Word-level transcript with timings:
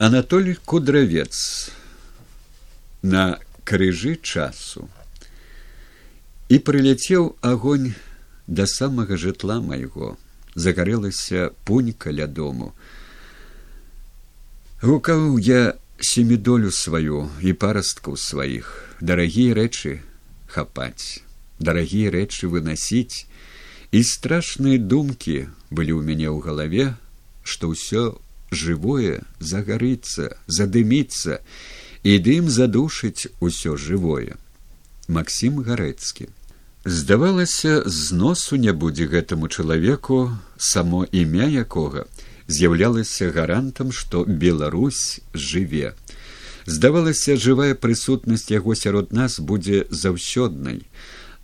Анатолій 0.00 0.56
кудравец 0.64 1.70
на 3.02 3.38
крыжы 3.68 4.16
часу. 4.16 4.88
І 6.48 6.56
прыляцеў 6.56 7.36
агонь 7.44 7.92
да 8.48 8.64
самага 8.64 9.20
жытла 9.20 9.60
майго. 9.60 10.16
Загарэлася 10.56 11.52
пунь 11.68 11.92
каля 11.92 12.24
дому. 12.24 12.72
Гукаў 14.80 15.36
я 15.36 15.76
семідолю 16.00 16.72
сваю 16.72 17.28
і 17.44 17.52
парасткаў 17.52 18.16
сваіх. 18.16 18.72
Дарагія 19.04 19.52
рэчы 19.52 20.00
хапаць. 20.48 21.20
Дарагія 21.60 22.08
рэчы 22.08 22.48
вынасіць. 22.48 23.28
І 23.92 24.00
страшныя 24.00 24.80
думкі 24.80 25.52
былі 25.68 25.92
ў 25.92 26.08
мяне 26.08 26.32
ў 26.32 26.40
галаве 26.40 26.96
што 27.44 27.76
ўсё 27.76 28.16
жывое 28.50 29.22
загарыцца 29.38 30.36
задыміцца 30.46 31.40
і 32.02 32.18
дым 32.18 32.50
задушыць 32.50 33.28
усё 33.40 33.76
жывое. 33.76 34.36
Максім 35.08 35.62
гарэцкі. 35.62 36.28
Здавалася 36.84 37.82
з 37.84 38.12
носу 38.16 38.56
не 38.56 38.72
будзе 38.72 39.06
гэтаму 39.06 39.48
чалавеку 39.48 40.32
само 40.56 41.04
імя 41.12 41.48
якога 41.64 42.06
з'яўлялася 42.48 43.30
гарантам 43.30 43.92
што 43.92 44.24
беларусь 44.24 45.20
жыве. 45.34 45.92
Здавалася 46.66 47.36
жывая 47.36 47.74
прысутнасць 47.74 48.50
яго 48.50 48.74
сярод 48.74 49.12
нас 49.12 49.40
будзе 49.40 49.84
заўсёднай 49.90 50.86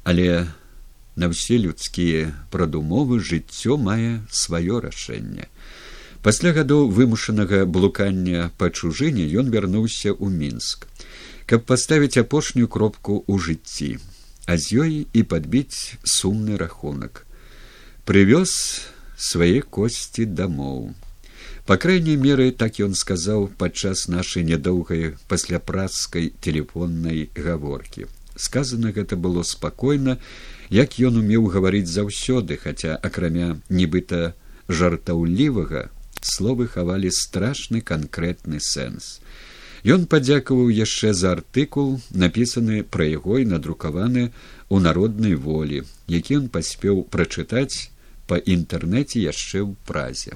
але 0.06 0.46
на 1.16 1.28
ўсе 1.32 1.58
людскія 1.58 2.32
прадумовы 2.54 3.18
жыццё 3.18 3.76
мае 3.76 4.22
сваё 4.30 4.80
рашэнне 4.84 5.48
пасля 6.26 6.52
гадоў 6.58 6.90
вымушанага 6.98 7.62
блукання 7.78 8.50
па 8.58 8.72
чужыне 8.74 9.30
ён 9.44 9.54
вярнуўся 9.54 10.10
ў 10.10 10.26
мінск 10.42 10.90
каб 11.46 11.64
паставіць 11.70 12.20
апошнюю 12.26 12.68
кропку 12.76 13.22
ў 13.22 13.48
жыцці 13.48 13.90
а 14.46 14.56
з 14.56 14.78
ёй 14.82 14.92
і 15.12 15.22
падбіць 15.26 15.98
сумны 16.06 16.56
рахунак. 16.56 17.26
Прывёз 18.06 18.54
свае 19.18 19.60
косці 19.62 20.24
дамоў. 20.24 20.94
Па 21.66 21.76
крайняй 21.82 22.14
меры 22.14 22.52
так 22.54 22.78
ён 22.78 22.94
сказаў 22.94 23.50
падчас 23.58 24.06
нашай 24.06 24.46
нядоўгай 24.46 25.18
пасляпрацкай 25.26 26.30
телефоннай 26.40 27.26
гаворкі. 27.34 28.06
Сказана 28.36 28.94
гэта 28.94 29.18
было 29.18 29.42
спакойна 29.42 30.18
як 30.70 30.94
ён 31.02 31.18
умеў 31.18 31.50
гаварыць 31.50 31.90
заўсёды 31.90 32.54
хаця 32.62 32.94
акрамя 33.02 33.58
нібыта 33.68 34.38
жартаўлівага 34.68 35.90
словы 36.26 36.66
хавалі 36.66 37.10
страшны 37.14 37.80
канкрэтны 37.80 38.58
сэнс. 38.60 39.18
Ён 39.94 40.06
падзякаваў 40.10 40.70
яшчэ 40.74 41.12
за 41.14 41.32
артыкул, 41.36 42.00
напісаны 42.10 42.82
пра 42.82 43.06
яго 43.06 43.38
і 43.38 43.46
надрукаваны 43.52 44.24
ў 44.26 44.76
народнай 44.82 45.36
волі, 45.38 45.84
які 46.10 46.40
ён 46.42 46.48
паспеў 46.56 47.04
прачытаць 47.14 47.92
па 48.26 48.40
інтэрнэце 48.40 49.22
яшчэ 49.22 49.62
ў 49.62 49.78
празе. 49.86 50.34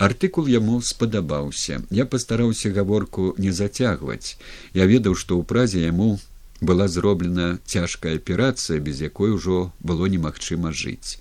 Артыкул 0.00 0.48
яму 0.48 0.80
спадабаўся. 0.80 1.82
Я 1.90 2.06
пастараўся 2.08 2.72
гаворку 2.72 3.34
не 3.36 3.52
зацягваць. 3.52 4.40
Я 4.72 4.88
ведаў, 4.88 5.12
што 5.12 5.36
ў 5.36 5.44
празе 5.44 5.84
яму 5.84 6.16
была 6.60 6.88
зроблена 6.88 7.58
цяжкая 7.66 8.16
аперацыя, 8.16 8.80
без 8.80 9.04
якой 9.04 9.36
ужо 9.36 9.72
было 9.80 10.08
немагчыма 10.08 10.72
жыць 10.72 11.20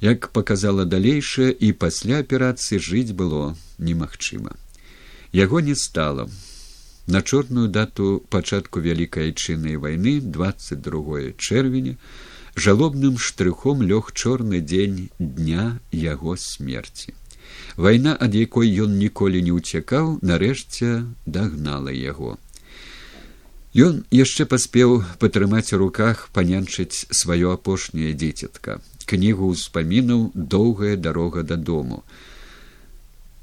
як 0.00 0.28
показала 0.28 0.84
далейшае 0.84 1.50
і 1.52 1.72
пасля 1.72 2.20
аперацыі 2.24 2.78
жыць 2.78 3.12
было 3.12 3.56
немагчыма. 3.78 4.56
Яго 5.32 5.60
не 5.60 5.74
стала. 5.74 6.28
На 7.06 7.22
чорную 7.22 7.68
дату 7.68 8.24
пачатку 8.30 8.80
вялікай 8.80 9.34
вайны 9.78 10.20
двадцать 10.20 10.80
другое 10.80 11.34
чэрвеня 11.38 11.96
жалобным 12.56 13.18
штрыхом 13.18 13.82
лёг 13.82 14.12
чорны 14.12 14.60
дзень 14.60 15.10
дня 15.18 15.78
яго 15.92 16.36
смерти 16.36 17.14
вайна 17.76 18.16
ад 18.18 18.34
якой 18.34 18.72
ён 18.84 18.98
ніколі 18.98 19.42
не 19.42 19.52
ўцякаў 19.52 20.18
нарэшце 20.22 21.04
дагнала 21.26 21.92
яго. 21.92 22.38
Ён 23.76 24.04
яшчэ 24.10 24.48
паспеў 24.48 25.04
патрымаць 25.20 25.72
у 25.76 25.80
руках 25.84 26.28
панянчыць 26.32 27.06
сваё 27.12 27.52
апошняе 27.52 28.12
дзіцятка 28.16 28.80
кнігу 29.06 29.50
ўспамінаў 29.54 30.30
доўгая 30.34 30.96
дарога 30.96 31.42
дадому 31.42 32.02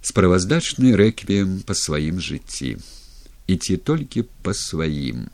справаздачны 0.04 0.96
рэквіем 1.00 1.64
па 1.68 1.74
сваім 1.80 2.20
жыцці. 2.20 2.76
І 3.48 3.56
ці 3.56 3.78
толькі 3.78 4.24
па 4.44 4.54
сваім. 4.54 5.28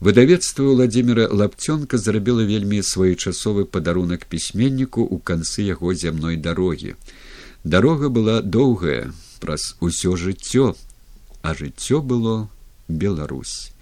Выдавецтва 0.00 0.76
владимира 0.76 1.24
лапцёнка 1.32 1.96
зрабіла 1.96 2.44
вельмі 2.44 2.82
своечасовы 2.84 3.64
падарунак 3.64 4.28
пісьменніку 4.28 5.00
ў 5.00 5.16
канцы 5.24 5.64
яго 5.64 5.96
зямной 5.96 6.36
дарогі. 6.36 6.96
Дарога 7.64 8.12
была 8.12 8.42
доўгая 8.44 9.12
праз 9.40 9.76
усё 9.80 10.16
жыццё 10.20 10.76
а 11.42 11.54
жыццё 11.54 12.02
было 12.02 12.48
беларусь 12.88 13.72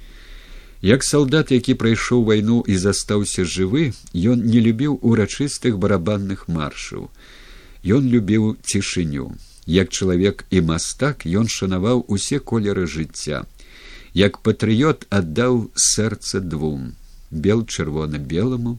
Як 0.84 1.04
салдат, 1.04 1.48
які 1.48 1.74
прайшоў 1.80 2.26
вайну 2.28 2.58
і 2.68 2.74
застаўся 2.76 3.44
жывы, 3.48 3.84
ён 4.32 4.44
не 4.44 4.60
любіў 4.60 4.98
урачыстых 5.00 5.78
барабанных 5.80 6.44
маршаў. 6.56 7.08
Ён 7.80 8.10
любіў 8.14 8.58
цішыню. 8.60 9.32
Як 9.64 9.88
чалавек 9.88 10.44
і 10.52 10.60
мастак 10.68 11.24
ён 11.24 11.48
шанаваў 11.48 12.04
усе 12.04 12.36
колеры 12.36 12.84
жыцця. 12.84 13.48
Як 14.12 14.44
патрыёт 14.44 15.08
аддаў 15.08 15.72
сэрца 15.72 16.44
двум: 16.44 16.92
бел 17.30 17.64
чырвона 17.64 18.20
белому, 18.20 18.78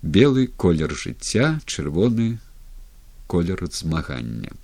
белы 0.00 0.48
колер 0.48 0.96
жыцця, 0.96 1.60
чырвоны 1.68 2.38
колер 3.28 3.60
змагання 3.68 4.56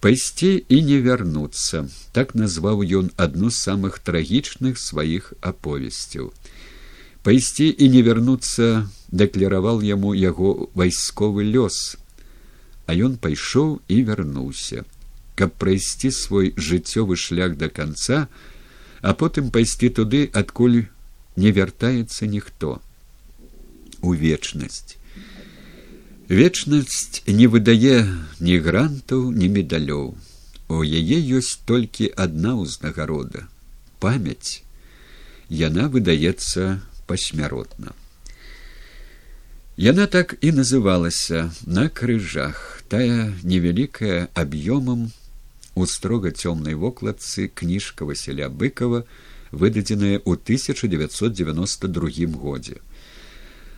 пайсці 0.00 0.64
і 0.68 0.82
не 0.82 0.98
вярнуцца. 1.04 1.86
Так 2.12 2.34
назваў 2.34 2.84
ён 2.84 3.10
адну 3.16 3.50
з 3.52 3.60
самых 3.60 4.00
трагічных 4.00 4.80
сваіх 4.80 5.32
аповесцяў. 5.40 6.32
Пайсці 7.22 7.68
і 7.68 7.88
не 7.92 8.00
вярнуцца 8.02 8.88
дакляраваў 9.12 9.84
яму 9.84 10.14
яго 10.16 10.70
вайсковы 10.74 11.44
лёс. 11.44 11.96
А 12.88 12.96
ён 12.96 13.20
пайшоў 13.20 13.80
і 13.88 14.02
вярнуўся. 14.08 14.88
Каб 15.36 15.52
прайсці 15.60 16.10
свой 16.10 16.54
жыццёвы 16.56 17.16
шлях 17.16 17.56
до 17.56 17.68
конца 17.68 18.28
а 19.00 19.14
потым 19.14 19.50
пайсці 19.50 19.88
туды 19.88 20.28
адкуль 20.32 20.84
не 21.36 21.52
вяртаецца 21.56 22.26
ніхто. 22.26 22.80
У 24.00 24.12
вечнасць 24.12 24.99
вечнасць 26.30 27.26
не 27.26 27.46
выдае 27.50 28.06
ні 28.38 28.56
грантаў 28.62 29.30
ні 29.34 29.50
медалёў. 29.50 30.14
У 30.70 30.76
яе 30.86 31.18
ёсць 31.38 31.58
толькі 31.66 32.06
адна 32.14 32.54
ўзнагарода 32.54 33.50
памяць. 33.98 34.62
Яна 35.50 35.90
выдаецца 35.90 36.78
пасмяротна. 37.10 37.98
Яна 39.74 40.06
так 40.06 40.36
і 40.40 40.54
называлася 40.54 41.50
на 41.66 41.88
крыжах 41.90 42.84
тая 42.86 43.34
невялікая 43.42 44.30
аб'ёмам 44.38 45.10
у 45.74 45.86
строга 45.86 46.30
цёмнай 46.30 46.78
вокладцы 46.78 47.50
кніжка 47.50 48.06
василя 48.06 48.46
быкова 48.46 49.02
выдадзеная 49.50 50.22
ў 50.22 50.38
1992 50.38 52.30
годзе. 52.38 52.78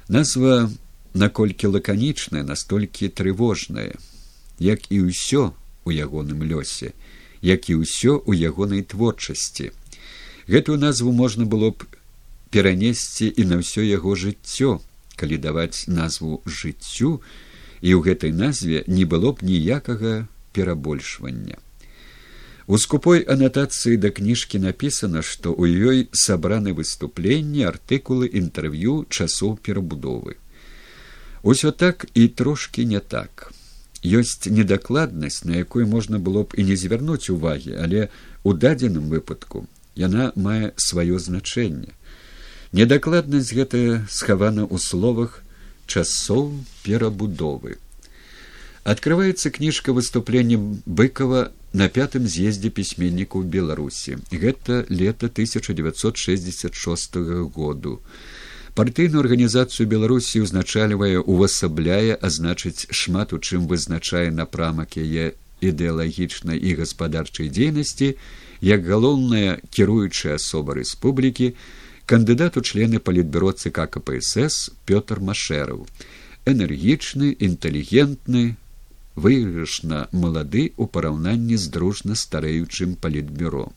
Назва 0.09 0.69
наколькі 1.15 1.73
лаканічнае 1.77 2.43
настолькі 2.43 3.09
трывожнае 3.09 3.93
як 4.59 4.89
і 4.91 5.09
ўсё 5.09 5.53
у 5.85 5.91
ягоным 5.91 6.45
лёсе 6.47 6.93
як 7.43 7.69
і 7.69 7.83
ўсё 7.83 8.23
ў 8.23 8.39
ягонай 8.39 8.83
творчасці. 8.87 9.75
Гэтую 10.47 10.79
назву 10.79 11.13
можна 11.13 11.45
было 11.45 11.75
б 11.75 11.85
перанесці 12.55 13.27
і 13.27 13.43
на 13.51 13.59
ўсё 13.61 13.83
яго 13.83 14.15
жыццё 14.15 14.79
калі 15.19 15.37
даваць 15.43 15.91
назву 15.91 16.41
жыццю 16.47 17.21
і 17.83 17.91
ў 17.93 18.01
гэтай 18.07 18.33
назве 18.33 18.85
не 18.87 19.05
было 19.05 19.35
б 19.35 19.43
ніякага 19.43 20.27
перабольшвання. 20.55 21.59
У 22.71 22.79
скупой 22.79 23.27
анатацыі 23.27 23.99
да 23.99 24.15
кніжкі 24.15 24.63
напісана 24.63 25.21
што 25.27 25.51
ў 25.51 25.67
ёй 25.91 25.99
сабраны 26.15 26.73
выступленні 26.79 27.67
артыкулы 27.67 28.31
інтэрв'ю 28.31 29.03
часоў 29.11 29.59
перабудовы 29.59 30.39
Усё 31.43 31.73
так 31.73 32.07
і 32.15 32.29
трошки 32.29 32.85
не 32.85 33.01
так. 33.01 33.53
Ёсць 34.05 34.51
недакладнасць, 34.51 35.45
на 35.45 35.57
якой 35.57 35.85
можна 35.85 36.19
было 36.19 36.43
б 36.43 36.55
і 36.59 36.65
не 36.67 36.77
звярнуць 36.77 37.31
увагі, 37.31 37.79
але 37.79 38.09
у 38.43 38.53
дадзеным 38.53 39.11
выпадку 39.11 39.67
яна 39.95 40.33
мае 40.35 40.75
сваё 40.77 41.19
значэнне. 41.19 41.95
Недакладнасць 42.73 43.55
гэтая 43.55 44.07
схавана 44.11 44.67
ў 44.67 44.79
словах 44.79 45.43
часоў 45.87 46.55
перабудовы. 46.83 47.79
Открывается 48.83 49.51
кніжка 49.51 49.93
выступленнем 49.93 50.83
быкова 50.87 51.53
на 51.73 51.89
пятым 51.89 52.27
з'ездзе 52.27 52.71
пісьменнікаў 52.75 53.47
беларусі 53.47 54.19
гэта 54.31 54.85
лета 54.91 55.27
1966 55.31 57.17
году 57.55 58.01
партыйную 58.75 59.21
арганізацыю 59.21 59.85
беларусі 59.89 60.41
узначальвае 60.45 61.21
увасабляе 61.21 62.17
азначыць 62.29 62.89
шмат 62.89 63.35
у 63.37 63.39
чым 63.39 63.69
вызначае 63.69 64.31
напрамак 64.33 64.97
яе 64.97 65.33
ідэалагічнай 65.61 66.57
і 66.57 66.73
гаспадарчай 66.81 67.53
дзейнасці 67.53 68.09
як 68.69 68.89
галоўная 68.89 69.61
кіруючая 69.77 70.41
асоба 70.41 70.79
рэспублікі 70.81 71.53
кандыдат 72.07 72.57
у 72.57 72.65
члены 72.65 72.99
палітбюро 72.99 73.53
цк 73.53 73.77
кпсс 73.77 74.73
пётр 74.89 75.21
машэраў. 75.21 75.85
Энергічны 76.49 77.37
інтэлігентны 77.49 78.57
выйгрышна 79.15 80.09
малады 80.17 80.73
ў 80.81 80.89
параўнанні 80.89 81.61
з 81.61 81.69
дружна 81.77 82.17
старэючым 82.17 82.97
палітбюро 82.97 83.69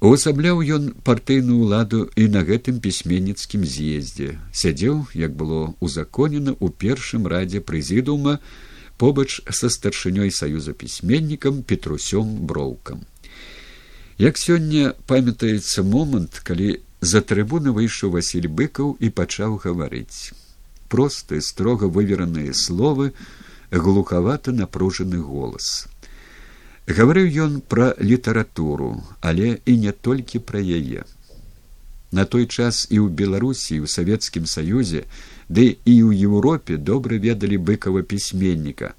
увасабляў 0.00 0.60
ён 0.60 0.92
партыйную 1.04 1.64
ўладу 1.64 2.06
і 2.16 2.28
на 2.28 2.44
гэтым 2.44 2.80
пісьменніцкім 2.84 3.64
з'ездзе. 3.64 4.36
Сядзеў 4.52 5.08
як 5.16 5.32
было 5.32 5.74
узаконена 5.80 6.52
ў 6.52 6.68
першым 6.68 7.26
радзе 7.26 7.64
прэзідума 7.64 8.38
побач 9.00 9.40
са 9.48 9.72
старшынёй 9.72 10.30
саюза 10.30 10.72
пісьменнікам 10.72 11.62
петрусём 11.62 12.44
броўкам. 12.44 13.08
Як 14.18 14.36
сёння 14.36 14.92
памятаецца 15.06 15.82
момант 15.82 16.40
калі 16.44 16.80
за 17.00 17.20
трыбуны 17.20 17.72
выйшаў 17.72 18.16
василь 18.16 18.48
быкаў 18.48 18.96
і 19.00 19.08
пачаў 19.12 19.60
гаварыць. 19.64 20.32
Простыя 20.88 21.40
строга 21.40 21.88
вывераныя 21.88 22.52
словы 22.52 23.12
глухаваты 23.70 24.52
напружаны 24.52 25.20
голас. 25.20 25.88
Гаварыў 26.86 27.26
ён 27.42 27.54
пра 27.66 27.94
літаратуру, 27.98 29.02
але 29.20 29.58
і 29.66 29.72
не 29.76 29.90
толькі 29.90 30.38
пра 30.38 30.60
яе. 30.62 31.02
На 32.14 32.24
той 32.24 32.46
час 32.46 32.86
і 32.94 33.02
ў 33.02 33.10
Беларусі 33.10 33.82
ў 33.82 33.90
савецкім 33.90 34.46
саюзе, 34.46 35.02
ды 35.50 35.82
і 35.82 35.94
ў 36.06 36.30
Еўропе 36.30 36.78
добра 36.78 37.18
ведалі 37.18 37.58
быкава 37.58 38.06
пісьменніка, 38.06 38.94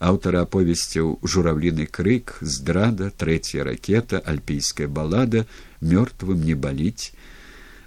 аўтара 0.00 0.48
аповесцяў 0.48 1.20
журавліны 1.20 1.84
крык, 1.84 2.40
здрада, 2.40 3.12
трэцяя 3.12 3.68
ракета, 3.68 4.16
альпійская 4.24 4.88
балада, 4.88 5.44
мёртвым 5.84 6.40
не 6.40 6.56
баліць. 6.56 7.12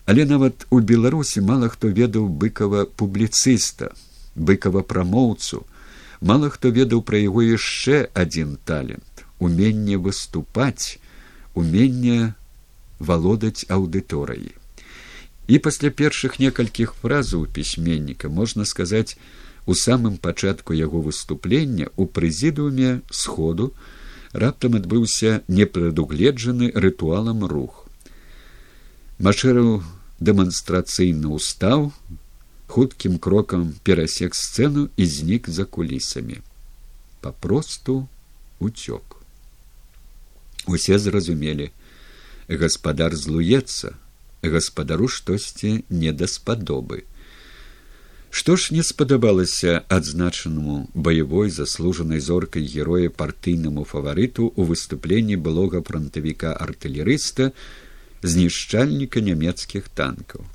Але 0.06 0.30
нават 0.30 0.70
у 0.70 0.78
Беларусі 0.78 1.42
мала 1.42 1.74
хто 1.74 1.90
ведаў 1.90 2.30
быкава 2.30 2.86
публіцыста, 2.86 3.98
быкава 4.38 4.86
прамоўцу, 4.86 5.66
мало 6.22 6.54
хто 6.54 6.70
ведаў 6.70 7.02
пра 7.02 7.18
яго 7.18 7.42
яшчэ 7.42 8.14
адзін 8.14 8.62
талент 8.62 9.09
уменне 9.40 9.98
выступаць 9.98 11.00
умение 11.56 12.34
валодаць 13.00 13.66
аўдыторыі 13.70 14.60
і 15.50 15.58
пасля 15.66 15.90
першых 15.90 16.38
некалькіх 16.40 16.94
фразаў 17.02 17.46
пісьменніка 17.58 18.30
можна 18.30 18.66
сказаць 18.72 19.18
у 19.66 19.74
самым 19.74 20.18
пачатку 20.18 20.78
яго 20.78 21.02
выступлення 21.02 21.90
у 21.98 22.06
прэзідыуме 22.06 22.92
сходу 23.10 23.74
раптам 24.44 24.78
адбыўся 24.80 25.42
непрадугледжаны 25.48 26.72
рытуалам 26.86 27.46
рух. 27.54 27.86
Машэраў 29.18 29.82
дэманстрацыйна 30.22 31.34
устаў 31.34 31.90
хуткім 32.70 33.18
крокам 33.18 33.74
перасек 33.84 34.38
сцэну 34.38 34.90
і 34.96 35.06
знік 35.06 35.50
за 35.50 35.66
кулісамі. 35.66 36.42
Папросту 37.22 38.06
уцёк 38.60 39.19
усе 40.66 41.00
зразумелі. 41.00 41.72
Гаспадар 42.50 43.16
злуецца. 43.16 43.96
Гаспадару 44.42 45.08
штосьці 45.08 45.84
не 45.90 46.12
даспадобы 46.12 47.04
што 48.30 48.56
ж 48.56 48.74
не 48.74 48.84
спадабалася 48.84 49.82
адзначанаму 49.90 50.90
баявой 50.94 51.50
заслужанай 51.50 52.20
зоркай 52.20 52.64
героя 52.64 53.10
партыйнаму 53.10 53.86
фаварыту 53.90 54.54
у 54.56 54.66
выступленні 54.70 55.36
былога 55.36 55.82
фронтавіка 55.82 56.54
артылерыста 56.54 57.52
знішчальніка 58.22 59.22
нямецкіх 59.26 59.90
танкаў? 59.90 60.46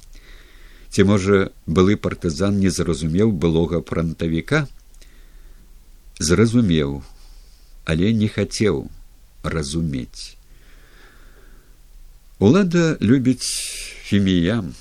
Ці 0.94 1.02
можа 1.10 1.50
былы 1.66 1.98
партызан 1.98 2.62
не 2.62 2.70
зразумеў 2.70 3.34
былога 3.34 3.82
фронтавіка 3.82 4.68
зразумеў 6.22 7.02
але 7.84 8.12
не 8.14 8.28
хацеў 8.30 8.86
разумець 9.44 10.36
улада 12.40 12.96
любіць 13.00 13.52
фіміям 14.08 14.74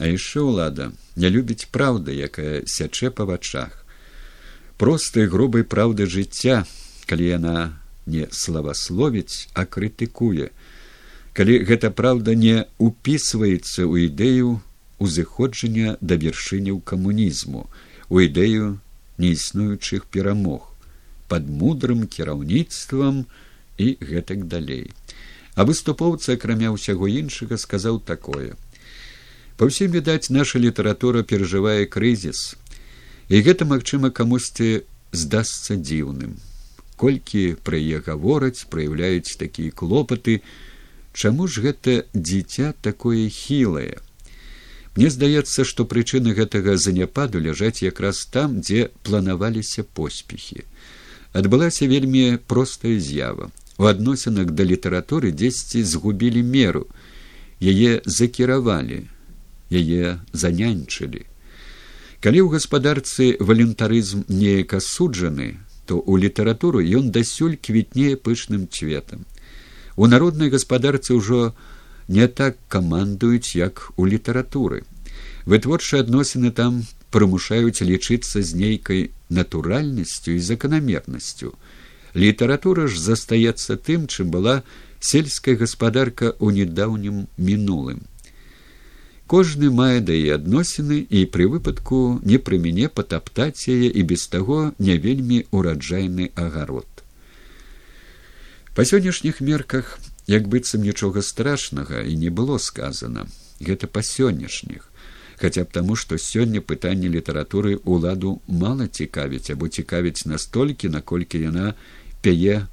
а 0.00 0.08
яшчэ 0.12 0.44
ўлада 0.44 0.92
не 1.16 1.28
любіць 1.32 1.68
праўда 1.72 2.12
якая 2.12 2.62
сячэ 2.68 3.10
па 3.10 3.24
вачах. 3.24 3.72
Простай 4.76 5.26
грубай 5.32 5.64
праўды 5.64 6.04
жыцця 6.04 6.64
калі 7.08 7.28
яна 7.32 7.56
не 8.06 8.28
славасловіць 8.30 9.48
а 9.54 9.64
крытыкуе. 9.64 10.52
Калі 11.32 11.54
гэта 11.68 11.90
праўда 11.90 12.36
не 12.36 12.68
упісваецца 12.76 13.88
ў 13.88 14.12
ідэю 14.12 14.60
узыходжання 15.00 15.96
да 16.00 16.20
вяршыняў 16.20 16.80
камунізму 16.84 17.68
у 18.08 18.20
ідэю 18.20 18.76
неіснуючых 19.16 20.04
перамог. 20.12 20.72
Под 21.28 21.48
мудрым 21.48 22.04
кіраўніцтвам 22.06 23.24
і 23.78 23.96
гэтак 24.00 24.46
далей 24.52 24.90
а 25.54 25.64
выступоўца 25.68 26.36
акрамя 26.36 26.72
ўсяго 26.76 27.08
іншага 27.22 27.58
сказаў 27.60 28.00
такое 28.10 28.54
па 29.56 29.68
ўсім 29.70 29.92
відаць 29.96 30.32
наша 30.38 30.62
літаратура 30.62 31.22
перажывае 31.22 31.86
крызіс 31.96 32.42
і 33.28 33.42
гэта 33.48 33.68
магчыма 33.68 34.12
камусьці 34.20 34.70
здасца 35.12 35.76
дзіўным 35.80 36.36
колькі 36.96 37.44
пра 37.68 37.80
яе 37.80 38.02
гавораць 38.08 38.68
праяўляюць 38.72 39.36
такія 39.44 39.72
клопаты 39.82 40.40
чаму 41.12 41.48
ж 41.48 41.64
гэта 41.68 42.02
дзіця 42.12 42.74
такое 42.88 43.28
хілае 43.28 43.96
Мне 44.96 45.10
здаецца, 45.12 45.64
што 45.68 45.84
прычыны 45.84 46.32
гэтага 46.36 46.76
заняпаду 46.80 47.40
ляжаць 47.46 47.84
якраз 47.84 48.24
там, 48.32 48.60
дзе 48.64 48.88
планаваліся 49.04 49.84
поспехі. 49.84 50.64
Адбылася 51.36 51.84
вельмі 51.84 52.40
простая 52.48 52.96
з'ява. 52.96 53.50
У 53.78 53.84
адносінах 53.84 54.50
да 54.56 54.64
літаратуры 54.64 55.32
дзесьці 55.32 55.82
згубілі 55.84 56.42
меру, 56.42 56.86
яе 57.60 58.00
закіравалі, 58.06 59.04
яе 59.70 60.18
занянчылі. 60.32 61.22
Калі 62.24 62.40
ў 62.40 62.48
гаспадарцы 62.56 63.36
валентарызм 63.40 64.24
неяк 64.32 64.74
асуджаны, 64.80 65.60
то 65.84 66.00
ў 66.00 66.26
літаратуру 66.26 66.80
ён 66.80 67.12
дасюль 67.12 67.60
квітнее 67.60 68.16
пышным 68.16 68.66
цветам. 68.66 69.28
У 69.96 70.08
народнай 70.08 70.48
гаспадарцы 70.50 71.14
ўжо 71.14 71.52
не 72.08 72.26
так 72.28 72.56
камандуюць 72.68 73.56
як 73.56 73.92
у 73.96 74.06
літаратуры 74.08 74.84
вытворчыя 75.46 76.02
адносіны 76.02 76.50
там 76.50 76.82
прымушаюць 77.14 77.86
лічыцца 77.86 78.42
з 78.42 78.50
нейкай 78.60 79.00
натуральнасцю 79.30 80.34
і 80.34 80.42
заканамернасцю 80.42 81.54
літаратура 82.16 82.88
ж 82.88 82.98
застаецца 82.98 83.76
тым 83.76 84.08
чым 84.08 84.32
была 84.32 84.62
сельская 85.00 85.54
гаспадарка 85.60 86.32
ў 86.32 86.64
недаўнім 86.64 87.28
мінулым. 87.36 88.00
Кожны 89.26 89.70
мае 89.74 90.00
да 90.00 90.14
і 90.14 90.38
адносіны 90.38 90.98
і 91.02 91.26
пры 91.34 91.46
выпадку 91.52 92.18
не 92.22 92.38
пры 92.38 92.58
мяне 92.62 92.88
патаптаць 92.88 93.68
яе 93.68 93.90
і 93.90 94.02
без 94.02 94.26
таго 94.32 94.72
не 94.78 94.96
вельмі 94.96 95.44
ураджайны 95.50 96.30
агарод. 96.34 96.86
Па 98.74 98.84
сённяшніх 98.86 99.40
мерках 99.40 99.98
як 100.30 100.48
быццам 100.48 100.86
нічога 100.86 101.22
страшнага 101.22 102.02
і 102.02 102.16
не 102.16 102.30
было 102.30 102.58
сказано 102.58 103.26
гэта 103.60 103.90
па 103.90 104.00
сённяшніх. 104.02 104.88
Хаця 105.36 105.64
б 105.64 105.72
таму 105.72 105.96
што 106.00 106.16
сёння 106.16 106.64
пытанне 106.64 107.12
літаратуры 107.12 107.76
ўладу 107.84 108.40
мала 108.48 108.88
цікавіць 108.88 109.50
або 109.52 109.68
цікавіць 109.68 110.24
настолькі 110.24 110.88
наколькі 110.88 111.42
яна 111.42 111.74
пяе 112.26 112.66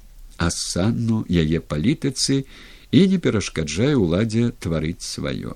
асанну 0.48 1.22
яе 1.30 1.62
палітыцы 1.72 2.42
і 2.90 3.00
не 3.14 3.22
перашкаджае 3.22 3.94
ўладзе 3.94 4.50
тварыць 4.66 5.06
сваё. 5.06 5.54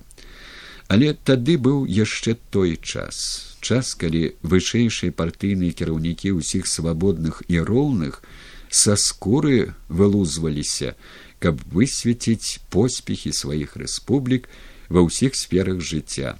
Але 0.88 1.12
тады 1.30 1.58
быў 1.68 1.84
яшчэ 1.84 2.38
той 2.54 2.78
час 2.80 3.22
час 3.60 3.94
калі 4.00 4.34
вышэйшыя 4.42 5.12
партыйныя 5.12 5.74
кіраўнікі 5.78 6.38
ўсіх 6.38 6.70
свабодных 6.70 7.42
і 7.48 7.60
роўных 7.70 8.22
са 8.70 8.94
скуры 8.96 9.74
вылузваліся 9.88 10.94
каб 11.38 11.60
высветіць 11.72 12.58
поспехі 12.70 13.32
сваіх 13.32 13.76
рэспублік 13.78 14.48
ва 14.88 15.04
ўсіх 15.06 15.36
сферах 15.38 15.80
жыцця, 15.84 16.34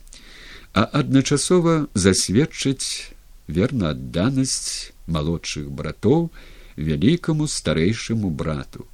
а 0.75 0.83
адначасова 1.01 1.87
засведчыць 1.95 3.15
верна 3.47 3.95
адданасць 3.95 4.93
малодшых 5.07 5.71
братоў 5.71 6.31
вялікаму 6.79 7.49
старэйшаму 7.51 8.31
брату. 8.31 8.87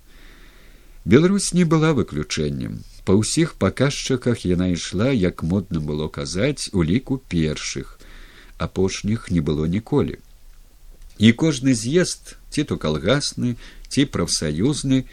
Беларусь 1.05 1.53
не 1.53 1.65
была 1.65 1.93
выключэннем. 1.93 2.81
Па 3.05 3.13
ўсіх 3.13 3.61
паказчыках 3.61 4.49
яна 4.49 4.73
ішла, 4.73 5.13
як 5.13 5.45
модна 5.45 5.81
было 5.81 6.09
казаць, 6.09 6.73
у 6.73 6.81
ліку 6.81 7.21
першых, 7.29 8.01
апошніх 8.57 9.29
не 9.31 9.45
было 9.45 9.69
ніколі. 9.69 10.17
І 11.21 11.33
кожны 11.37 11.75
з'езд 11.77 12.41
ці 12.49 12.65
то 12.65 12.81
калгасны, 12.81 13.57
ці 13.93 14.09
прафсаюзны, 14.09 15.05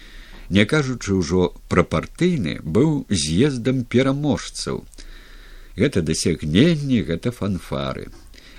не 0.50 0.64
кажучы 0.66 1.12
ўжо 1.20 1.52
пра 1.68 1.84
партыйны, 1.84 2.64
быў 2.64 3.04
з'ездам 3.12 3.84
пераможцаў. 3.84 4.88
Гэта 5.76 6.02
дасягненні, 6.02 7.04
гэта 7.04 7.36
фанфары. 7.36 8.08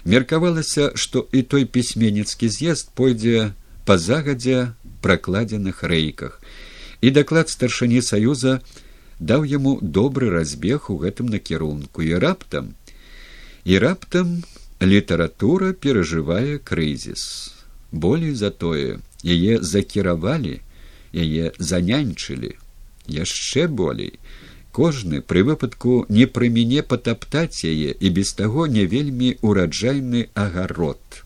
Меркавалася, 0.05 0.93
што 0.95 1.25
і 1.33 1.43
той 1.43 1.65
пісьменніцкі 1.65 2.53
з'езд 2.53 2.93
пойдзе 2.93 3.55
па 3.85 3.99
загадзе 3.99 4.75
пракладзеных 5.03 5.83
рэйках. 5.83 6.41
І 7.01 7.11
даклад 7.11 7.51
старшыні 7.51 8.03
саюза 8.03 8.61
даў 9.19 9.45
яму 9.45 9.79
добры 9.83 10.31
разбег 10.31 10.91
у 10.91 10.99
гэтым 11.03 11.31
накірунку. 11.35 12.03
І 12.03 12.15
раптам 12.23 12.75
і 13.65 13.79
раптам 13.79 14.43
літаратура 14.83 15.73
перажывае 15.73 16.59
крызіс. 16.59 17.55
Болей 17.93 18.35
за 18.35 18.51
тое 18.51 18.99
яе 19.23 19.59
закіравалі 19.63 20.61
яе 21.13 21.53
занянчылі 21.59 22.57
яшчэ 23.07 23.69
болей 23.69 24.19
кожны 24.73 25.21
пры 25.21 25.45
выпадку 25.45 26.07
не 26.09 26.27
пры 26.27 26.49
мяне 26.49 26.83
патаптаць 26.83 27.65
яе 27.69 27.93
і 27.93 28.11
без 28.11 28.33
таго 28.33 28.67
не 28.67 28.87
вельмі 28.87 29.37
ураджайны 29.43 30.29
агарод 30.35 31.23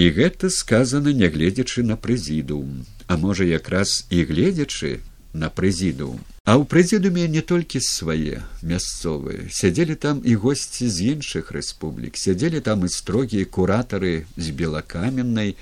і 0.00 0.10
гэта 0.16 0.48
сказана 0.48 1.12
нягледзячы 1.22 1.86
на 1.92 2.00
прэзідум 2.08 2.82
а 3.06 3.20
можа 3.20 3.44
якраз 3.44 3.96
і 4.08 4.24
гледзячы 4.32 4.98
на 5.32 5.52
прэзідум 5.52 6.20
а 6.50 6.56
ў 6.58 6.66
прэзідуме 6.66 7.28
не 7.30 7.42
толькі 7.46 7.78
свае 7.78 8.42
мясцовыя. 8.66 9.46
Сядзелі 9.54 9.94
там 9.94 10.22
і 10.26 10.34
госці 10.34 10.88
з 10.90 11.14
іншых 11.14 11.52
рэспублік. 11.54 12.18
Сядзелі 12.18 12.58
там 12.58 12.82
і 12.82 12.88
строгія 12.90 13.46
куратары 13.46 14.26
з 14.34 14.50
белакаменнай. 14.50 15.54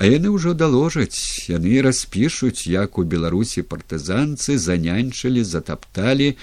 А 0.00 0.10
яны 0.10 0.32
ўжо 0.34 0.56
даложаць. 0.58 1.46
Яны 1.46 1.78
распішуць 1.86 2.66
як 2.66 2.98
у 2.98 3.04
беларусі 3.04 3.62
партызанцы 3.62 4.58
занянчылі 4.58 5.44
затапталі. 5.44 6.34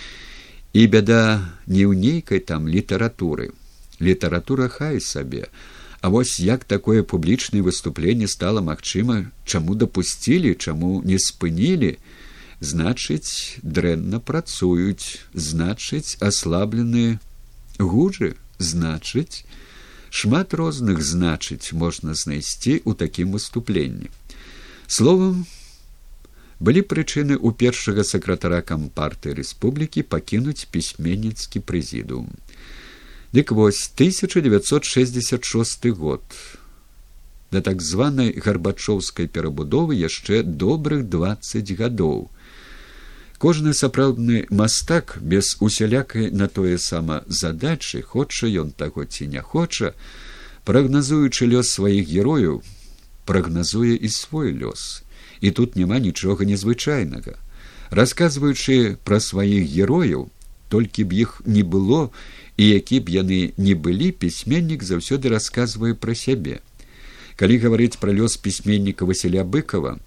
І 0.71 0.81
бяда 0.87 1.43
не 1.67 1.83
ў 1.83 1.91
нейкай 1.91 2.39
там 2.39 2.71
літаратуры. 2.71 3.51
Літаратура 3.99 4.71
хай 4.71 5.03
сабе 5.03 5.51
А 6.01 6.09
вось 6.09 6.39
як 6.39 6.63
такое 6.63 7.03
публічнае 7.03 7.61
выступленне 7.65 8.27
стала 8.27 8.61
магчыма, 8.61 9.31
чаму 9.45 9.75
дапусцілі, 9.75 10.53
чаму 10.55 11.01
не 11.03 11.17
спынілі, 11.17 11.97
значыць, 12.61 13.57
дрэнна 13.63 14.19
працуюць, 14.19 15.19
значыць, 15.33 16.17
аслаблены 16.21 17.19
гужы, 17.79 18.35
значыць, 18.59 19.45
шмат 20.09 20.53
розных 20.53 21.01
значыць 21.01 21.73
можна 21.73 22.13
знайсці 22.13 22.81
ў 22.85 22.93
такім 22.93 23.33
выступленні. 23.33 24.13
Словам, 24.87 25.45
былі 26.59 26.81
прычыны 26.81 27.37
ў 27.37 27.53
першага 27.53 28.05
сакратара 28.07 28.61
кампарты 28.61 29.33
рэспублікі 29.37 30.05
пакінуць 30.05 30.65
пісьменніцкі 30.71 31.61
прэзідум. 31.61 32.29
Дык 33.33 33.51
вось 33.51 33.91
1966 33.93 35.89
год. 35.91 36.23
Да 37.51 37.61
так 37.61 37.81
званай 37.81 38.31
гарбачоўскай 38.31 39.27
перабудовы 39.27 39.95
яшчэ 39.95 40.43
добрых 40.43 41.09
двадцать 41.09 41.75
гадоў. 41.75 42.31
Кожны 43.37 43.73
сапраўдны 43.73 44.47
мастак 44.49 45.19
без 45.21 45.57
усялякай 45.59 46.31
на 46.31 46.47
тое 46.47 46.77
сама 46.77 47.23
задачы 47.27 48.01
хоча 48.01 48.47
ён 48.47 48.71
таго 48.71 49.05
ці 49.05 49.27
не 49.27 49.41
хоча 49.41 49.93
прагназуючы 50.63 51.51
лёс 51.51 51.71
сваіх 51.75 52.07
герояў 52.07 52.63
прагназуе 53.25 53.95
і 53.95 54.09
свой 54.09 54.55
лёс. 54.55 55.03
І 55.41 55.51
тут 55.51 55.75
няма 55.75 55.99
нічога 55.99 56.47
незвычайнага. 56.47 57.35
Расказваючы 57.91 58.97
пра 59.03 59.19
сваіх 59.19 59.67
герояў 59.67 60.31
толькі 60.69 61.03
б 61.03 61.13
іх 61.13 61.41
не 61.45 61.63
было 61.63 62.11
і 62.57 62.67
які 62.67 62.99
б 62.99 63.13
яны 63.13 63.39
не 63.57 63.73
былі 63.73 64.11
пісьменнік 64.11 64.83
заўсёды 64.83 65.29
расказвае 65.33 65.93
пра 65.93 66.17
сябе 66.17 66.59
калі 67.37 67.57
гаварыць 67.61 68.01
пра 68.01 68.13
лёс 68.13 68.37
пісьменніка 68.41 69.05
василя 69.05 69.45
быкова 69.45 69.97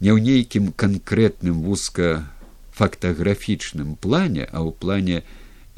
не 0.00 0.10
ў 0.12 0.20
нейкім 0.20 0.72
канкрэтным 0.72 1.62
вузка 1.62 2.28
фактаграфічным 2.74 3.94
плане, 3.96 4.48
а 4.50 4.62
ў 4.66 4.74
плане 4.74 5.22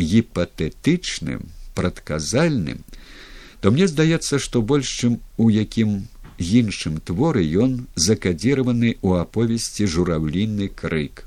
гіпатэтычным, 0.01 1.49
прадказальным, 1.75 2.85
то 3.61 3.71
мне 3.71 3.87
здаецца, 3.87 4.41
што 4.41 4.63
больш 4.63 4.89
чым 4.89 5.21
у 5.37 5.51
якім 5.53 6.09
іншым 6.39 7.01
творы 7.01 7.45
ён 7.45 7.87
закадзіраваны 7.95 8.97
ў 9.01 9.21
аповесці 9.21 9.89
жураўліны 9.89 10.69
крык. 10.69 11.25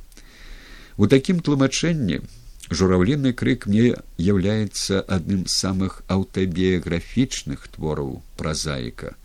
У 0.98 1.08
такім 1.08 1.40
тлумачэнні 1.40 2.22
жураўліны 2.70 3.34
крык 3.34 3.66
мне 3.66 3.96
яўляецца 4.18 5.02
адным 5.16 5.46
з 5.46 5.54
самых 5.58 6.02
аўтабіяграфічных 6.08 7.68
твораў 7.76 8.22
празаіка. 8.38 9.16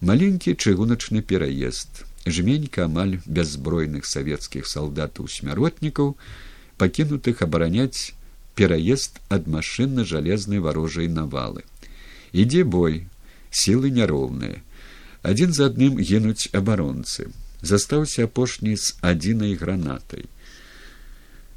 Маленькі 0.00 0.54
чыгуначны 0.54 1.22
пераезд 1.22 2.04
жменька 2.26 2.84
амаль 2.86 3.18
бяззбройных 3.26 4.06
савецкіх 4.06 4.66
салдатаў 4.66 5.30
смяротнікаў 5.30 6.14
пакінутых 6.78 7.42
абараняць 7.42 8.12
пераезд 8.54 9.18
ад 9.28 9.48
машынна 9.48 10.04
жалезнай 10.04 10.62
варожай 10.62 11.08
навалы. 11.08 11.66
Ідзе 12.32 12.62
бой 12.62 13.06
сілы 13.50 13.90
няроўныя 13.90 14.62
адзін 15.26 15.52
за 15.56 15.66
адным 15.72 15.98
гінуць 15.98 16.52
абаронцы 16.54 17.26
застаўся 17.62 18.26
апошні 18.28 18.76
з 18.76 18.94
адзінай 19.10 19.54
гранатай 19.58 20.26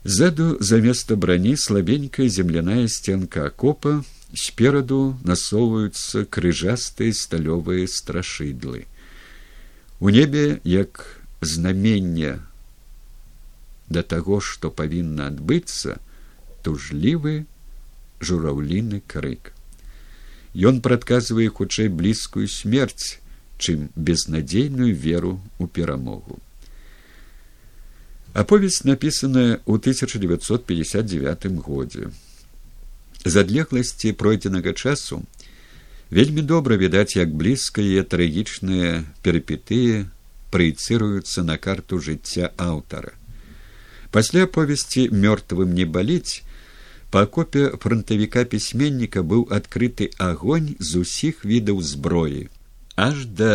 ззаду 0.03 0.57
заместа 0.59 1.15
брані 1.15 1.55
слабенькая 1.57 2.27
земляная 2.27 2.87
сценка 2.87 3.47
акопа 3.47 4.03
спераду 4.33 5.17
насоўваюцца 5.23 6.25
крыжастыя 6.25 7.13
сталёвыя 7.13 7.87
страшыдлы 7.87 8.85
У 9.99 10.09
небе 10.09 10.61
як 10.63 11.19
знамення 11.41 12.39
да 13.89 14.03
таго, 14.03 14.39
што 14.39 14.69
павінна 14.71 15.27
адбыцца, 15.27 15.97
тужлівы 16.63 17.45
жураўліны 18.21 19.01
крык. 19.13 19.51
Ён 20.53 20.79
прадказвае 20.85 21.49
хутчэй 21.49 21.89
блізкую 21.89 22.47
смерць, 22.47 23.19
чым 23.57 23.89
безнадзейную 23.95 24.95
веру 24.95 25.41
ў 25.59 25.67
перамогу. 25.67 26.39
Аповесць 28.33 28.85
напісаная 28.85 29.59
ў 29.65 29.73
1959 29.81 31.47
годзе. 31.65 32.11
З 33.25 33.33
адлегласці 33.43 34.13
пройдзенага 34.13 34.73
часу 34.73 35.23
вельмі 36.09 36.41
добра 36.41 36.77
відаць 36.77 37.15
як 37.15 37.33
блізка 37.33 37.81
і 37.81 38.01
трагічныя 38.01 39.03
перыпетыі 39.25 40.05
праецыруюцца 40.49 41.43
на 41.45 41.57
карту 41.57 41.99
жыцця 42.01 42.49
аўтара 42.57 43.13
пасля 44.11 44.45
повесці 44.47 45.09
мёртвым 45.25 45.75
не 45.79 45.85
баліць 45.85 46.41
па 47.13 47.25
копе 47.37 47.69
фронтавіка 47.83 48.45
пісьменніка 48.53 49.21
быў 49.33 49.45
адкрыты 49.57 50.09
агонь 50.29 50.73
з 50.79 51.03
усіх 51.05 51.45
відаў 51.51 51.81
зброі 51.91 52.41
аж 53.07 53.25
да 53.41 53.53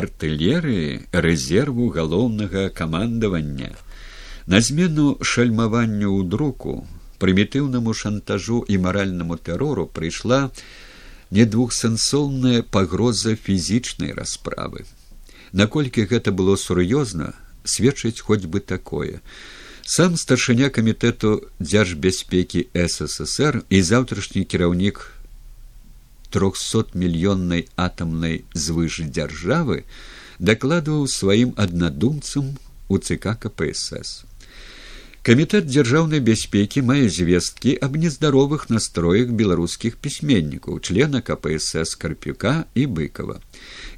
артылерыі 0.00 1.04
рэзерву 1.26 1.92
галоўнага 1.96 2.68
камандавання 2.80 3.70
на 4.46 4.60
змену 4.60 5.18
шальмаванню 5.20 6.08
ў 6.08 6.28
друку 6.28 6.86
прымітыўнаму 7.20 7.92
шантажу 7.94 8.64
і 8.68 8.78
маральнаму 8.80 9.36
тэрору 9.36 9.86
прыйшла 9.86 10.48
не 11.30 11.44
двухсэнсоўная 11.44 12.62
пагроза 12.62 13.36
фізічнай 13.36 14.16
расправы. 14.16 14.88
Наколькі 15.52 16.06
гэта 16.10 16.32
было 16.32 16.56
сур'ёзна, 16.56 17.34
сведчыць 17.64 18.20
хоць 18.20 18.46
бы 18.46 18.60
такое. 18.60 19.20
Сам 19.84 20.16
старшыня 20.16 20.70
камітэту 20.70 21.50
дзяржбяспекі 21.58 22.66
ссср 22.74 23.62
і 23.68 23.82
заўтрашні 23.82 24.44
кіраўнік 24.44 25.02
трохсотмільённай 26.30 27.66
атамнай 27.74 28.44
звыш 28.54 29.02
дзяржавы 29.02 29.84
дакладваў 30.38 31.06
сваім 31.10 31.54
аднадумцам 31.56 32.54
у 32.88 32.98
ЦК 32.98 33.34
кпсс. 33.34 34.29
Камітэт 35.20 35.66
дзяржаўнай 35.68 36.22
бяспекі 36.24 36.80
мае 36.88 37.04
звесткі 37.12 37.74
аб 37.84 37.96
нездаровых 38.00 38.62
настроях 38.72 39.32
беларускіх 39.36 39.98
пісьменнікаў, 40.00 40.80
члена 40.80 41.20
КПСС 41.20 41.92
карпюка 41.92 42.64
і 42.72 42.86
быкова. 42.88 43.36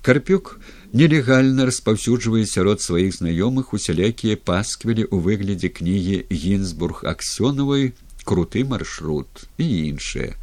Карпюк 0.03 0.59
нелегальна 0.91 1.69
распаўсюджвае 1.71 2.43
сярод 2.51 2.83
сваіх 2.83 3.15
знаёмых 3.21 3.71
усялякія 3.71 4.35
пасквілі 4.35 5.07
ў 5.07 5.23
выглядзе 5.23 5.71
кнігі 5.71 6.27
гінзбург 6.27 7.07
аксёнавай 7.07 7.95
круты 8.27 8.67
маршрут 8.67 9.47
і 9.63 9.95
іншыя. 9.95 10.35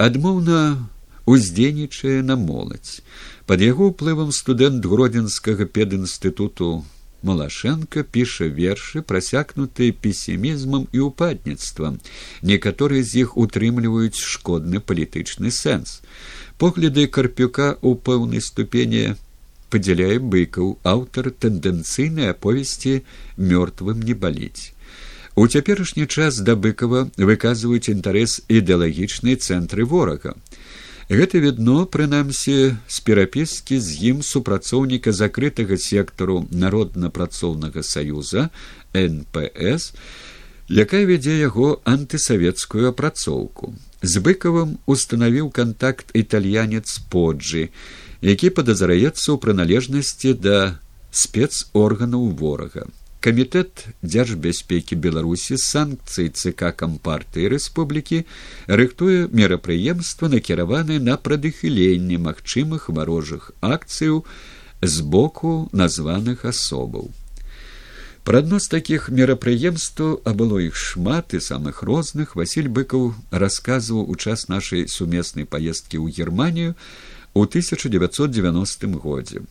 Адмоўна 0.00 0.88
уздзейнічае 1.28 2.24
на 2.24 2.40
моладзь. 2.40 3.04
Пад 3.44 3.60
яго 3.60 3.92
ўплывам 3.92 4.32
студэнт 4.32 4.88
гродзенскага 4.88 5.68
педінстытуту 5.68 6.80
Малашенко 7.24 8.04
піша 8.04 8.46
вершы, 8.52 9.00
прасякнутыя 9.00 9.96
песімізмам 10.06 10.86
і 10.92 11.08
упадніцтвам. 11.08 11.98
Некаторыя 12.42 13.02
з 13.02 13.24
іх 13.24 13.36
утрымліваюць 13.40 14.20
шкодны 14.20 14.84
палітычны 14.84 15.48
сэнс. 15.48 16.04
Погляды 16.60 17.08
карпюка 17.08 17.80
ў 17.80 17.96
пэўнай 17.96 18.44
ступені 18.44 19.16
падзяляе 19.72 20.20
быкаў 20.20 20.76
аўтар 20.86 21.32
тэндэнцыйнай 21.32 22.30
аповесці 22.36 23.00
мёртвым 23.40 24.04
не 24.04 24.14
баліць. 24.14 24.70
У 25.34 25.48
цяперашні 25.48 26.06
час 26.06 26.38
да 26.46 26.54
быкава 26.54 27.08
выказваюць 27.16 27.90
інтарэс 27.90 28.44
ідэалагічнай 28.46 29.34
цэнтры 29.34 29.88
ворага. 29.88 30.36
Гэта 31.08 31.36
відно 31.36 31.84
прынамсі 31.84 32.76
з 32.88 33.00
перапіскі 33.04 33.76
з 33.76 33.88
ім 34.08 34.22
супрацоўніка 34.24 35.12
закрытага 35.12 35.76
сектару 35.76 36.48
народна-працоўнага 36.48 37.84
саюза 37.84 38.48
нпс 38.96 39.92
якая 40.72 41.04
вядзе 41.04 41.36
яго 41.36 41.84
антысавецкую 41.84 42.88
апрацоўку. 42.88 43.76
З 44.00 44.24
быкавым 44.24 44.80
устанавіў 44.88 45.52
кантакт 45.52 46.08
італьянец 46.16 46.88
поджы 47.12 47.68
які 48.24 48.48
падазраецца 48.56 49.28
ў 49.28 49.36
прыналежнасці 49.44 50.32
да 50.40 50.80
спецорганаў 51.12 52.32
ворага 52.32 52.88
камітэт 53.24 53.86
дзяржбяспекі 54.04 54.98
беларусі 55.00 55.56
санкцыі 55.56 56.28
цк 56.36 56.68
кампартыі 56.80 57.48
рэспублікі 57.54 58.18
рыхтуе 58.80 59.32
мерапрыемства 59.40 60.28
накіраваны 60.28 60.98
на 61.00 61.16
прадыхіленне 61.16 62.20
магчымых 62.20 62.90
варожых 62.98 63.48
акцыяў 63.64 64.20
з 64.82 65.00
боку 65.16 65.54
названых 65.72 66.44
асобаў. 66.44 67.08
Пра 68.28 68.44
адно 68.44 68.60
з 68.60 68.68
такіх 68.76 69.08
мерапрыемстваў 69.08 70.20
а 70.28 70.36
было 70.36 70.60
іх 70.66 70.76
шмат 70.76 71.32
і 71.32 71.40
самых 71.48 71.80
розных 71.88 72.36
василь 72.36 72.68
быкаў 72.68 73.12
расказваў 73.32 74.04
у 74.04 74.20
час 74.20 74.48
нашай 74.52 74.84
сумеснай 74.88 75.48
паездкі 75.48 75.96
ў 75.96 76.12
германію 76.12 76.76
у 77.32 77.48
1990 77.48 79.00
годзе 79.00 79.48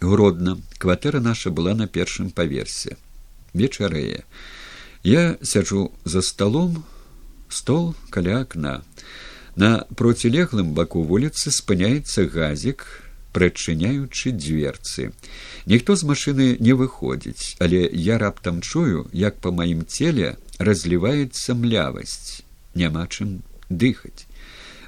Гродна. 0.00 0.60
Кватэра 0.78 1.20
наша 1.20 1.50
была 1.50 1.74
на 1.74 1.86
першым 1.86 2.30
паверсе. 2.30 2.96
Вечарэе. 3.52 4.24
Я 5.02 5.38
сяджу 5.42 5.92
за 6.04 6.22
сталом, 6.22 6.84
стол 7.48 7.94
каля 8.10 8.40
акна. 8.40 8.82
На 9.56 9.84
процілеглым 9.96 10.72
баку 10.72 11.02
вуліцы 11.02 11.50
спыняецца 11.50 12.24
газік, 12.24 12.86
прачыняючы 13.32 14.32
дзверцы. 14.32 15.12
Ніхто 15.66 15.96
з 15.96 16.08
машыны 16.08 16.56
не 16.60 16.72
выходзіць, 16.72 17.56
але 17.58 17.84
я 17.92 18.18
раптам 18.18 18.62
чую, 18.62 19.08
як 19.12 19.38
па 19.40 19.52
маім 19.52 19.84
целе 19.84 20.36
разліваецца 20.58 21.54
млявасць, 21.54 22.42
няма 22.74 23.06
чым 23.06 23.42
дыхаць. 23.68 24.24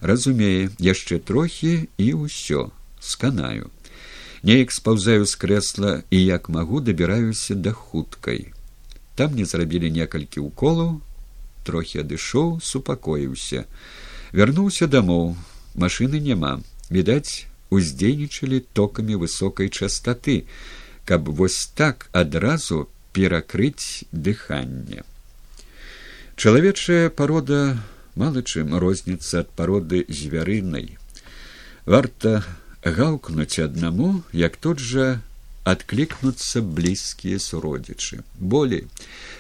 Разумее, 0.01 0.71
яшчэ 0.81 1.21
трохі 1.21 1.89
і 1.99 2.09
ўсё 2.25 2.71
сканаю 2.99 3.71
неяк 4.43 4.73
спаўзаю 4.73 5.25
з 5.25 5.39
крэсла 5.39 5.93
і 6.11 6.25
як 6.25 6.49
магу 6.49 6.81
дабіраюся 6.81 7.55
да 7.55 7.73
хуткай 7.73 8.53
там 9.15 9.35
не 9.37 9.45
зрабілі 9.45 9.91
некалькі 9.91 10.41
уколаў 10.41 11.01
трохі 11.65 12.03
адышоў 12.03 12.59
супакоіўся. 12.63 13.65
Вярнуўся 14.33 14.89
дамоў. 14.89 15.37
Машыны 15.75 16.21
няма. 16.21 16.61
Відаць 16.91 17.47
уздзейнічалі 17.73 18.61
токамі 18.77 19.17
высокай 19.21 19.69
частоты 19.69 20.45
каб 21.05 21.29
вось 21.29 21.67
так 21.75 22.09
адразу 22.13 22.89
перакрыць 23.13 24.05
дыханне. 24.13 25.03
Чалавечая 26.37 27.11
парода 27.11 27.79
мала 28.15 28.43
чым 28.43 28.77
розніцца 28.79 29.43
ад 29.43 29.51
пароды 29.57 30.05
звярынай. 30.09 30.99
Варта 31.87 32.45
гаўкнуць 32.85 33.63
аднаму 33.63 34.23
як 34.33 34.57
тут 34.57 34.79
жа 34.79 35.21
адклікнуцца 35.65 36.63
блізкія 36.63 37.39
суродзічы. 37.39 38.27
Болей 38.39 38.87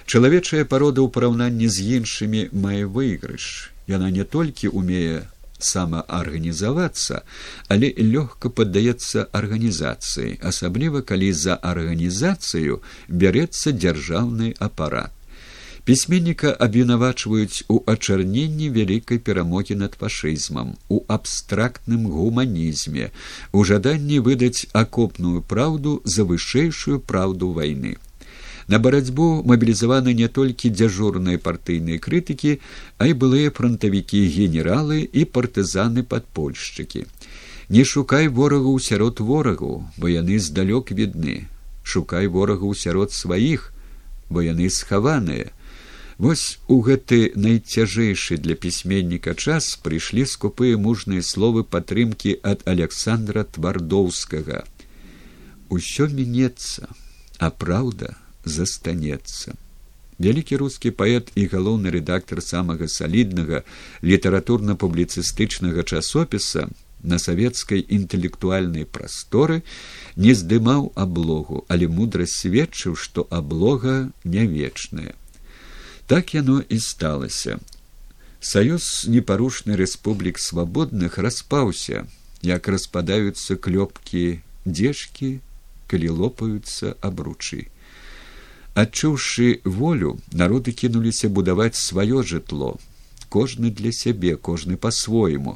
чалавечая 0.06 0.64
парода 0.64 1.02
ў 1.02 1.10
параўнанні 1.10 1.66
з 1.66 1.98
іншымі 1.98 2.48
мае 2.54 2.86
выйгрыш. 2.86 3.74
Яна 3.90 4.10
не 4.14 4.22
толькі 4.22 4.70
умее 4.70 5.26
самаарганізавацца 5.62 7.22
але 7.74 7.90
лёгка 7.98 8.50
паддаецца 8.50 9.26
арганізацыі 9.40 10.38
асабліва 10.52 11.02
калі 11.10 11.32
за 11.32 11.58
арганізацыю 11.72 12.82
бярэцца 13.08 13.74
дзяржаўны 13.78 14.54
апарат 14.58 15.21
пісьменніка 15.84 16.56
абвінавачваюць 16.60 17.64
у 17.68 17.80
ачарненні 17.92 18.70
вялікай 18.70 19.18
перамогі 19.18 19.74
над 19.74 19.96
фашызмам 20.00 20.74
у 20.88 21.00
абстрактным 21.08 22.06
гуманізме 22.06 23.10
у 23.52 23.64
жаданні 23.64 24.20
выдаць 24.28 24.68
акопную 24.72 25.42
праўду 25.42 26.00
за 26.04 26.24
вышэйшую 26.24 27.00
праўду 27.00 27.50
вайны. 27.58 27.96
На 28.68 28.78
барацьбу 28.78 29.42
мабілізаваны 29.42 30.14
не 30.14 30.28
толькі 30.28 30.70
дзяжурныя 30.70 31.38
партыйныя 31.38 31.98
крытыкі 31.98 32.58
а 32.98 33.10
і 33.10 33.18
былыя 33.24 33.50
фронтавікі 33.50 34.22
генералы 34.38 35.02
і 35.02 35.24
партызаны 35.24 36.06
падпольшчыкі 36.06 37.06
не 37.72 37.84
шукай 37.84 38.28
ворагу 38.28 38.78
сярод 38.78 39.20
ворагу 39.20 39.88
бо 39.96 40.08
яны 40.08 40.38
здалёк 40.38 40.92
відны. 40.92 41.48
Шукай 41.82 42.26
ворагу 42.28 42.74
сярод 42.74 43.12
сваіх 43.12 43.72
бо 44.28 44.42
яны 44.46 44.70
схаваныя 44.70 45.50
Вось 46.18 46.58
у 46.68 46.80
гэты 46.84 47.32
найцяжэйшы 47.34 48.36
для 48.36 48.54
пісьменніка 48.54 49.34
час 49.34 49.76
прыйшлі 49.82 50.26
скупыя 50.28 50.76
мужныя 50.76 51.22
словы 51.24 51.64
падтрымкі 51.64 52.36
ад 52.42 52.66
александра 52.66 53.44
твардоўскага. 53.44 54.64
Усё 55.72 56.08
мінецца 56.12 56.88
а 57.38 57.50
праўда 57.50 58.14
застанецца 58.44 59.56
вялікі 60.22 60.58
рускі 60.62 60.92
паэт 60.98 61.32
і 61.34 61.46
галоўны 61.54 61.90
рэдактар 61.94 62.42
самага 62.44 62.86
саліднага 62.86 63.62
літаратурна 64.02 64.76
публіцыстычнага 64.82 65.82
часопіса 65.82 66.68
на 67.02 67.18
савецкай 67.18 67.82
інтэлектуальнай 67.98 68.86
прасторы 68.98 69.62
не 70.26 70.36
здымаў 70.38 70.92
аблогу 71.06 71.64
але 71.68 71.88
мудра 71.88 72.28
сведчыў 72.34 72.94
што 73.06 73.26
аблога 73.40 73.96
не 74.36 74.46
вечная 74.46 75.16
так 76.12 76.34
яно 76.36 76.58
і 76.68 76.78
сталася 76.84 77.56
саюз 78.52 78.86
непарушны 79.08 79.76
рэспублік 79.80 80.40
свабодных 80.46 81.18
распаўся 81.26 82.04
як 82.48 82.68
распадаюцца 82.74 83.56
клёпкі 83.66 84.24
дзежкі 84.66 85.30
калі 85.92 86.08
лопаюцца 86.22 86.92
абручы 87.08 87.60
адчуўшы 88.82 89.46
волю 89.64 90.10
народы 90.44 90.74
кінуліся 90.82 91.30
будаваць 91.38 91.80
сваё 91.80 92.20
жытло 92.32 92.72
кожны 93.36 93.70
для 93.70 93.92
сябе 93.98 94.36
кожны 94.36 94.76
по-свойму 94.76 95.54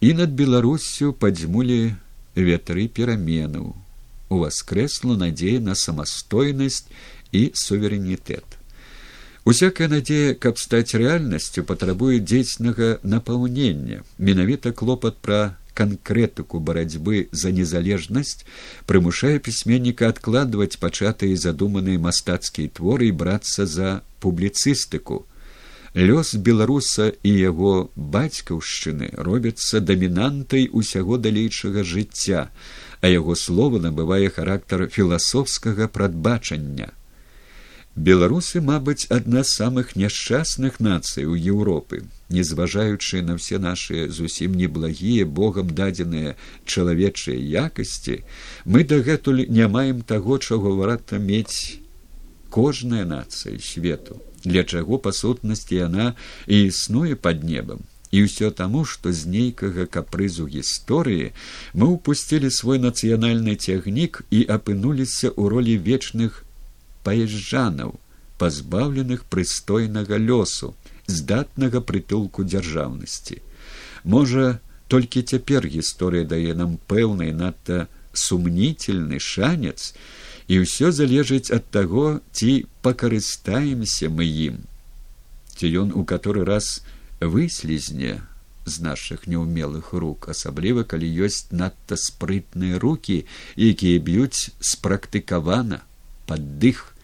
і 0.00 0.12
над 0.20 0.36
беларусю 0.40 1.10
падзьмулі 1.24 1.78
ветры 2.48 2.86
пераменаў. 2.86 3.74
У 4.30 4.38
воскрэсла 4.42 5.16
надзея 5.22 5.64
на 5.70 5.74
самастойнасць 5.74 6.84
і 7.32 7.50
суверэнітэт 7.64 8.55
Усякая 9.46 9.86
надзея, 9.86 10.34
каб 10.34 10.58
стаць 10.58 10.98
рэальнасцю, 10.98 11.62
патрабуе 11.62 12.16
дзейснага 12.18 12.86
напаўнення. 13.06 14.02
Менавіта 14.18 14.72
клопат 14.80 15.20
пра 15.22 15.54
канкрэтыку 15.80 16.58
барацьбы 16.58 17.28
за 17.30 17.52
незалежнасць 17.58 18.42
прымушае 18.90 19.38
пісьменніка 19.38 20.10
адкладваць 20.14 20.80
пачатыя 20.82 21.38
задуманыя 21.44 22.02
мастацкія 22.08 22.74
творы 22.80 23.12
і 23.12 23.16
брацца 23.22 23.70
за 23.76 23.94
публіцыстыку. 24.18 25.22
Лёс 25.94 26.34
беларуса 26.50 27.12
і 27.22 27.38
яго 27.38 27.88
бацькаўшчыны 27.94 29.14
робяцца 29.30 29.78
дамінантай 29.78 30.66
усяго 30.82 31.22
далейшага 31.22 31.86
жыцця, 31.94 32.50
а 32.98 33.06
яго 33.14 33.38
слова 33.46 33.78
набывае 33.78 34.26
характар 34.26 34.88
філасофскага 34.90 35.86
прадбачання 35.86 36.90
беларусы 37.96 38.60
мабыць 38.60 39.08
адна 39.08 39.42
з 39.42 39.56
самых 39.56 39.96
няшчасных 39.96 40.78
нацый 40.80 41.24
у 41.24 41.34
еўропы 41.34 42.04
не 42.28 42.42
зважаючы 42.42 43.22
на 43.22 43.36
все 43.40 43.58
наши 43.58 44.08
зусім 44.08 44.54
неблагія 44.54 45.26
богам 45.26 45.72
дадзеныя 45.72 46.36
чалавечыя 46.64 47.40
якасці 47.64 48.20
мы 48.64 48.84
дагэтуль 48.84 49.48
не 49.48 49.66
маем 49.68 50.06
таго 50.14 50.38
чаго 50.38 50.76
варата 50.76 51.18
мець 51.18 51.80
кожная 52.50 53.04
нацыя 53.04 53.58
свету 53.60 54.20
для 54.44 54.64
чаго 54.64 54.98
па 55.02 55.12
сутнасці 55.12 55.76
яна 55.76 56.14
і 56.46 56.70
існуе 56.70 57.16
под 57.16 57.44
небам. 57.44 57.84
І 58.14 58.22
ўсё 58.24 58.48
таму 58.54 58.84
што 58.86 59.12
з 59.12 59.26
нейкага 59.26 59.84
капрызу 59.90 60.46
гісторыі 60.46 61.34
мы 61.74 61.90
ўпусцілі 61.98 62.48
свой 62.54 62.78
нацыянальны 62.78 63.58
цягнік 63.58 64.22
і 64.30 64.46
апынуліся 64.46 65.34
ў 65.34 65.42
ролі 65.50 65.74
вечных 65.76 66.45
паязджанаў 67.06 67.96
пазбаўленых 68.42 69.24
прыстойнага 69.32 70.18
лёсу 70.20 70.74
здатнага 71.06 71.80
прытулку 71.80 72.44
дзяржаўнасці. 72.44 73.40
Можа 74.04 74.58
толькі 74.88 75.22
цяпер 75.22 75.66
гісторыя 75.66 76.26
дае 76.28 76.54
нам 76.54 76.78
пэўны 76.90 77.32
надта 77.32 77.86
сумнительны 78.12 79.18
шанец 79.20 79.94
і 80.48 80.62
ўсё 80.62 80.92
залежыць 80.94 81.50
ад 81.50 81.66
таго 81.74 82.22
ці 82.32 82.66
пакарыстаемся 82.86 84.10
мы 84.10 84.26
ім 84.30 84.62
ці 85.56 85.70
ён 85.82 85.92
у 85.92 86.04
каторы 86.04 86.46
раз 86.48 86.82
выслізне 87.20 88.22
з 88.66 88.82
нашых 88.82 89.26
няўмелых 89.30 89.92
рук 89.92 90.28
асабліва 90.32 90.86
калі 90.92 91.10
ёсць 91.26 91.50
надта 91.50 91.98
спрытныя 91.98 92.78
руки 92.82 93.24
якія 93.56 94.02
б'юць 94.02 94.50
спрактыкавана 94.72 95.82
пад 96.30 96.46
дых 96.62 96.95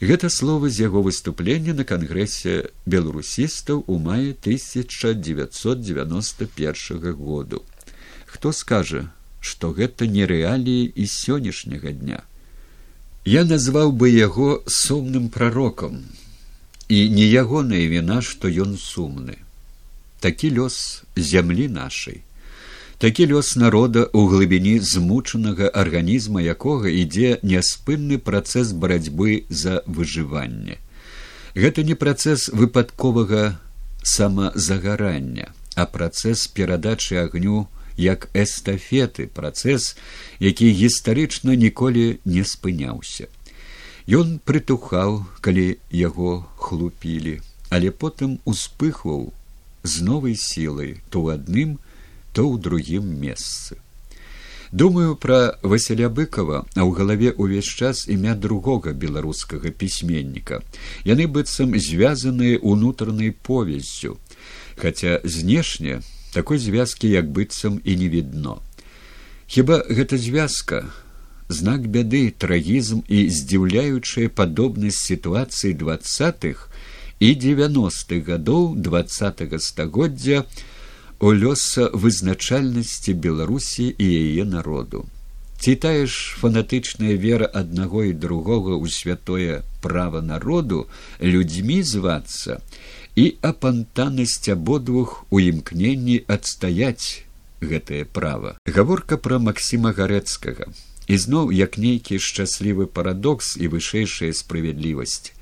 гэта 0.00 0.28
словы 0.28 0.70
з 0.70 0.80
яго 0.86 1.02
выступлення 1.02 1.74
на 1.74 1.84
кангрэсе 1.84 2.70
беларусістаў 2.86 3.84
у 3.86 3.98
маі 3.98 4.34
1991 4.36 7.14
году. 7.14 7.62
Хто 8.26 8.52
скажа 8.52 9.10
што 9.40 9.70
гэта 9.70 10.06
не 10.10 10.26
рэаліі 10.26 10.90
і 10.90 11.06
сённяшняга 11.06 11.92
дня? 11.92 12.22
Я 13.24 13.44
назваў 13.44 13.92
бы 13.92 14.10
яго 14.10 14.62
сумным 14.66 15.28
прарокам. 15.30 16.04
І 16.88 17.10
не 17.10 17.26
ягоная 17.26 17.86
віна 17.90 18.22
што 18.22 18.48
ён 18.48 18.78
сумны. 18.78 19.38
Такі 20.20 20.50
лёс 20.58 21.02
зямлі 21.16 21.68
нашай 21.68 22.22
такі 22.98 23.28
лёс 23.32 23.56
народа 23.60 24.08
ў 24.08 24.20
глыбіні 24.32 24.78
змучанага 24.80 25.68
арганізма 25.68 26.40
якога 26.40 26.88
ідзе 26.88 27.36
няспынны 27.42 28.18
працэс 28.18 28.72
барацьбы 28.72 29.44
за 29.48 29.82
выжыванне. 29.86 30.80
Гэта 31.54 31.84
не 31.84 31.94
працэс 31.94 32.48
выпадковага 32.52 33.60
самазагарання 34.02 35.52
а 35.76 35.84
працэс 35.84 36.48
перадачы 36.48 37.20
агню 37.20 37.68
як 37.96 38.28
эстафеты 38.32 39.28
працэс 39.28 39.96
які 40.40 40.72
гістарычна 40.72 41.56
ніколі 41.56 42.18
не 42.24 42.44
спыняўся. 42.44 43.28
Ён 44.06 44.38
прытухаў, 44.38 45.26
калі 45.42 45.82
яго 45.90 46.46
хлупілі, 46.56 47.42
але 47.68 47.90
потым 47.90 48.38
успыхваў 48.46 49.32
з 49.82 49.94
новай 50.06 50.36
сілай 50.38 51.02
то 51.10 51.26
ў 51.26 51.36
адным, 51.36 51.76
то 52.36 52.44
ў 52.44 52.60
другім 52.60 53.08
месцы. 53.16 53.80
Думаю 54.68 55.16
пра 55.16 55.56
Васіля 55.62 56.10
быкова, 56.12 56.68
а 56.76 56.84
ў 56.84 56.90
галаве 56.92 57.32
ўвесь 57.32 57.70
час 57.70 58.04
імя 58.12 58.36
другога 58.36 58.92
беларускага 58.92 59.72
пісьменніка. 59.72 60.60
Яны 61.08 61.30
быццам 61.32 61.72
звязаныя 61.80 62.60
ўнутранай 62.60 63.32
повесцю, 63.32 64.20
хаця 64.76 65.24
знешне 65.24 66.04
такой 66.36 66.60
звязкі 66.60 67.08
як 67.08 67.32
быццам 67.32 67.80
і 67.80 67.96
не 67.96 68.12
відно. 68.12 68.60
Хіба 69.48 69.80
гэта 69.88 70.20
звязка 70.20 70.84
знак 71.48 71.88
бяды 71.88 72.34
трагізм 72.36 73.00
і 73.08 73.30
здзіўляючая 73.32 74.28
падобнасць 74.28 75.08
сітуацыі 75.08 75.72
двадцатых 75.72 76.68
і 77.16 77.32
девяностых 77.32 78.28
гадоў 78.28 78.74
двадцатого 78.76 79.56
стагоддзя 79.56 80.44
у 81.18 81.32
лёса 81.32 81.88
вызначальнасці 81.92 83.12
беларусі 83.14 83.88
і 83.98 84.06
яе 84.06 84.44
народу. 84.44 85.06
Ці 85.60 85.74
тая 85.80 86.04
ж 86.06 86.36
фанатычная 86.36 87.16
вера 87.16 87.48
аднаго 87.48 88.04
і 88.04 88.12
другога 88.12 88.76
ў 88.76 88.92
святое 88.92 89.64
права 89.80 90.20
народу 90.20 90.84
людзьмі 91.20 91.80
звацца 91.82 92.60
і 93.16 93.40
апантанасць 93.40 94.52
абодвух 94.52 95.24
у 95.32 95.40
імкненні 95.40 96.20
адстаяць 96.28 97.24
гэтае 97.64 98.04
права. 98.04 98.60
Гаворка 98.68 99.16
пра 99.16 99.40
максіма 99.40 99.96
гарэцкага. 99.96 100.68
Ізноў 101.08 101.48
як 101.56 101.80
нейкі 101.80 102.20
шчаслівы 102.20 102.84
парадокс 102.86 103.56
і 103.56 103.72
вышэйшая 103.72 104.36
справядлівасць. 104.36 105.32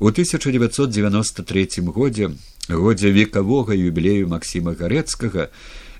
У 0.00 0.08
1993 0.08 1.84
годзе 1.92 2.32
годзе 2.70 3.10
векавога 3.10 3.74
юбілею 3.74 4.28
максіма 4.28 4.74
гарэцкага 4.78 5.50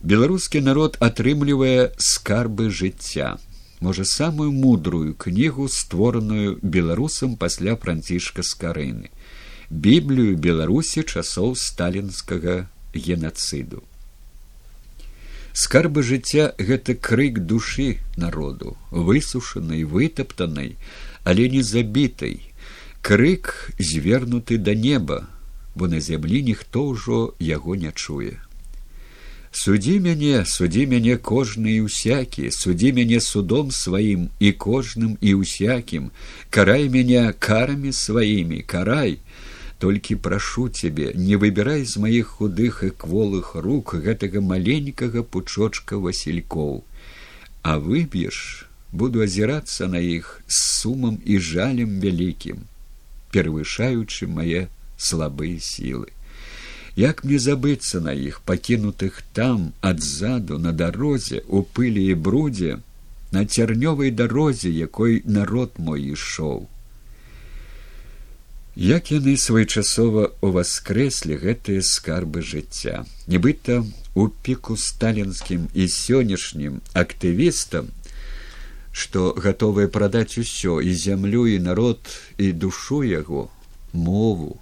беларускі 0.02 0.60
народ 0.60 0.96
атрымлівае 1.00 1.92
скарбы 1.98 2.70
жыцця 2.70 3.36
можа 3.80 4.04
самую 4.04 4.52
мудрую 4.52 5.14
кнігу 5.14 5.68
створаную 5.68 6.58
беларусам 6.62 7.36
пасля 7.36 7.76
францішка 7.76 8.42
скарыны 8.42 9.10
біблію 9.70 10.36
беларусі 10.36 11.02
часоў 11.06 11.54
сталінскага 11.54 12.66
генацыду. 12.94 13.84
Скарбы 15.52 16.02
жыцця 16.02 16.52
гэта 16.58 16.94
крык 16.94 17.38
душы 17.46 17.98
народу 18.16 18.76
высушанай 18.90 19.84
вытаптанай 19.84 20.76
але 21.24 21.48
не 21.48 21.62
забітай. 21.62 22.40
Крык 23.02 23.72
звернуты 23.78 24.58
да 24.58 24.74
неба 24.74 25.26
бо 25.80 25.88
на 25.88 25.98
зямлі 26.04 26.42
ніхто 26.44 26.80
ўжо 26.92 27.18
яго 27.40 27.74
не 27.82 27.90
чуе. 27.96 28.36
Судзі 29.50 29.94
мяне 30.04 30.44
судзі 30.46 30.82
мяне 30.90 31.14
кожны 31.28 31.72
і 31.74 31.84
усякі 31.88 32.50
судзі 32.52 32.90
мяне 32.98 33.20
судом 33.24 33.70
сваім 33.72 34.26
і 34.38 34.50
кожным 34.64 35.14
і 35.24 35.32
усякім 35.40 36.10
карай 36.56 36.84
мяне 36.96 37.22
карамі 37.46 37.92
сваімі 37.96 38.60
карай 38.72 39.16
толькі 39.84 40.20
прашу 40.26 40.68
цябе 40.68 41.14
не 41.16 41.40
выбірай 41.44 41.88
з 41.88 42.02
маіх 42.04 42.36
худых 42.40 42.82
і 42.88 42.90
кволых 43.04 43.56
рук 43.66 43.94
гэтага 44.06 44.44
маленькага 44.50 45.22
пучочка 45.36 45.96
васількоў 46.08 46.84
а 47.62 47.78
выб'еш 47.86 48.68
буду 48.92 49.24
азірацца 49.28 49.88
на 49.88 50.04
іх 50.18 50.28
з 50.46 50.60
сумам 50.76 51.16
і 51.24 51.40
жалем 51.48 51.96
вялікім 52.04 52.68
перавышаючы 53.32 54.30
мае 54.36 54.68
слабыя 55.08 55.60
сілы 55.68 56.08
як 57.00 57.22
мне 57.24 57.38
забыцца 57.38 58.00
на 58.06 58.12
іх 58.12 58.40
пакінутых 58.50 59.22
там 59.32 59.72
адзаду 59.92 60.58
на 60.58 60.72
дарозе 60.72 61.42
у 61.48 61.62
пылі 61.62 62.04
і 62.12 62.18
брудзе 62.26 62.76
на 63.32 63.46
цярнёвай 63.46 64.10
дарозе 64.10 64.70
якой 64.70 65.22
народ 65.38 65.78
мой 65.78 66.12
ішоў 66.16 66.68
як 68.76 69.10
яны 69.10 69.36
своечасова 69.36 70.30
уваскрэслі 70.40 71.36
гэтыя 71.42 71.82
скарбы 71.82 72.40
жыцця? 72.40 73.04
Нібыта 73.26 73.84
у 74.14 74.28
піку 74.28 74.76
сталінскім 74.76 75.68
і 75.74 75.86
сённяшнім 75.86 76.80
актывістам 76.94 77.90
што 78.92 79.34
гатовыя 79.38 79.88
прадаць 79.88 80.38
усё 80.38 80.80
і 80.82 80.94
зямлю 80.94 81.46
і 81.46 81.58
народ 81.58 82.00
і 82.38 82.52
душу 82.52 83.02
яго 83.04 83.50
мову 83.92 84.58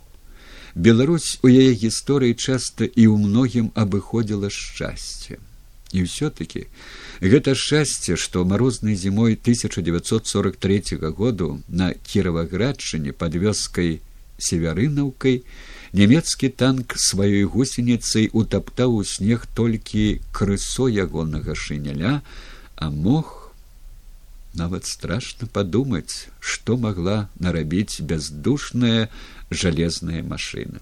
беларусь 0.78 1.38
у 1.42 1.50
яе 1.50 1.74
гісторыі 1.74 2.38
часта 2.38 2.86
і 2.86 3.10
ў 3.10 3.18
многім 3.18 3.70
абыходзіла 3.74 4.46
шчасце. 4.46 5.42
І 5.90 6.06
ўсё 6.06 6.30
таки 6.30 6.70
гэта 7.18 7.58
шчасце 7.58 8.14
што 8.14 8.44
марознай 8.46 8.94
зімой 8.94 9.34
1943 9.34 11.02
году 11.18 11.58
на 11.66 11.90
кіраваградчыне 11.98 13.10
под 13.10 13.34
вёскай 13.42 13.98
северынаўкай 14.38 15.42
нямецкі 15.98 16.52
танк 16.54 16.94
сваёй 16.94 17.42
гусеніцай 17.42 18.30
утаптаў 18.30 19.00
у 19.00 19.02
снег 19.02 19.50
толькі 19.58 20.22
крысо 20.30 20.86
ягонага 20.86 21.58
шыняля 21.58 22.22
а 22.76 22.90
мог 22.94 23.50
нават 24.54 24.86
страшно 24.86 25.48
падумаць 25.50 26.28
што 26.38 26.76
магла 26.76 27.28
нарабіць 27.40 28.04
бяздушная 28.04 29.08
жалезная 29.50 30.22
машына 30.22 30.80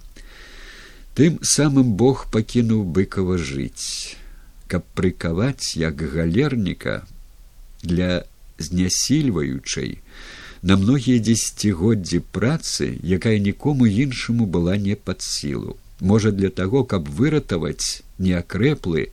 тым 1.17 1.41
самым 1.41 1.97
бог 1.97 2.29
пакінуў 2.33 2.85
быкова 2.97 3.41
жыць. 3.41 4.17
Каб 4.69 4.85
прыкаваць 4.99 5.77
як 5.81 6.03
галерніка 6.13 7.07
для 7.83 8.25
знясільваючай 8.59 9.97
на 10.63 10.77
многія 10.77 11.23
дзесяцігоддзі 11.23 12.21
працы, 12.37 12.93
якая 13.01 13.39
нікому 13.39 13.87
іншаму 13.87 14.45
была 14.45 14.77
не 14.77 14.97
пад 14.97 15.23
сілу. 15.23 15.77
Можа 16.01 16.33
для 16.33 16.51
таго, 16.51 16.85
каб 16.85 17.09
выратаваць 17.09 18.03
неакрэплы, 18.19 19.09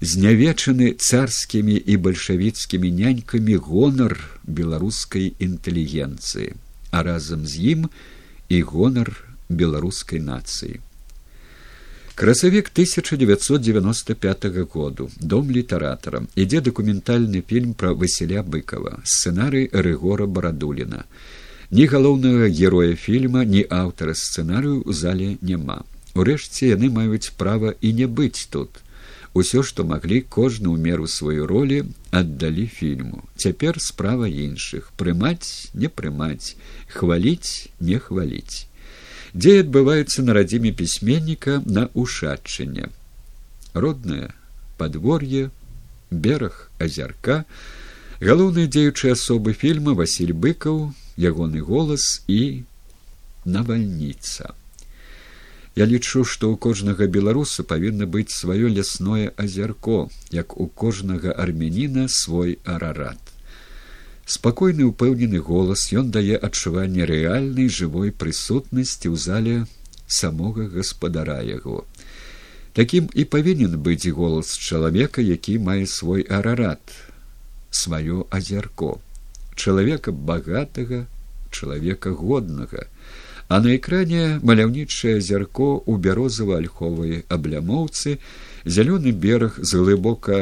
знявечаны 0.00 0.94
царскімі 0.96 1.76
і 1.76 1.96
бальшавіцкімі 2.06 2.88
нянькамі 2.88 3.60
гонар 3.68 4.16
беларускай 4.46 5.34
інтэлігенцыі, 5.36 6.56
а 6.90 7.02
разам 7.02 7.44
з 7.44 7.76
ім 7.76 7.90
і 8.52 8.60
гонар 8.68 9.08
беларускай 9.48 10.20
нацыі. 10.20 10.80
Красавік 12.14 12.68
1995 12.72 14.44
году 14.74 15.10
дом 15.20 15.50
літаратара. 15.50 16.22
Ідзе 16.36 16.60
дакументальны 16.60 17.40
фільм 17.40 17.72
пра 17.72 17.94
Васіля 17.96 18.44
быкова 18.44 19.00
сцэнарый 19.04 19.70
рыгора 19.72 20.26
барадуліна. 20.28 21.04
Ні 21.70 21.86
галоўнага 21.88 22.52
героя 22.52 22.92
фільма 22.96 23.48
ні 23.48 23.64
аўтара 23.64 24.12
сцэнарыю 24.12 24.84
ў 24.84 24.92
зале 24.92 25.28
няма. 25.40 25.88
Урэшце 26.12 26.76
яны 26.76 26.92
маюць 26.92 27.32
права 27.40 27.72
і 27.80 27.96
не 27.96 28.06
быць 28.06 28.44
тут 28.52 28.84
усё 29.34 29.62
што 29.64 29.84
маглі 29.88 30.20
кожны 30.28 30.68
ў 30.68 30.78
меру 30.78 31.06
сваю 31.08 31.46
ролі 31.46 31.84
аддалі 32.10 32.66
фільму. 32.66 33.24
Цяпер 33.36 33.80
справа 33.80 34.28
іншых 34.28 34.92
прымаць 34.96 35.72
не 35.74 35.88
прымаць 35.88 36.56
хваліць 36.92 37.72
не 37.80 37.98
хваліць. 37.98 38.68
Дзе 39.32 39.64
адбываюцца 39.64 40.22
на 40.22 40.36
радзіме 40.36 40.72
пісьменніка 40.76 41.62
на 41.64 41.88
ушадчанне 41.94 42.92
роднае 43.74 44.28
подвор'е 44.76 45.48
бераг 46.10 46.68
азярка 46.78 47.44
галоўныя 48.20 48.68
дзеючыя 48.68 49.16
асобы 49.16 49.56
фільма 49.56 49.96
василь 49.96 50.36
быкаў 50.36 50.92
ягоны 51.16 51.64
голас 51.64 52.20
і 52.28 52.64
навальніца 53.44 54.52
я 55.76 55.86
лічу 55.88 56.24
што 56.28 56.52
ў 56.52 56.56
кожнага 56.66 57.08
беларуса 57.08 57.64
павінна 57.64 58.08
быць 58.14 58.32
сваё 58.36 58.68
лясное 58.68 59.32
азярко 59.44 60.08
як 60.30 60.56
у 60.60 60.66
кожнага 60.68 61.32
армяніна 61.44 62.08
свой 62.08 62.58
арарат. 62.64 63.20
Спакойны 64.26 64.84
упэўнены 64.88 65.40
голас 65.40 65.88
ён 65.92 66.10
дае 66.14 66.36
адчуванне 66.36 67.08
рэальнай 67.08 67.68
жывой 67.68 68.12
прысутнасці 68.12 69.08
ў 69.08 69.16
зале 69.16 69.56
самога 70.06 70.68
гаспадара 70.68 71.40
яго. 71.40 71.84
Такім 72.76 73.08
і 73.12 73.24
павінен 73.24 73.80
быць 73.80 74.08
голас 74.18 74.52
чалавека 74.56 75.24
які 75.24 75.58
мае 75.58 75.86
свой 75.86 76.22
арарат 76.28 76.80
сваё 77.72 78.28
азярко 78.30 79.00
чалавека 79.56 80.12
багатага 80.12 81.04
чалавека 81.50 82.12
годнага 82.12 82.88
а 83.52 83.60
на 83.60 83.74
экране 83.76 84.40
маляўнічае 84.48 85.18
азярко 85.20 85.66
ў 85.84 86.00
бярозава-альховай 86.04 87.18
аблямоўцы 87.36 88.14
зялёны 88.64 89.12
бераг 89.24 89.58
з 89.60 89.80
глыбока 89.80 90.38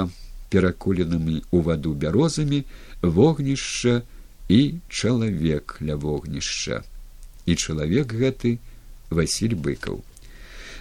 перакуленымі 0.55 1.43
ў 1.51 1.59
ваду 1.67 1.95
бярозамі 2.05 2.61
вогнішча 3.03 3.97
і 4.47 4.61
чалавек 4.87 5.75
ля 5.83 5.99
вогнішча. 5.99 6.87
І 7.51 7.59
чалавек 7.59 8.15
гэты 8.15 8.63
василь 9.11 9.59
быкаў. 9.59 10.07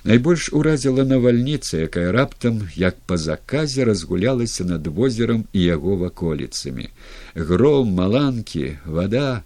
Найбольш 0.06 0.54
уразіла 0.54 1.10
навальніца 1.10 1.82
якая 1.89 2.13
раптам 2.13 2.62
як 2.78 3.02
па 3.10 3.18
заказе 3.18 3.89
разгулялася 3.89 4.70
над 4.70 4.86
возерам 4.86 5.50
і 5.50 5.65
яго 5.65 5.98
ваколіцамі. 6.06 6.94
Гром 7.34 7.98
маланкі 7.98 8.78
вода 8.86 9.42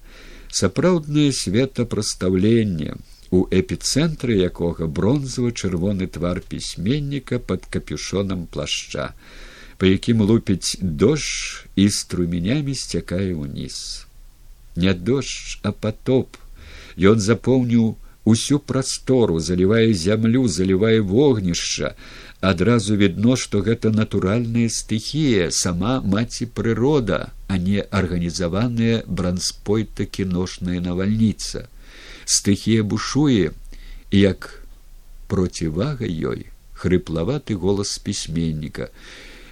сапраўднае 0.60 1.32
светапрастаўленне 1.34 3.00
у 3.34 3.46
эпіцэнтры 3.62 4.38
якога 4.50 4.86
бронзавы 5.00 5.56
чырвоны 5.58 6.08
твар 6.18 6.44
пісьменніка 6.54 7.40
под 7.40 7.66
капюшонам 7.74 8.46
плашча 8.46 9.14
па 9.84 9.90
якім 9.92 10.22
лупіць 10.24 10.78
дождж 10.80 11.68
і 11.76 11.90
струменямі 11.92 12.72
сцякае 12.72 13.34
ўніз. 13.36 14.06
Не 14.80 14.94
дождж, 14.94 15.60
а 15.60 15.76
потоп. 15.76 16.38
Ён 16.96 17.20
запоўніў 17.20 17.98
усю 18.24 18.60
прастору, 18.60 19.40
залівае 19.44 19.92
зямлю, 19.92 20.48
залівае 20.48 21.02
вогнішча. 21.02 21.96
Адразу 22.44 22.98
відно, 23.00 23.38
што 23.40 23.62
гэта 23.64 23.90
натуральная 23.96 24.68
стыхія, 24.68 25.48
сама 25.48 26.02
маці 26.04 26.44
прырода, 26.52 27.32
а 27.48 27.56
не 27.56 27.80
арганізаваная 27.80 29.04
бранспойта 29.08 30.04
кіношная 30.04 30.82
навальніца. 30.84 31.70
Стыхія 32.26 32.84
бушуе, 32.84 33.54
як 34.12 34.50
процівага 35.32 36.04
ёй 36.04 36.52
хрыплаваты 36.76 37.56
голас 37.56 37.96
пісьменніка. 38.04 38.90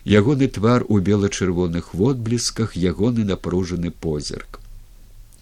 Ягоны 0.04 0.50
твар 0.52 0.84
у 0.90 1.00
бела-чырвоных 1.00 1.94
водблісках 1.94 2.76
ягоны 2.76 3.24
напружаны 3.24 3.92
позірк. 3.92 4.60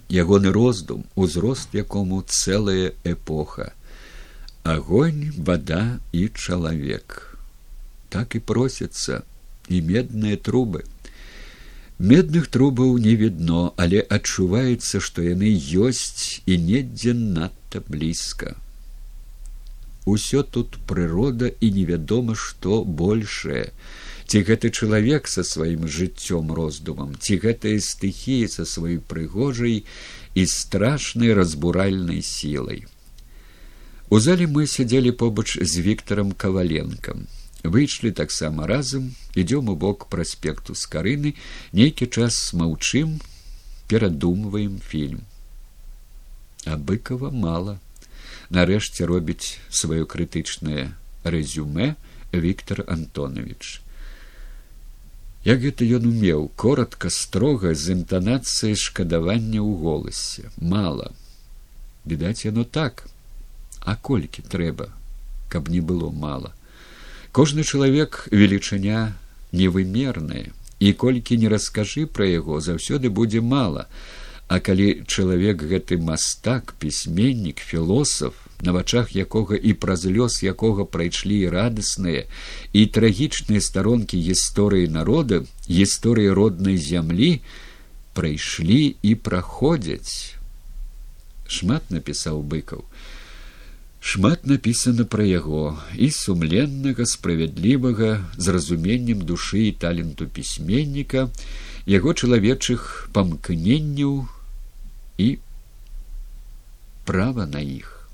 Ягоны 0.08 0.54
роздум 0.54 1.10
узрост 1.16 1.74
якому 1.74 2.22
цэлая 2.22 2.94
эпоха. 3.04 3.74
Агонь 4.62 5.34
вода 5.34 5.98
і 6.12 6.30
чалавек 6.30 7.29
так 8.10 8.36
і 8.36 8.40
просяцца 8.40 9.22
і 9.70 9.82
медныя 9.86 10.38
трубы. 10.38 10.84
Медных 12.00 12.48
трубаў 12.48 12.98
не 13.04 13.14
відно 13.20 13.74
але 13.76 14.00
адчуваецца 14.00 15.02
што 15.04 15.24
яны 15.26 15.52
ёсць 15.88 16.42
і 16.46 16.58
недзе 16.58 17.14
надта 17.14 17.84
блізка. 17.88 18.56
Усё 20.08 20.44
тут 20.44 20.78
прырода 20.90 21.52
і 21.60 21.72
невядома 21.76 22.36
што 22.36 22.84
большее 22.84 23.66
ці 24.32 24.42
гэты 24.48 24.72
чалавек 24.72 25.28
са 25.28 25.44
сваім 25.44 25.90
жыццём 25.98 26.54
роздумам 26.56 27.18
ці 27.20 27.38
гэтая 27.46 27.76
стыхія 27.84 28.48
са 28.48 28.64
сваёй 28.64 29.02
прыгожай 29.14 29.84
і 30.36 30.46
страшнай 30.46 31.34
разбуральнай 31.34 32.24
сілай. 32.24 32.88
У 34.10 34.20
зале 34.24 34.48
мы 34.48 34.66
сядзелі 34.66 35.12
побач 35.12 35.60
з 35.60 35.84
віктором 35.84 36.32
каваленкам 36.32 37.28
выйшлі 37.64 38.12
таксама 38.12 38.68
разам 38.68 39.16
ідём 39.36 39.70
у 39.70 39.76
бок 39.76 40.08
праспекту 40.08 40.76
з 40.76 40.86
карыны 40.88 41.36
нейкі 41.74 42.08
час 42.08 42.54
маўчым 42.54 43.20
перадумваем 43.88 44.80
фільм. 44.80 45.26
А 46.66 46.78
быкова 46.78 47.32
мала. 47.32 47.80
Нарэшце 48.50 49.06
робіць 49.06 49.60
сваё 49.70 50.06
крытычнае 50.06 50.94
рэзюме 51.24 51.96
Віктор 52.32 52.86
Антонович 52.88 53.82
як 55.48 55.62
гэта 55.64 55.88
ён 55.88 56.06
умеў 56.12 56.52
коротко 56.60 57.10
строга 57.10 57.74
з 57.74 57.96
інтанацыяй 57.96 58.76
шкадавання 58.76 59.64
ў 59.64 59.72
голасе. 59.80 60.52
Мала. 60.60 61.16
Відаць 62.06 62.44
яно 62.44 62.64
так. 62.64 63.08
А 63.80 63.96
колькі 63.96 64.44
трэба 64.44 64.92
каб 65.50 65.70
не 65.70 65.82
было 65.82 66.12
мала 66.12 66.54
кожны 67.32 67.64
чалавек 67.64 68.28
велічыня 68.32 69.14
невымерная 69.52 70.50
і 70.80 70.94
колькі 70.94 71.38
не 71.38 71.52
раскажы 71.52 72.08
пра 72.08 72.26
яго 72.26 72.60
заўсёды 72.64 73.10
будзе 73.10 73.42
мала. 73.42 73.88
А 74.50 74.58
калі 74.58 75.06
чалавек 75.06 75.62
гэты 75.62 76.02
мастак 76.02 76.74
пісьменнік 76.82 77.60
філосаф 77.62 78.34
на 78.66 78.74
вачах 78.74 79.14
якога 79.14 79.56
і 79.56 79.74
праз 79.78 80.10
лёс 80.10 80.42
якога 80.42 80.90
прайшлі 80.90 81.46
радасныя 81.54 82.26
і 82.74 82.82
трагічныя 82.90 83.62
старонкі 83.62 84.18
гісторыі 84.18 84.90
народа 84.90 85.46
гісторыі 85.70 86.34
роднай 86.34 86.82
зямлі 86.82 87.46
прайшлі 88.18 88.96
і 89.02 89.16
праходзяць. 89.16 90.34
Шмат 91.46 91.94
напісаў 91.94 92.42
быкаў 92.42 92.84
шмат 94.00 94.48
напісана 94.48 95.06
пра 95.06 95.26
яго 95.28 95.78
і 95.96 96.10
сумленнага 96.16 97.06
справядлівага 97.06 98.12
з 98.38 98.56
разуменнем 98.56 99.22
душы 99.22 99.68
і 99.68 99.76
таленту 99.84 100.28
пісьменніка 100.28 101.28
яго 101.86 102.14
чалавечых 102.14 103.10
памкненняў 103.14 104.28
і 105.20 105.30
права 107.06 107.46
на 107.46 107.60
іх. 107.60 108.08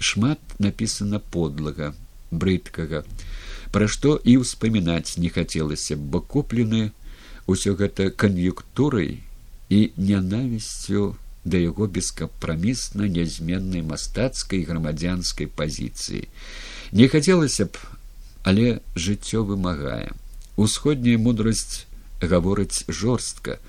Шмат 0.00 0.40
напісана 0.58 1.20
подлага 1.20 1.92
брыдкага 2.30 3.04
пра 3.74 3.86
што 3.88 4.18
і 4.24 4.36
ўспамінаць 4.42 5.16
не 5.22 5.30
хацелася 5.32 5.96
бо 5.96 6.20
куплены 6.20 6.90
ўсё 7.46 7.74
гэта 7.80 8.10
кан'юктурай 8.10 9.22
і 9.70 9.80
нянавісцю 9.96 11.14
да 11.44 11.58
яго 11.58 11.86
бескапрамісна 11.86 13.08
нязменнай 13.08 13.82
мастацкай 13.82 14.64
грамадзянскай 14.68 15.46
пазіцыі 15.46 16.26
не 16.92 17.08
хацелася 17.08 17.66
б 17.66 17.78
але 18.42 18.80
жыццё 18.96 19.44
вымагае 19.44 20.10
усходняя 20.56 21.18
мудрасць 21.18 21.86
гаворыць 22.20 22.84
жорстка 22.88 23.60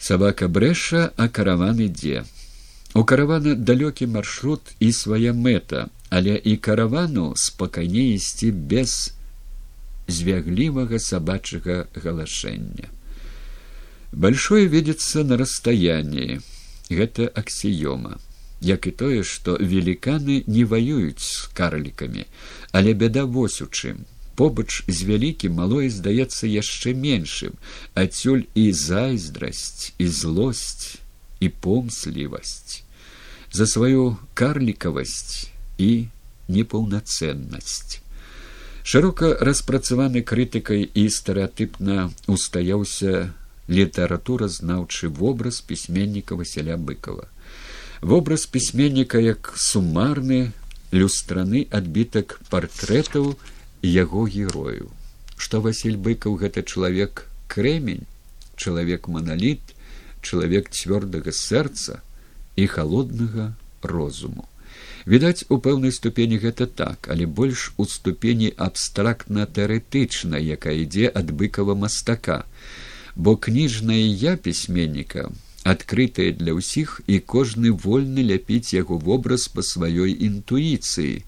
Сабака 0.00 0.48
брэша, 0.48 1.12
а 1.16 1.28
караван 1.28 1.80
ідзе. 1.84 2.24
У 2.96 3.04
каравана 3.04 3.52
далёкі 3.54 4.06
маршрут 4.08 4.72
і 4.80 4.92
свая 4.96 5.36
мэта, 5.36 5.92
але 6.08 6.40
і 6.40 6.56
каравану 6.56 7.34
спакайней 7.36 8.16
ісці 8.16 8.48
без 8.50 9.12
звяглівага 10.08 10.98
сабачага 10.98 11.84
галашэння. 11.94 12.88
Большое 14.12 14.66
видится 14.66 15.22
на 15.22 15.36
расстаянии. 15.36 16.40
Гэта 16.90 17.30
аксіёма, 17.30 18.18
як 18.60 18.86
і 18.86 18.90
тое, 18.90 19.22
што 19.22 19.56
веліканы 19.56 20.42
не 20.46 20.64
ваююць 20.64 21.22
з 21.22 21.46
карлікамі, 21.54 22.26
але 22.72 22.94
бяда 22.94 23.24
вось 23.24 23.62
у 23.62 23.68
чым. 23.70 24.04
Побач 24.34 24.82
з 24.88 25.04
вялікім 25.04 25.54
малое 25.54 25.88
здаецца 25.92 26.50
яшчэ 26.50 26.94
меншым, 26.96 27.54
адсюль 27.94 28.48
і 28.54 28.72
зайздрасць, 28.72 29.92
і 29.98 30.06
злосць, 30.08 30.98
і 31.40 31.48
помслівасць, 31.48 32.82
за 33.52 33.66
сваю 33.66 34.16
карлікавасць 34.34 35.50
і 35.78 36.08
непаўнацэннасць. 36.48 38.00
Шырока 38.82 39.36
распрацаваны 39.38 40.22
крытыкай 40.24 40.88
і 40.88 41.04
стэеатыпна 41.12 42.10
устаяўся 42.26 43.30
літаратуразнаўчы 43.70 45.08
вобраз 45.08 45.60
пісьменніка 45.60 46.34
Васяля 46.34 46.76
быкова. 46.76 47.30
Вобраз 48.02 48.46
пісьменніка 48.46 49.18
як 49.22 49.54
сумарны 49.56 50.52
люстраны 50.92 51.66
адбітак 51.70 52.40
партрэтаў 52.50 53.36
яго 53.82 54.26
герою. 54.26 54.90
Што 55.36 55.60
Васіль 55.62 55.96
быкаў 55.96 56.36
гэта 56.42 56.66
чалавек 56.66 57.26
крэмень, 57.46 58.06
чалавек 58.56 59.08
маналіт, 59.08 59.62
чалавек 60.20 60.70
цвёрдага 60.74 61.30
сэрца 61.32 62.02
і 62.56 62.66
холоднага 62.66 63.54
розуму. 63.82 64.50
Відаць, 65.06 65.46
у 65.48 65.56
пэўнай 65.56 65.92
ступені 65.96 66.36
гэта 66.42 66.66
так, 66.66 67.08
але 67.08 67.24
больш 67.24 67.72
у 67.76 67.86
ступені 67.86 68.52
абстрактна 68.56 69.46
тэарэтычна, 69.46 70.36
якая 70.36 70.76
ідзе 70.84 71.08
ад 71.08 71.32
быкава 71.32 71.74
мастака 71.74 72.44
бо 73.20 73.36
кніжнае 73.36 74.02
я 74.24 74.36
пісьменніка 74.48 75.28
адкрытая 75.64 76.32
для 76.32 76.56
ўсіх 76.56 77.00
і 77.06 77.20
кожны 77.20 77.72
вольны 77.72 78.24
ляпіць 78.24 78.72
яго 78.72 78.96
вобраз 78.96 79.48
па 79.52 79.60
сваёй 79.60 80.16
інтуіцыі. 80.16 81.20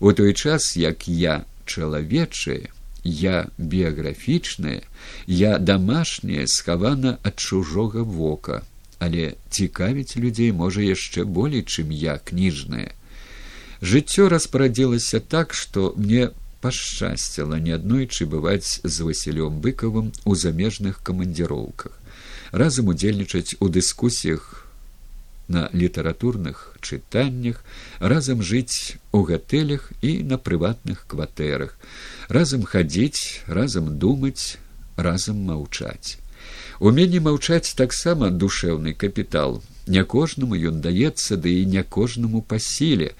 У 0.00 0.12
той 0.12 0.34
час 0.34 0.76
як 0.76 1.08
я 1.08 1.44
чалавечае 1.64 2.68
я 3.04 3.48
біяграфічная 3.56 4.82
я 5.26 5.56
дамашняе 5.58 6.44
схавана 6.46 7.16
ад 7.22 7.40
чужога 7.40 8.02
вока. 8.02 8.62
Але 8.98 9.34
цікавіць 9.48 10.20
людзей 10.20 10.52
можа 10.52 10.84
яшчэ 10.84 11.24
болей 11.24 11.64
чым 11.64 11.88
я 11.94 12.18
кніжная. 12.18 12.92
Жыццё 13.80 14.28
распарадзілася 14.28 15.20
так 15.20 15.54
што 15.54 15.94
мне 15.96 16.28
пашчасціла 16.60 17.58
неаднойчы 17.62 18.26
бываць 18.26 18.80
з 18.82 18.96
васілём 19.08 19.60
быкавым 19.64 20.12
у 20.24 20.34
замежных 20.34 21.02
камандзіроўках 21.02 21.98
разам 22.52 22.88
удзельнічаць 22.94 23.56
у 23.60 23.68
дыскусіях 23.68 24.68
на 25.48 25.70
літаратурных 25.72 26.76
чытаннях 26.80 27.64
разам 28.00 28.42
жыць 28.42 29.00
у 29.12 29.22
гатэлях 29.24 29.90
і 30.02 30.22
на 30.22 30.36
прыватных 30.36 31.04
кватэрах 31.08 31.76
разам 32.28 32.64
хадзіць 32.68 33.42
разам 33.46 33.96
думаць 33.98 34.58
разам 34.96 35.40
маўчаць 35.48 36.20
уменне 36.80 37.20
маўчаць 37.24 37.74
таксама 37.80 38.30
душэўны 38.30 38.92
капітал 38.92 39.62
не 39.86 40.04
кожнаму 40.04 40.60
ён 40.70 40.80
даецца 40.84 41.40
ды 41.40 41.54
і 41.62 41.66
не 41.74 41.82
кожнаму 41.82 42.42
па 42.42 42.58
сіле 42.58 43.14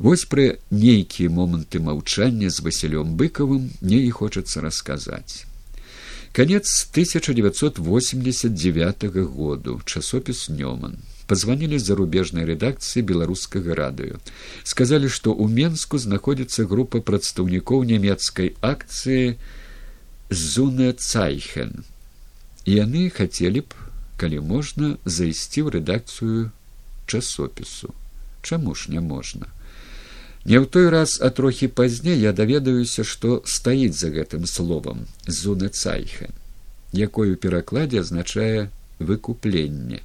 Вось 0.00 0.24
пры 0.24 0.64
нейкія 0.72 1.28
моманты 1.28 1.76
маўчання 1.84 2.48
з 2.48 2.64
васілём 2.64 3.20
быкавым 3.20 3.68
мне 3.84 4.08
і 4.08 4.10
хочацца 4.16 4.64
расказаць. 4.64 5.44
Канец 6.32 6.88
1989 6.88 9.04
году. 9.28 9.84
Часопіс 9.84 10.48
Нёман 10.48 10.96
позвонили 11.26 11.78
з 11.78 11.92
зарубежнай 11.92 12.44
рэдакцыі 12.48 13.04
беларускага 13.04 13.76
радыё. 13.76 14.16
Сказалі 14.64 15.12
што 15.12 15.36
ў 15.36 15.52
менску 15.52 16.00
знаходзіцца 16.00 16.64
група 16.64 17.04
прадстаўнікоў 17.04 17.84
нямецкай 17.84 18.56
акцыі 18.64 19.36
зуна 20.32 20.96
цайхен 20.96 21.84
і 22.64 22.72
яны 22.72 23.12
хацелі 23.12 23.68
б 23.68 23.76
калі 24.16 24.40
можна 24.40 24.96
зайсці 25.04 25.68
ў 25.68 25.76
рэдакцыю 25.76 26.56
часопісу. 27.04 27.92
Чаму 28.40 28.72
ж 28.72 28.96
няможна 28.96 29.52
Не 30.44 30.56
ў 30.56 30.64
той 30.64 30.88
раз, 30.88 31.20
а 31.20 31.28
трохі 31.28 31.68
пазней 31.68 32.16
я 32.16 32.32
даведаюся, 32.32 33.04
што 33.04 33.42
стаіць 33.44 33.96
за 33.96 34.08
гэтым 34.08 34.46
словам 34.48 35.04
зуна 35.28 35.68
цайха, 35.68 36.32
якой 36.92 37.32
у 37.32 37.36
перакладзе 37.36 38.00
азначае 38.00 38.70
выкупленне. 38.98 40.00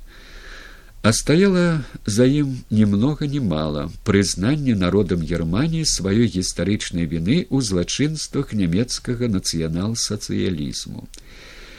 А 1.05 1.13
стаяла 1.13 1.85
за 2.05 2.25
ім 2.25 2.65
немнога 2.69 3.27
не 3.31 3.39
мала 3.39 3.87
прызнанне 4.03 4.75
народам 4.75 5.21
германії 5.21 5.85
сваёй 5.85 6.27
гістарычнай 6.33 7.05
віны 7.05 7.45
ў 7.45 7.61
злачынствах 7.61 8.51
нямецкага 8.57 9.29
нацыянал-сацыялізму. 9.29 11.05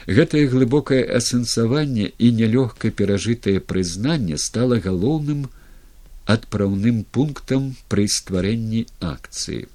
Гэтае 0.07 0.47
глыбокае 0.47 1.03
асэнсаванне 1.19 2.07
і 2.15 2.31
нялёгка 2.39 2.89
перажытае 2.89 3.59
прызнанне 3.59 4.39
стала 4.39 4.79
галоўным 4.79 5.51
адпраўным 6.27 7.03
пунктам 7.15 7.73
пры 7.91 8.07
стварэнні 8.11 8.85
акцыі 8.99 9.65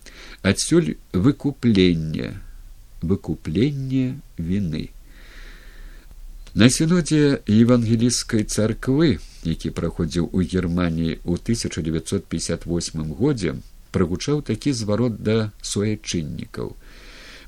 адсюль 0.43 0.95
выкупленне 1.13 2.39
выкупленне 3.03 4.21
вины. 4.39 4.91
На 6.55 6.69
сінодзе 6.71 7.41
евангелійскай 7.49 8.45
царквы 8.45 9.19
які 9.45 9.71
праходзіў 9.75 10.31
у 10.33 10.43
германії 10.43 11.19
ў 11.27 11.35
1958 11.35 13.15
годзе 13.19 13.55
прагучаў 13.91 14.43
такі 14.47 14.73
зварот 14.73 15.19
да 15.23 15.51
суайчыннікаў. 15.63 16.77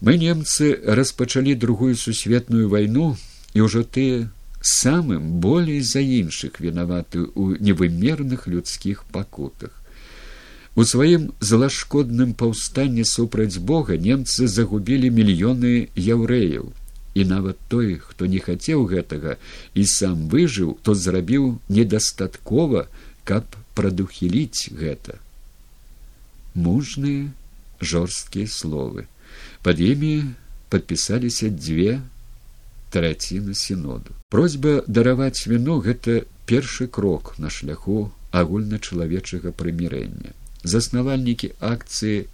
Мы 0.02 0.18
немцы 0.18 0.74
распачалі 0.82 1.54
другую 1.54 1.94
сусветную 1.96 2.68
вайну 2.68 3.16
і 3.54 3.64
ўжо 3.64 3.86
тыя 3.86 4.26
самым 4.64 5.40
болей 5.44 5.80
за 5.84 6.00
іншых 6.00 6.56
вінаваты 6.56 7.20
ў 7.20 7.60
невымерных 7.60 8.48
людскіх 8.48 9.04
пакутах. 9.12 9.76
У 10.74 10.84
сваім 10.88 11.28
злашкодным 11.38 12.32
паўстанні 12.32 13.04
супраць 13.04 13.60
Бога 13.60 14.00
немцы 14.00 14.48
загубілі 14.48 15.12
мільёны 15.12 15.92
яўрэяў. 15.94 16.72
І 17.14 17.24
нават 17.30 17.60
той, 17.68 18.00
хто 18.02 18.26
не 18.26 18.40
хацеў 18.42 18.88
гэтага 18.90 19.36
і 19.74 19.84
сам 19.86 20.26
выжыў, 20.32 20.74
то 20.82 20.96
зрабіў 20.98 21.60
недастаткова, 21.68 22.88
каб 23.22 23.44
прадухіліць 23.76 24.72
гэта. 24.72 25.20
Мужныя 26.56 27.30
жорсткія 27.84 28.48
словы. 28.48 29.06
Пад 29.62 29.78
імі 29.78 30.32
падпісаліся 30.72 31.52
дзве 31.52 32.00
траціны 32.94 33.54
сіноду. 33.58 34.14
Просьба 34.30 34.82
дараваць 34.86 35.46
віну 35.50 35.80
гэта 35.82 36.22
першы 36.46 36.86
крок 36.86 37.34
на 37.42 37.50
шляху 37.50 38.12
агульначалавечага 38.30 39.50
прымірэння. 39.50 40.30
Заснавальнікі 40.62 41.52
акцыі 41.60 42.26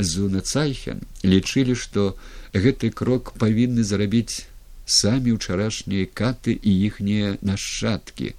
Зунацайхен 0.00 1.02
лічылі, 1.22 1.74
што 1.76 2.16
гэты 2.54 2.88
крок 2.88 3.34
павінны 3.42 3.84
зарабіць 3.84 4.46
самі 4.90 5.36
ўчарашнія 5.36 6.08
каты 6.20 6.56
і 6.56 6.72
іхнія 6.88 7.36
нашчадкі 7.44 8.32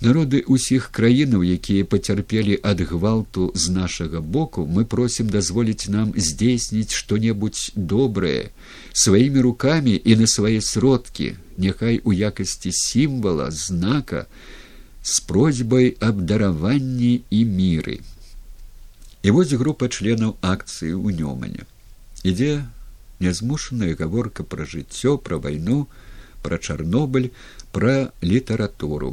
народы 0.00 0.42
ўсіх 0.44 0.90
краінаў 0.92 1.46
якія 1.46 1.88
пацярпелі 1.88 2.58
ад 2.62 2.82
гвалту 2.90 3.48
з 3.54 3.72
нашага 3.72 4.20
боку 4.20 4.66
мы 4.66 4.84
просім 4.84 5.32
дазволіць 5.32 5.88
нам 5.88 6.12
здзейсніць 6.16 6.92
што 6.92 7.16
небудзь 7.16 7.72
добрае 7.76 8.52
сваімі 8.92 9.40
рукамі 9.48 9.96
і 9.96 10.16
на 10.20 10.26
свае 10.26 10.60
сродкі 10.60 11.32
няхай 11.56 12.00
у 12.04 12.12
якасці 12.12 12.72
сімвала 12.72 13.50
знака 13.50 14.26
з 15.06 15.20
просьбай 15.20 15.96
аб 16.00 16.22
дараванні 16.26 17.22
і 17.30 17.44
міры. 17.46 18.02
І 19.22 19.30
вось 19.30 19.54
група 19.54 19.86
членаў 19.86 20.34
акцыі 20.42 20.98
ў 20.98 21.14
нёмане. 21.14 21.62
Ідзе 22.26 22.66
нязмушаная 23.22 23.94
гаворка 23.94 24.42
пра 24.42 24.66
жыццё 24.66 25.14
пра 25.18 25.38
вайну 25.38 25.86
пра 26.42 26.58
чарнобыль 26.58 27.30
пра 27.76 27.96
літаратуру 28.24 29.12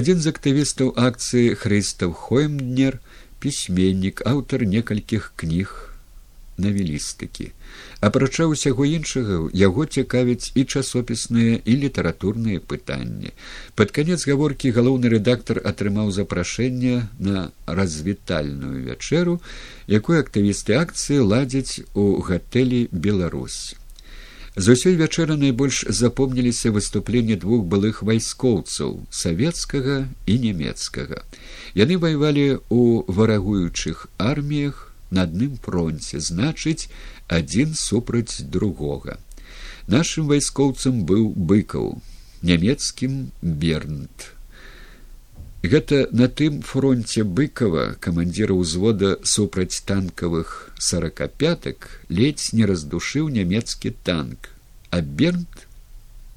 адзін 0.00 0.24
з 0.24 0.32
актывістаў 0.32 0.96
акцыі 0.96 1.54
хрыстаў 1.62 2.16
хоймднер 2.24 2.98
пісьменнік 3.44 4.26
аўтар 4.34 4.64
некалькіх 4.74 5.32
кніг 5.36 5.78
навелістыкі. 6.60 7.50
Апрача 8.04 8.46
ўсяго 8.48 8.84
іншага 8.88 9.48
яго 9.56 9.84
цікавяць 9.84 10.52
і 10.54 10.64
часопісныя 10.64 11.60
і 11.64 11.76
літаратурныя 11.84 12.60
пытанні. 12.60 13.32
Пад 13.76 13.92
канец 13.96 14.24
гаворкі 14.28 14.72
галоўны 14.76 15.12
рэдактар 15.16 15.60
атрымаў 15.72 16.12
запрашэнне 16.12 17.08
на 17.18 17.50
развітальную 17.66 18.84
вячэру, 18.88 19.40
якую 19.88 20.20
актывісты 20.20 20.76
акцыі 20.80 21.24
ладзяць 21.24 21.84
у 21.94 22.20
гатэлі 22.24 22.88
Беларусь. 22.92 23.79
З 24.56 24.74
усёй 24.74 24.96
вячэры 24.98 25.36
найбольш 25.38 25.84
запомніліся 25.86 26.74
выступленні 26.74 27.36
двух 27.38 27.62
былых 27.70 28.02
вайскоўцаў 28.02 29.06
савецкага 29.14 30.10
і 30.26 30.34
нямецкага. 30.42 31.22
Яны 31.78 31.94
ваявалі 32.02 32.58
ў 32.66 33.06
варагуючых 33.06 34.10
арміях 34.18 34.90
на 35.14 35.22
адным 35.30 35.54
фронце 35.62 36.18
значыць 36.18 36.90
адзін 37.30 37.78
супраць 37.78 38.42
другога. 38.42 39.22
Нашым 39.86 40.26
вайскоўцам 40.26 41.06
быў 41.06 41.30
быкаў, 41.30 42.02
нямецкім 42.42 43.30
бернт. 43.42 44.34
Гэта 45.62 46.08
на 46.10 46.26
тым 46.32 46.62
фронте 46.64 47.20
быкова 47.20 48.00
камандзіра 48.00 48.56
ўзвода 48.56 49.20
супраць 49.28 49.84
танкавых 49.84 50.72
сорокапятак 50.80 52.00
ледзь 52.08 52.54
не 52.56 52.64
раздушыў 52.64 53.28
нямецкі 53.28 53.92
танк, 54.00 54.48
а 54.88 55.04
бернт 55.04 55.68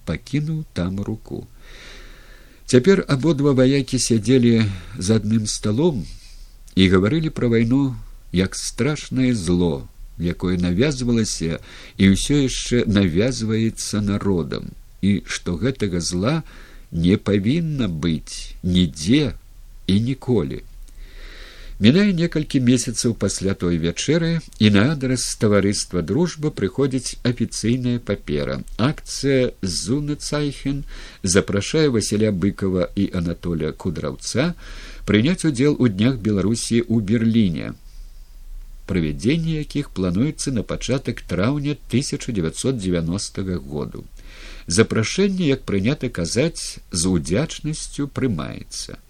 пакінуў 0.03 0.65
там 0.75 0.99
руку. 0.99 1.47
Цяпер 2.67 3.05
абодва 3.07 3.55
ваякі 3.55 3.95
сядзелі 3.95 4.67
за 4.99 5.23
адным 5.23 5.47
сталом 5.47 6.03
і 6.75 6.83
гаварылі 6.91 7.31
пра 7.31 7.47
вайну 7.47 7.95
як 8.35 8.59
страшнае 8.59 9.31
зло, 9.39 9.87
якое 10.19 10.59
навязвалася 10.59 11.63
і 11.95 12.11
ўсё 12.11 12.43
яшчэ 12.43 12.83
навязваецца 12.91 14.03
народам, 14.03 14.75
і 14.99 15.23
што 15.23 15.55
гэтага 15.55 16.03
зла 16.03 16.43
не 16.93 17.17
павінна 17.17 17.89
быць 17.89 18.53
нідзе 18.63 19.33
і 19.87 19.99
ніколі. 19.99 20.61
Мінае 21.83 22.13
некалькі 22.13 22.61
месяцаў 22.63 23.15
пасля 23.17 23.53
той 23.57 23.81
вячэры 23.81 24.39
і 24.61 24.69
на 24.75 24.83
адрас 24.93 25.25
таварыства 25.41 26.03
дружба 26.05 26.53
прыходзіць 26.53 27.17
афіцыйная 27.25 27.97
папера. 27.99 28.61
Акцыя 28.77 29.51
Зунацайхен 29.59 30.83
запрашае 31.23 31.89
Васіля 31.89 32.31
быкова 32.31 32.87
і 32.95 33.09
Анатоля 33.11 33.73
кудраўца 33.73 34.53
прыняць 35.09 35.43
удзел 35.43 35.75
у 35.79 35.89
днях 35.89 36.21
Беларусі 36.21 36.85
ў 36.85 37.01
Берліне 37.01 37.73
правядзенне 38.93 39.57
якіх 39.57 39.89
плануецца 39.97 40.51
на 40.53 40.61
пачатак 40.61 41.21
траўня 41.25 41.73
1990 41.89 43.57
году. 43.65 44.03
Запрашэнне, 44.67 45.47
як 45.49 45.63
прынята 45.65 46.09
казаць, 46.13 46.77
з 46.91 47.01
удзячнасцю 47.09 48.05
прымаецца. 48.07 49.01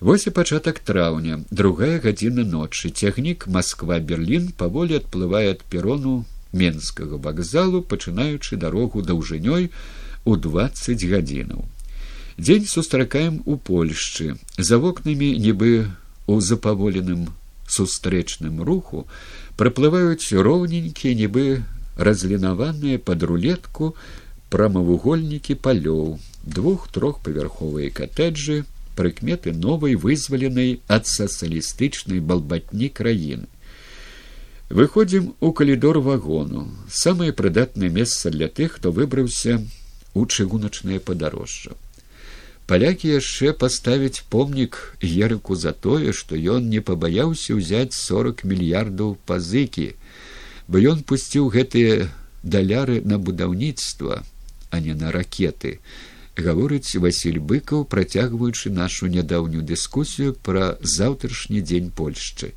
Вось 0.00 0.24
і 0.26 0.32
пачатак 0.38 0.80
траўня, 0.80 1.44
другая 1.50 2.00
гадзіна 2.00 2.46
ночы 2.54 2.88
цягнік 2.88 3.46
Масква 3.52 4.00
Берлін 4.00 4.48
паволі 4.56 4.96
адплывае 5.02 5.44
ад 5.52 5.60
перону 5.68 6.24
менскага 6.56 7.20
вакзалу, 7.20 7.84
пачынаючы 7.84 8.56
дарогу 8.56 9.04
даўжынёй 9.04 9.68
у 10.24 10.36
20 10.48 11.04
гадзінаў. 11.12 11.68
Дзень 12.40 12.64
сустракаем 12.64 13.42
у 13.44 13.60
Польшчы, 13.60 14.40
за 14.56 14.80
вокнамі 14.80 15.30
нібы 15.36 15.92
у 16.26 16.40
запаволеным 16.40 17.28
сустрэчным 17.76 18.60
руху 18.68 19.06
праплываюць 19.60 20.42
роўненькія 20.48 21.14
нібы 21.20 21.46
разлінаваныя 22.08 23.00
пад 23.08 23.24
рулетку 23.30 23.94
прамавугольнікі 24.52 25.56
палёў 25.66 26.18
двух 26.44 26.88
трохпавярховыя 26.96 27.90
катэджы 27.98 28.62
прыкметы 28.96 29.52
новай 29.56 29.96
вызваленай 29.96 30.80
ад 30.88 31.08
сацыялістычнай 31.08 32.20
балбатні 32.20 32.88
краіны. 32.88 33.48
Выходзім 34.68 35.32
у 35.40 35.52
калідор 35.52 36.00
вагону 36.00 36.68
самае 36.88 37.32
прыдатнае 37.36 37.90
месца 37.92 38.32
для 38.32 38.48
тых 38.48 38.76
хто 38.80 38.92
выбраўся 38.92 39.60
у 40.14 40.26
чыгуначнае 40.26 41.00
падарожжа 41.00 41.76
палякі 42.66 43.12
яшчэ 43.14 43.52
паставіць 43.64 44.24
помнік 44.34 44.78
ерыку 45.02 45.58
за 45.64 45.72
тое 45.72 46.12
што 46.20 46.38
ён 46.56 46.70
не 46.74 46.80
пабаяўся 46.80 47.58
ўзяць 47.58 47.96
сорок 47.98 48.44
мільярдаў 48.44 49.18
пазыкі 49.26 49.88
бо 50.68 50.82
ён 50.94 51.02
пусціў 51.02 51.50
гэтыя 51.56 52.08
даляры 52.42 53.02
на 53.04 53.18
будаўніцтва 53.18 54.22
а 54.70 54.80
не 54.80 54.94
на 54.94 55.12
ракеты 55.12 55.78
гаворыць 56.36 56.96
василь 56.96 57.38
быкаў 57.38 57.84
працягваючы 57.84 58.70
нашу 58.70 59.06
нядаўнюю 59.06 59.62
дыскусію 59.62 60.34
пра 60.42 60.78
заўтрашні 60.80 61.60
дзень 61.60 61.90
польшчы. 61.90 62.52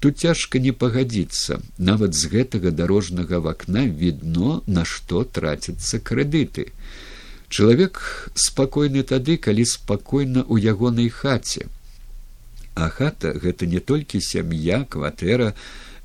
Тут 0.00 0.18
цяжка 0.18 0.58
не 0.62 0.72
пагадзіцца 0.72 1.58
нават 1.78 2.14
з 2.14 2.30
гэтага 2.30 2.70
дарожнага 2.70 3.40
вакна 3.40 3.86
відно 3.86 4.62
на 4.66 4.84
што 4.84 5.24
трацяцца 5.24 5.98
крэдыты 5.98 6.68
чалавек 7.48 8.00
спакойны 8.34 9.02
тады 9.02 9.36
калі 9.36 9.64
спакойна 9.64 10.44
ў 10.44 10.72
ягонай 10.72 11.08
хаце. 11.08 11.66
А 12.74 12.88
хата 12.94 13.32
гэта 13.34 13.66
не 13.66 13.80
толькі 13.80 14.20
сям'я 14.22 14.84
кватэра 14.84 15.54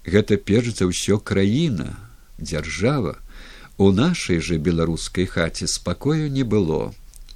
гэта 0.08 0.38
перш 0.38 0.80
за 0.80 0.89
ўсё 0.89 1.20
краіна 1.20 1.94
дзяржава. 2.39 3.20
У 3.78 3.91
нашай 3.91 4.39
жа 4.39 4.58
беларускай 4.58 5.26
хаце 5.26 5.68
спакою 5.68 6.32
не 6.32 6.44
было. 6.44 6.94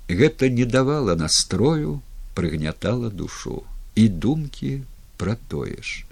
Гэта 0.08 0.50
не 0.50 0.66
давала 0.66 1.16
настрою 1.16 2.02
прыгнятала 2.34 3.10
душу. 3.10 3.64
І 3.96 4.08
думкі 4.08 4.82
пра 5.18 5.38
тое 5.50 5.82
ж. 5.82 6.06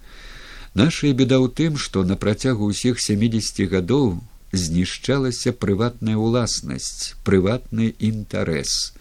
Нашая 0.74 1.14
беда 1.14 1.39
ў 1.39 1.48
тым 1.54 1.78
што 1.80 2.04
на 2.04 2.18
працягу 2.20 2.68
ўсіх 2.74 3.00
семидесяти 3.00 3.70
гадоў 3.72 4.20
знішчалася 4.56 5.51
прыватная 5.51 6.16
ўласнасць 6.16 7.14
прыватны 7.28 7.93
інтарэс. 7.99 8.95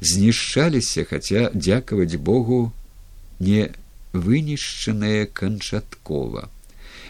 Знішчаліся 0.00 1.06
хаця 1.08 1.50
дзякаваць 1.54 2.20
богу 2.20 2.72
не 3.40 3.72
вынішчаныя 4.12 5.26
канчаткова. 5.26 6.48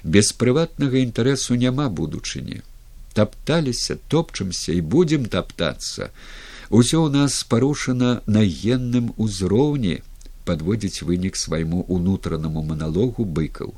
Без 0.05 0.33
прыватнага 0.33 1.03
інтарэсу 1.03 1.57
няма 1.57 1.89
будучыні. 1.89 2.63
Тапталіся 3.15 3.97
топчымся 4.13 4.77
і 4.77 4.81
будзем 4.81 5.25
таптацца. 5.27 6.11
Усё 6.71 7.07
ў 7.07 7.11
нас 7.11 7.43
парушана 7.45 8.21
на 8.27 8.43
генным 8.45 9.15
узроўні 9.17 10.03
подводзіць 10.47 11.03
вынік 11.03 11.37
свайму 11.37 11.83
унутранаму 11.89 12.63
маналогу 12.63 13.25
быкаў. 13.25 13.75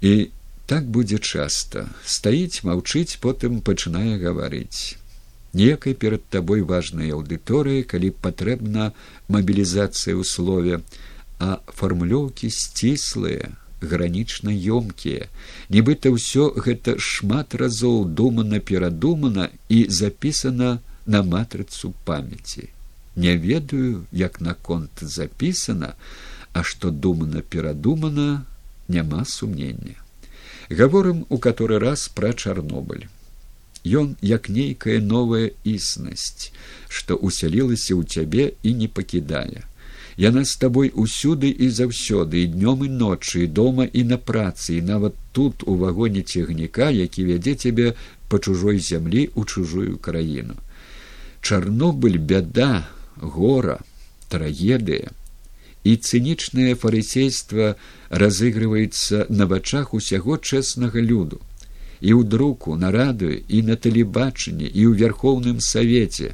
І 0.00 0.30
так 0.66 0.84
будзе 0.96 1.18
часта 1.18 1.86
стаіць 2.16 2.64
маўчыць 2.68 3.20
потым 3.24 3.60
пачынае 3.68 4.16
гаварыць 4.20 4.96
некай 5.54 5.94
перад 6.04 6.22
табой 6.34 6.62
важнай 6.70 7.12
аўдыторыі 7.16 7.84
калі 7.90 8.10
патрэбна 8.26 8.92
мабілізацыя 9.28 10.14
ў 10.16 10.24
слове 10.24 10.80
а 11.38 11.60
фармулёўкі 11.80 12.50
сціслыя 12.58 13.52
гранічна 13.92 14.54
ёмкія 14.78 15.28
нібыта 15.76 16.12
ўсё 16.14 16.50
гэта 16.66 16.96
шмат 17.08 17.56
разоў 17.62 18.04
думана 18.20 18.60
перадумана 18.70 19.50
і 19.68 19.84
запісана 20.00 20.70
на 21.06 21.20
матрыцу 21.34 21.92
памяці 22.08 22.70
не 23.26 23.36
ведаю 23.36 24.06
як 24.12 24.40
наконт 24.40 25.04
запісана 25.16 25.92
а 26.52 26.62
што 26.62 26.90
думана 26.90 27.44
перадумана 27.56 28.46
няма 28.88 29.24
сумнення 29.34 30.00
гаворым 30.70 31.26
у 31.28 31.38
который 31.38 31.78
раз 31.78 32.08
пра 32.08 32.32
чарнобыль. 32.32 33.06
Ён 33.84 34.16
як 34.22 34.48
нейкая 34.48 35.00
новая 35.00 35.50
існасць 35.64 36.52
што 36.88 37.16
усялілася 37.16 37.92
ў 37.94 38.02
цябе 38.08 38.44
і 38.62 38.74
не 38.80 38.88
пакідае. 38.88 39.64
Яна 40.16 40.44
з 40.46 40.54
табой 40.62 40.92
усюды 40.94 41.50
і 41.50 41.68
заўсёды 41.68 42.44
і 42.44 42.50
днём 42.54 42.84
і 42.86 42.90
ночы 43.00 43.44
і 43.44 43.50
дома 43.50 43.84
і 43.84 44.04
на 44.04 44.16
працы 44.16 44.78
і 44.78 44.82
нават 44.82 45.18
тут 45.32 45.66
у 45.66 45.74
вагоне 45.76 46.22
цягніка 46.22 46.90
які 46.90 47.24
вядзе 47.30 47.54
цябе 47.54 47.94
па 48.28 48.38
чужой 48.38 48.78
зямлі 48.78 49.26
ў 49.34 49.42
чужую 49.44 49.98
краіну. 49.98 50.54
Чарнобыль 51.42 52.18
бяда 52.18 52.86
гора 53.20 53.80
трагедыя 54.30 55.10
і 55.84 55.96
цынічнае 55.96 56.74
фарысейства 56.80 57.76
разыгрываецца 58.10 59.26
на 59.28 59.46
вачах 59.46 59.92
усяго 59.94 60.40
чэснага 60.40 61.00
люду. 61.00 61.40
І 62.00 62.12
ў 62.16 62.24
друку 62.24 62.76
на 62.76 62.90
радыё 62.90 63.36
і 63.48 63.62
на 63.68 63.76
тэлебачанні 63.76 64.64
і 64.64 64.82
ў 64.88 64.92
вярхоўным 65.04 65.60
савеце 65.60 66.32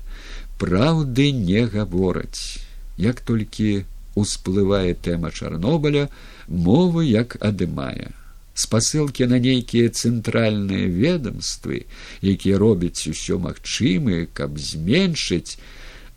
праўды 0.62 1.30
не 1.34 1.66
гавораць. 1.66 2.62
Як 2.96 3.20
толькі 3.26 3.84
усплывае 4.14 4.94
тэма 4.94 5.30
чарнобыля 5.30 6.08
мовы 6.48 7.06
як 7.10 7.36
адымае. 7.40 8.14
Спасылкі 8.54 9.26
на 9.30 9.38
нейкія 9.42 9.90
цэнтральныя 9.90 10.86
ведомствы 10.86 11.86
якія 12.22 12.58
робяць 12.58 13.06
усё 13.10 13.38
магчымы 13.42 14.28
каб 14.34 14.58
зменшыць 14.58 15.58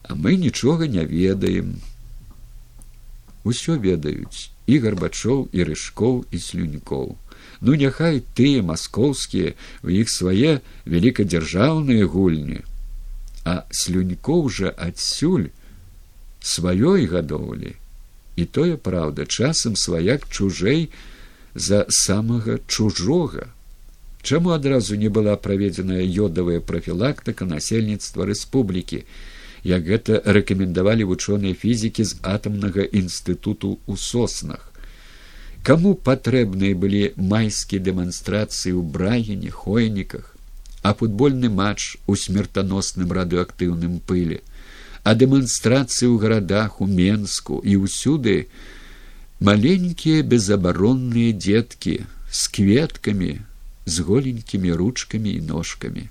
а 0.04 0.16
мы 0.16 0.36
нічога 0.36 0.88
не 0.88 1.06
ведаем 1.06 1.80
усё 3.44 3.78
ведаюць 3.78 4.50
і 4.68 4.80
гарбачоў 4.80 5.48
і 5.52 5.64
рыжкоў 5.70 6.24
і 6.32 6.38
слюнькоў. 6.40 7.18
Ну 7.62 7.76
няхай 7.80 8.22
тыя 8.36 8.64
маскоўскія 8.64 9.56
у 9.84 9.90
іх 9.92 10.12
свае 10.12 10.60
вялікадзяржаўныя 10.86 12.08
гульні. 12.08 12.60
А 13.44 13.64
слюнькоў 13.72 14.50
жа 14.50 14.72
адсюль 14.88 15.52
сваёй 16.44 17.08
гадоўлі. 17.08 17.76
І 18.36 18.44
тое 18.46 18.76
праўда 18.78 19.26
часам 19.28 19.76
сваяк 19.76 20.28
чужэй 20.30 20.90
за 21.56 21.86
самага 21.90 22.60
чужога. 22.68 23.52
Чаму 24.24 24.56
адразу 24.56 24.96
не 24.96 25.10
была 25.10 25.36
праведзеная 25.36 26.02
йодавая 26.02 26.60
прафілактыка 26.60 27.46
насельніцтва 27.46 28.26
рэспублікі 28.32 29.04
як 29.64 29.88
гэта 29.88 30.22
рэкамендавалі 30.38 31.10
вучоныя 31.10 31.56
фізікі 31.56 32.04
з 32.04 32.20
атамнага 32.36 32.84
інстытуту 32.84 33.80
ў 33.88 33.94
соснах 33.98 34.74
Каму 35.68 35.94
патрэбныя 36.08 36.76
былі 36.76 37.02
майскія 37.16 37.80
дэманстрацыі 37.84 38.76
ў 38.76 38.82
брагене 38.96 39.52
хойніках, 39.60 40.26
а 40.84 40.92
футбольны 40.92 41.48
матч 41.48 41.96
у 42.06 42.18
смертаносным 42.20 43.14
радыоактыўным 43.18 44.02
пыле, 44.04 44.42
а 45.08 45.16
дэманстрацыі 45.16 46.12
ў 46.12 46.20
гарадах 46.20 46.84
у 46.84 46.88
менску 47.00 47.62
і 47.64 47.80
ўсюды 47.80 48.36
маленькія 49.40 50.28
безабаронныя 50.36 51.32
дзеткі 51.32 51.96
з 52.28 52.42
кветкамі 52.58 53.32
з 53.88 54.08
голенькімі 54.10 54.76
ручкамі 54.84 55.32
і 55.32 55.42
ножкамі. 55.48 56.10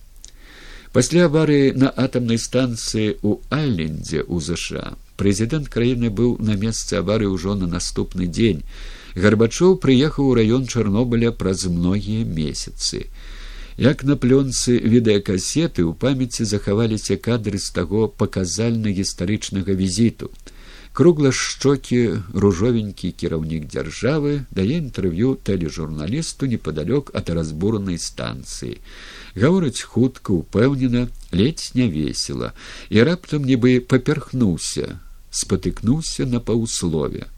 Пасля 0.92 1.24
аварыі 1.24 1.72
на 1.82 1.88
атамнай 1.88 2.36
станцыі 2.36 3.16
ў 3.24 3.40
Айлендзе 3.48 4.20
ў 4.28 4.36
ЗША 4.44 4.92
прэзідэнт 5.22 5.70
краіны 5.72 6.10
быў 6.18 6.34
на 6.48 6.56
месцы 6.64 6.98
аварыі 6.98 7.32
ўжо 7.32 7.54
на 7.60 7.68
наступны 7.74 8.28
дзень 8.28 8.60
гарбачоў 9.24 9.78
прыехаў 9.84 10.28
у 10.32 10.34
раён 10.36 10.66
чарнобыля 10.68 11.32
праз 11.32 11.64
многія 11.76 12.26
месяцы. 12.28 13.08
Як 13.80 14.04
на 14.04 14.18
плёнцы 14.20 14.76
відэакасеты 14.76 15.80
ў 15.80 15.96
памяці 15.96 16.44
захаваліся 16.44 17.16
кадры 17.16 17.56
з 17.56 17.72
таго 17.72 18.04
паказальна 18.08 18.92
гістарычнага 18.92 19.72
візіту 19.72 20.28
круглашчокі 20.92 22.20
ружовенькі 22.36 23.16
кіраўнік 23.16 23.64
дзяржавы 23.64 24.44
дае 24.52 24.76
інтэрв'ю 24.76 25.40
тэлежурналісту 25.40 26.52
непадалёк 26.52 27.16
ад 27.16 27.32
разбуранай 27.32 27.96
станцыі 27.96 28.76
гаворыць 29.36 29.82
хутка 29.82 30.32
упэўнена 30.32 31.08
ледзь 31.32 31.72
не 31.74 31.88
весела 31.88 32.52
і 32.90 33.04
раптам 33.08 33.44
нібы 33.44 33.78
паперхнуўся 33.80 34.98
спатыкнуўся 35.30 36.26
на 36.26 36.40
паўслове 36.40 37.28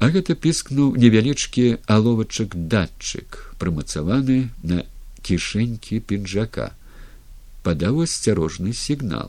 А 0.00 0.08
гэта 0.08 0.32
піскнуў 0.32 0.94
невялічкі 0.96 1.64
аловачак 1.94 2.54
датчык, 2.72 3.52
прымацаваны 3.60 4.48
на 4.64 4.84
кішэнькі 5.20 6.00
пінжака. 6.00 6.72
падаў 7.60 8.00
асцярожны 8.02 8.72
сігнал. 8.72 9.28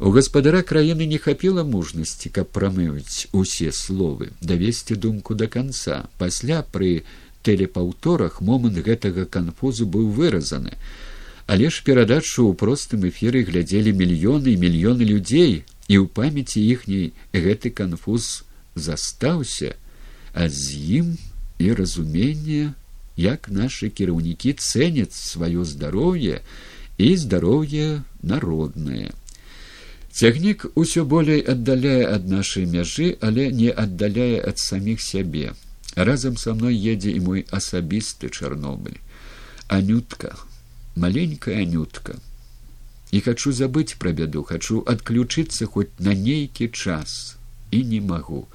У 0.00 0.10
гаспадара 0.16 0.62
краіны 0.64 1.04
не 1.10 1.18
хапіла 1.20 1.64
мужнасці, 1.68 2.32
каб 2.32 2.48
прамывіць 2.48 3.28
усе 3.36 3.68
словы, 3.68 4.32
давесці 4.40 4.96
думку 4.96 5.36
да 5.36 5.46
канца. 5.46 6.08
пасля 6.16 6.64
пры 6.64 7.04
тэлепаўторах 7.42 8.40
момант 8.40 8.78
гэтага 8.78 9.26
канфузу 9.26 9.86
быў 9.86 10.08
выразаны. 10.18 10.78
Але 11.46 11.68
ж 11.68 11.82
перадачу 11.84 12.48
ў 12.48 12.54
простым 12.54 13.04
эфіры 13.10 13.44
глядзелі 13.44 13.92
мільёны 13.92 14.54
і 14.54 14.60
мільёны 14.62 15.04
людзей, 15.04 15.64
і 15.88 15.94
ў 15.98 16.06
памяці 16.06 16.60
іхняй 16.62 17.12
гэты 17.34 17.70
канфуз 17.70 18.44
застаўся 18.74 19.74
а 20.32 20.48
з 20.48 20.76
ім 20.98 21.16
і 21.58 21.72
разуменне 21.76 22.72
як 23.16 23.48
нашы 23.52 23.90
кіраўнікі 23.92 24.54
цэняць 24.56 25.12
сваё 25.16 25.64
здароўе 25.68 26.40
і 26.98 27.08
здароўе 27.24 27.88
народнае 28.22 29.12
цягнік 30.12 30.64
усё 30.74 31.04
болей 31.04 31.44
аддаляе 31.54 32.08
ад 32.14 32.30
нашай 32.36 32.64
мяжы 32.76 33.12
але 33.20 33.50
не 33.60 33.68
аддаляе 33.84 34.40
ад 34.40 34.58
саміх 34.58 35.04
сябе 35.04 35.52
разам 35.96 36.36
са 36.36 36.54
мной 36.54 36.76
едзе 36.76 37.12
і 37.12 37.20
мой 37.20 37.46
асабісты 37.50 38.28
чарнобыль 38.28 39.00
анютка 39.68 40.36
маленькая 40.96 41.62
анютка. 41.62 42.16
І 43.12 43.20
хачу 43.20 43.52
забыць 43.52 43.96
пра 44.00 44.12
бяду 44.16 44.42
хачу 44.42 44.84
адключыцца 44.88 45.66
хоць 45.66 45.92
на 45.98 46.14
нейкі 46.16 46.68
час. 46.68 47.36
І 47.70 47.84
не 47.84 48.00
магу 48.00 48.46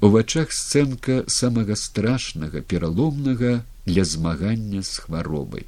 у 0.00 0.08
вачах 0.10 0.52
сцэнка 0.52 1.24
самага 1.26 1.76
страшнага 1.76 2.60
пераломнага 2.60 3.62
для 3.86 4.04
змагання 4.04 4.82
з 4.82 5.04
хваробай 5.04 5.66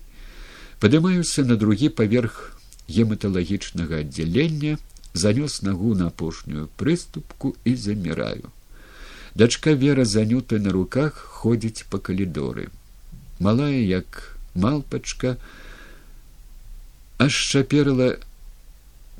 падымаюся 0.82 1.44
на 1.44 1.56
другі 1.56 1.88
паверх 1.88 2.56
гематалагічнага 2.88 4.00
аддзялення 4.02 4.78
занёс 5.14 5.60
нагу 5.62 5.94
на 5.94 6.08
апошнюю 6.10 6.68
прыступку 6.76 7.54
і 7.64 7.76
заміраю 7.76 8.50
дачка 9.34 9.72
вера 9.72 10.04
занютая 10.04 10.60
на 10.60 10.72
руках 10.72 11.16
ходзіць 11.16 11.88
па 11.90 11.98
калідоры 11.98 12.68
малая 13.40 13.80
як 13.80 14.36
малпачка 14.54 15.36
аж 17.26 17.32
шаперла 17.32 18.12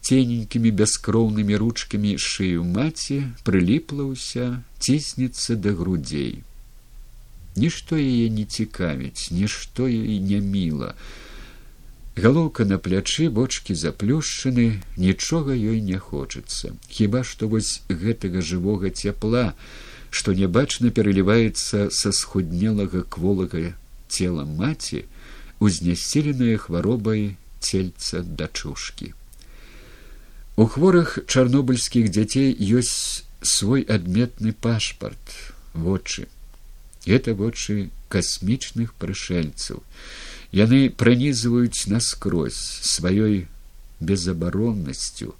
цененькімі 0.02 0.72
бяскроўнымі 0.82 1.58
ручкамі 1.64 2.14
шыю 2.28 2.68
маці 2.76 3.18
прыліпла 3.48 4.08
ўся 4.12 4.48
ціснецца 4.78 5.56
да 5.66 5.72
грудзей 5.80 6.32
нішто 7.56 7.96
яе 7.96 8.28
не 8.38 8.44
цікавіць 8.44 9.32
нішто 9.40 9.88
і 9.88 10.18
не 10.30 10.40
міла 10.54 10.92
галоўка 12.16 12.64
на 12.68 12.76
плячы 12.76 13.30
бочки 13.30 13.72
заплюшчаны 13.72 14.82
нічога 14.96 15.56
ёй 15.56 15.80
не 15.80 15.96
хочацца. 15.96 16.76
Хіба 16.88 17.24
што 17.24 17.48
вось 17.48 17.80
гэтага 17.88 18.44
жывога 18.44 18.92
цяпла 18.92 19.54
што 20.12 20.36
нябачна 20.36 20.92
пераліваецца 20.98 21.88
са 22.02 22.12
схуднелага 22.20 23.02
кволага 23.16 23.72
цела 24.12 24.44
маці 24.44 25.02
узнясіленая 25.64 26.60
хваробай 26.60 27.26
цельца 27.64 28.22
дачушкі 28.22 29.12
У 30.54 30.66
хворых 30.68 31.16
чарнобыльскіх 31.32 32.10
дзяцей 32.12 32.52
ёсць 32.52 33.24
свой 33.40 33.82
адметны 33.88 34.52
пашпарт 34.52 35.32
вочы. 35.72 36.28
Это 37.06 37.32
вочы 37.32 37.88
касмічных 38.12 38.92
прышельцаў. 39.00 39.80
Яны 40.52 40.90
пранізваюць 40.92 41.88
наскрозь 41.88 42.60
сваёй 42.84 43.48
безабароннасцю, 43.98 45.32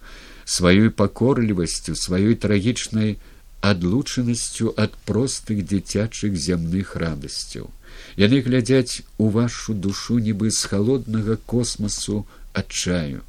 сваёй 0.49 0.89
пакорлівасцю, 0.89 1.93
сваёй 1.93 2.35
трагічнай 2.35 3.21
адлучанасцю 3.63 4.75
ад 4.77 4.95
простых 5.09 5.65
дзіцячых 5.65 6.37
зямных 6.37 6.97
радасцяў. 6.97 7.71
Яны 8.17 8.43
глядзяць 8.43 9.03
у 9.19 9.29
вашу 9.31 9.75
душу 9.75 10.19
нібы 10.19 10.51
з 10.51 10.71
халоднага 10.71 11.39
космасу 11.47 12.25
адчаю 12.53 13.23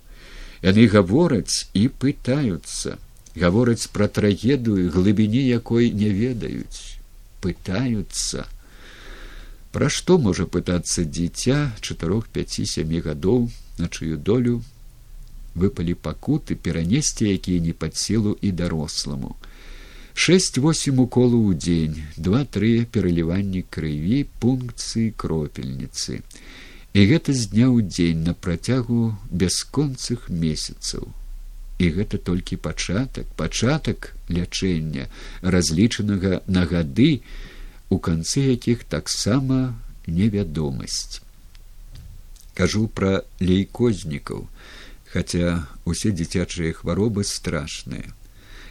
яны 0.63 0.87
гавораць 0.87 1.67
і 1.75 1.87
пытаюцца 2.01 2.95
гавораць 3.35 3.91
пра 3.93 4.07
трагедыю 4.07 4.89
глыбіні 4.95 5.43
якой 5.43 5.91
не 5.91 6.09
ведаюць. 6.15 6.97
Пытаюцца. 7.43 8.47
Пра 9.75 9.89
што 9.89 10.17
можа 10.25 10.45
пытацца 10.47 11.03
дзіця 11.03 11.73
чатырох 11.81 12.29
пяці 12.31 12.65
сямі 12.73 13.03
гадоў 13.07 13.49
на 13.81 13.89
чыю 13.91 14.17
долю 14.17 14.61
выпалі 15.53 15.97
пакуты 16.07 16.55
перанесці 16.55 17.27
якія 17.29 17.59
не 17.67 17.73
пад 17.73 17.99
сілу 17.99 18.37
і 18.41 18.53
даросламу 18.63 19.35
шесть 20.13 20.57
восемь 20.57 21.01
уколу 21.01 21.39
ў 21.49 21.57
дзень 21.57 21.97
два 22.17 22.45
тры 22.45 22.85
пераліванні 22.85 23.65
крыві 23.69 24.23
пункцыі 24.39 25.09
кропельніцы 25.17 26.21
і 26.93 27.01
гэта 27.09 27.33
з 27.33 27.49
дня 27.49 27.67
ў 27.73 27.81
дзень 27.89 28.21
на 28.29 28.33
працягу 28.37 29.17
бясконцых 29.33 30.29
месяцаў. 30.29 31.09
І 31.81 31.89
гэта 31.89 32.21
толькі 32.21 32.61
пачатак 32.61 33.25
пачатак 33.35 34.13
лячэння 34.29 35.09
разлічанага 35.41 36.45
на 36.47 36.69
гады 36.69 37.25
у 37.89 37.97
канцы 37.97 38.45
якіх 38.53 38.85
таксама 38.85 39.73
невядомасць 40.05 41.21
кажу 42.53 42.87
пра 42.87 43.25
лейкознікаў 43.41 44.45
хаця 45.13 45.65
усе 45.89 46.13
дзіцячыя 46.13 46.77
хваробы 46.77 47.25
страшныя 47.25 48.13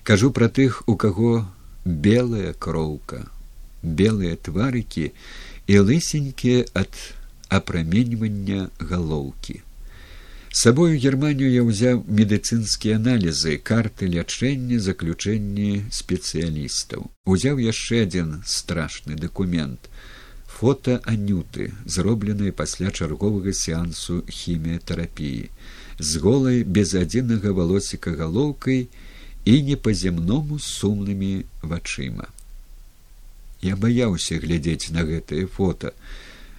кажу 0.03 0.33
пра 0.33 0.49
тых 0.49 0.83
у 0.87 0.97
каго 0.97 1.47
белая 1.85 2.53
кроўка 2.55 3.27
белыя 3.83 4.37
тварыкі 4.37 5.11
і 5.67 5.79
лысенькія 5.89 6.65
ад 6.75 6.95
апраменьвання 7.49 8.71
галоўкі. 8.79 9.61
Сабою 10.53 10.99
германію 11.01 11.49
я 11.49 11.63
ўзяў 11.65 12.05
медыцынскія 12.05 13.01
аналізы, 13.01 13.57
карты 13.57 14.09
лячэння, 14.09 14.79
заключэнні 14.85 15.89
спецыялістаў. 15.89 17.09
Узяў 17.25 17.57
яшчэ 17.57 18.05
адзін 18.05 18.43
страшны 18.45 19.17
дакумент 19.17 19.89
фото 20.47 21.01
анюты, 21.09 21.73
зробленыя 21.89 22.53
пасля 22.53 22.93
чарговага 22.93 23.53
сеансу 23.57 24.21
хіміятэрапіі, 24.29 25.49
з 25.99 26.11
голай 26.21 26.63
без 26.63 26.93
адзінага 26.95 27.57
валосіка 27.57 28.13
галоўкай 28.21 28.87
і 29.45 29.63
не 29.63 29.77
па-земному 29.77 30.59
сумнымі 30.59 31.45
вачыма. 31.63 32.29
Я 33.63 33.77
баяўся 33.77 34.39
глядзець 34.43 34.91
на 34.95 35.03
гэтае 35.07 35.47
фото, 35.47 35.93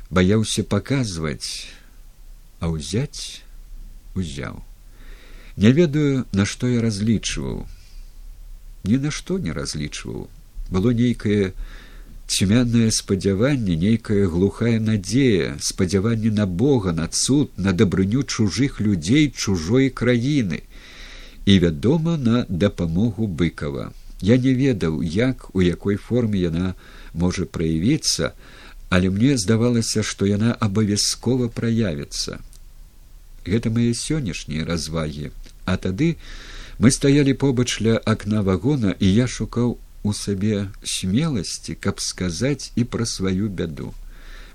баяўся 0.10 0.64
паказваць, 0.64 1.68
а 2.60 2.72
ўзяць 2.72 3.44
узяў. 4.16 4.64
Не 5.56 5.72
ведаю, 5.72 6.26
на 6.32 6.46
што 6.46 6.68
я 6.68 6.82
разлічваў. 6.82 7.68
Ні 8.84 8.98
на 8.98 9.12
што 9.12 9.38
не 9.38 9.52
разлічваў. 9.56 10.28
Было 10.72 10.92
нейкае 10.92 11.54
цьмянае 12.28 12.92
спадзяванне, 12.92 13.76
нейкая 13.76 14.28
глухая 14.28 14.80
надзея, 14.80 15.58
спадзяванне 15.62 16.32
на 16.32 16.48
Бога, 16.48 16.92
на 16.92 17.08
цуд, 17.08 17.52
на 17.58 17.72
дабрыню 17.72 18.24
чужых 18.24 18.80
людзей 18.80 19.32
чужой 19.32 19.90
краіны 19.90 20.64
і, 21.46 21.60
вядома, 21.60 22.18
на 22.18 22.46
дапамогу 22.50 23.28
быкава. 23.28 23.92
Я 24.22 24.38
не 24.38 24.54
ведаў, 24.54 25.02
як 25.04 25.50
у 25.54 25.62
якой 25.62 25.98
форме 25.98 26.40
яна 26.40 26.76
можа 27.14 27.46
праявіцца, 27.46 28.32
але 28.90 29.10
мне 29.10 29.38
здавалася, 29.38 30.04
што 30.04 30.26
яна 30.26 30.56
абавязкова 30.56 31.50
праявіцца. 31.52 32.40
Гэта 33.44 33.68
мае 33.68 33.92
сённяшнія 33.92 34.64
развагі. 34.64 35.32
А 35.66 35.76
тады 35.76 36.16
мы 36.80 36.92
стаялі 36.92 37.34
побач 37.34 37.82
ля 37.84 38.00
акна 38.00 38.42
вагона 38.42 38.96
і 39.00 39.12
я 39.12 39.28
шукаў 39.28 39.76
у 40.04 40.14
сабе 40.14 40.72
смеласці 40.84 41.76
каб 41.76 42.00
сказаць 42.00 42.72
і 42.76 42.88
пра 42.88 43.06
сваю 43.06 43.50
бяду. 43.50 43.92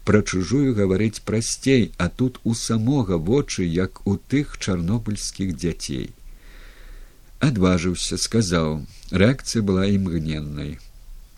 Пра 0.08 0.22
чужую 0.22 0.72
гаварыць 0.72 1.20
прасцей 1.20 1.92
а 1.98 2.08
тут 2.08 2.40
у 2.44 2.54
самога 2.54 3.20
вочы 3.20 3.68
як 3.68 4.00
у 4.06 4.16
тых 4.16 4.56
чарнобыльскіх 4.56 5.52
дзяцей 5.52 6.08
адважыўся 7.40 8.18
сказаў. 8.18 8.86
Рэакцыя 9.10 9.62
была 9.62 9.86
імгненнай. 9.86 10.78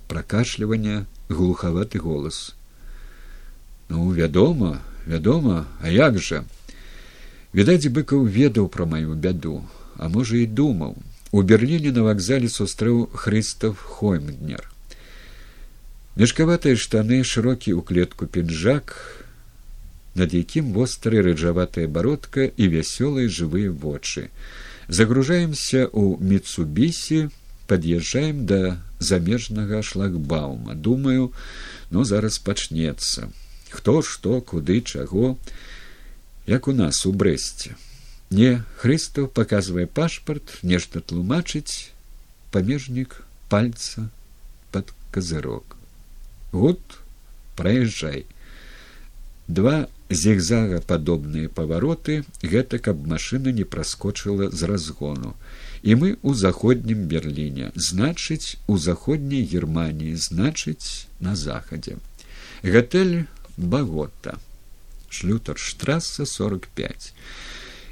Пракашлівання 0.08 1.06
глухаваты 1.28 1.98
голас. 1.98 2.54
Ну 3.88 4.10
вядома 4.10 4.80
вядома 5.06 5.66
а 5.80 5.88
як 5.88 6.18
жа? 6.18 6.44
Відаць 7.54 7.90
быкаў 7.90 8.26
ведаў 8.26 8.68
пра 8.68 8.86
маю 8.86 9.14
бяду 9.14 9.62
а 9.96 10.08
можа 10.08 10.36
і 10.36 10.46
думаў. 10.46 10.96
У 11.30 11.42
берліне 11.42 11.92
на 11.94 12.02
вакзале 12.02 12.48
сустрэў 12.48 13.10
хрыстав 13.14 13.78
хоймднер. 13.78 14.66
Мешкаватыя 16.16 16.76
штаны 16.76 17.22
шырокі 17.22 17.76
ў 17.78 17.86
клетку 17.86 18.26
пінжак 18.26 18.96
над 20.18 20.34
якім 20.34 20.72
востры 20.74 21.22
рыджаватая 21.22 21.86
бародка 21.86 22.50
і 22.50 22.66
вясёлыя 22.74 23.30
жывыя 23.30 23.70
вочы 23.70 24.30
загружаемся 24.90 25.86
ў 25.86 26.18
міцубісі 26.18 27.30
пад'язджаем 27.70 28.42
да 28.50 28.82
замежнага 28.98 29.82
шлагбаума. 29.86 30.74
Думаю 30.74 31.30
ну 31.90 32.04
зараз 32.04 32.42
пачнецца. 32.42 33.30
Хто 33.70 34.02
што 34.02 34.40
куды 34.42 34.82
чаго 34.82 35.38
як 36.46 36.66
у 36.66 36.74
нас 36.74 37.06
у 37.06 37.12
брэсце. 37.14 37.78
Не 38.30 38.62
хрыстаў 38.82 39.30
паказвае 39.30 39.86
пашпарт 39.86 40.58
нешта 40.62 40.98
тлумачыць 41.00 41.94
памежнік 42.50 43.22
пальца 43.48 44.10
под 44.74 44.90
казырок. 45.14 45.78
Год 46.50 46.82
праязджай. 47.54 48.26
Два 49.46 49.86
зігзага 50.10 50.80
падобныя 50.90 51.48
павароты 51.48 52.24
гэта 52.42 52.78
каб 52.82 53.06
машына 53.06 53.54
не 53.54 53.64
праскочыла 53.64 54.50
з 54.50 54.70
разгону. 54.70 55.34
І 55.82 55.94
мы 55.94 56.08
ў 56.20 56.34
заходнім 56.34 57.06
берліне 57.08 57.70
значыць 57.74 58.58
у 58.66 58.76
заходняй 58.76 59.46
германії 59.46 60.16
значыць 60.16 61.06
на 61.20 61.36
захадзе. 61.36 61.96
Гатэль 62.62 63.24
багота 63.56 64.36
шлютарштрасса 65.08 66.26
сорок 66.26 66.68
пять 66.74 67.14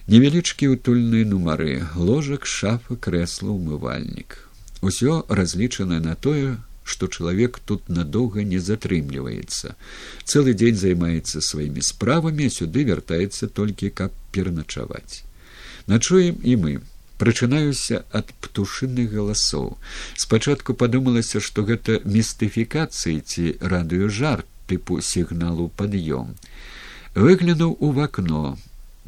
невялічкі 0.09 0.69
утульныя 0.75 1.25
нумары 1.29 1.85
ложак 1.97 2.47
шафа 2.47 2.97
крэсла 2.97 3.55
умывальнік. 3.55 4.39
Усё 4.81 5.25
разлічанае 5.29 6.01
на 6.01 6.15
тое 6.15 6.57
што 6.89 7.13
чалавек 7.13 7.61
тут 7.69 7.93
надоўга 8.01 8.49
не 8.49 8.65
затрымліваецца. 8.73 9.77
Цэлы 10.25 10.59
дзень 10.59 10.83
займаецца 10.83 11.45
сваімі 11.53 11.85
справамі 11.93 12.51
сюды 12.59 12.89
вяртаецца 12.91 13.53
толькі 13.61 13.95
каб 14.03 14.13
пераначаваць 14.33 15.29
начуем 15.89 16.37
і 16.45 16.57
мы. 16.57 16.73
Прачынаюся 17.19 18.05
ад 18.15 18.31
птушыных 18.39 19.11
галасоў. 19.11 19.75
Спачатку 20.15 20.75
падумалася 20.79 21.43
што 21.43 21.65
гэта 21.67 21.99
містыфікацыі 22.07 23.19
ці 23.27 23.59
радыёжарт 23.59 24.47
тыпу 24.71 25.01
сігналу 25.03 25.67
пад'ём. 25.75 26.37
Выглянуў 27.19 27.75
у 27.81 27.91
вакно. 27.91 28.55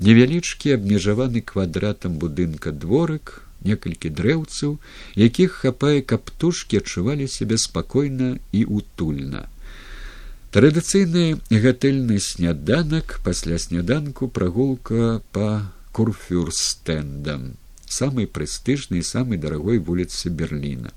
Невялічкі 0.03 0.75
абмежаваны 0.75 1.45
квадратам 1.45 2.19
будынка 2.19 2.73
дворык 2.73 3.47
некалькі 3.65 4.11
дрэўцаў 4.11 4.79
якіх 5.15 5.63
хапае 5.65 6.01
каб 6.03 6.25
птушкі 6.31 6.81
адчувалі 6.83 7.29
сябе 7.29 7.59
спакойна 7.59 8.39
і 8.53 8.65
утульна. 8.65 9.47
Традыцыйны 10.51 11.39
гатэльны 11.51 12.19
сняданак 12.19 13.21
пасля 13.25 13.59
сняданку 13.59 14.27
прагулка 14.27 15.23
па 15.31 15.71
курфюрстэндам 15.93 17.55
самай 17.87 18.27
прэстыжнай 18.27 19.03
самай 19.03 19.39
дарагой 19.39 19.79
вуліцы 19.79 20.31
берліна. 20.31 20.91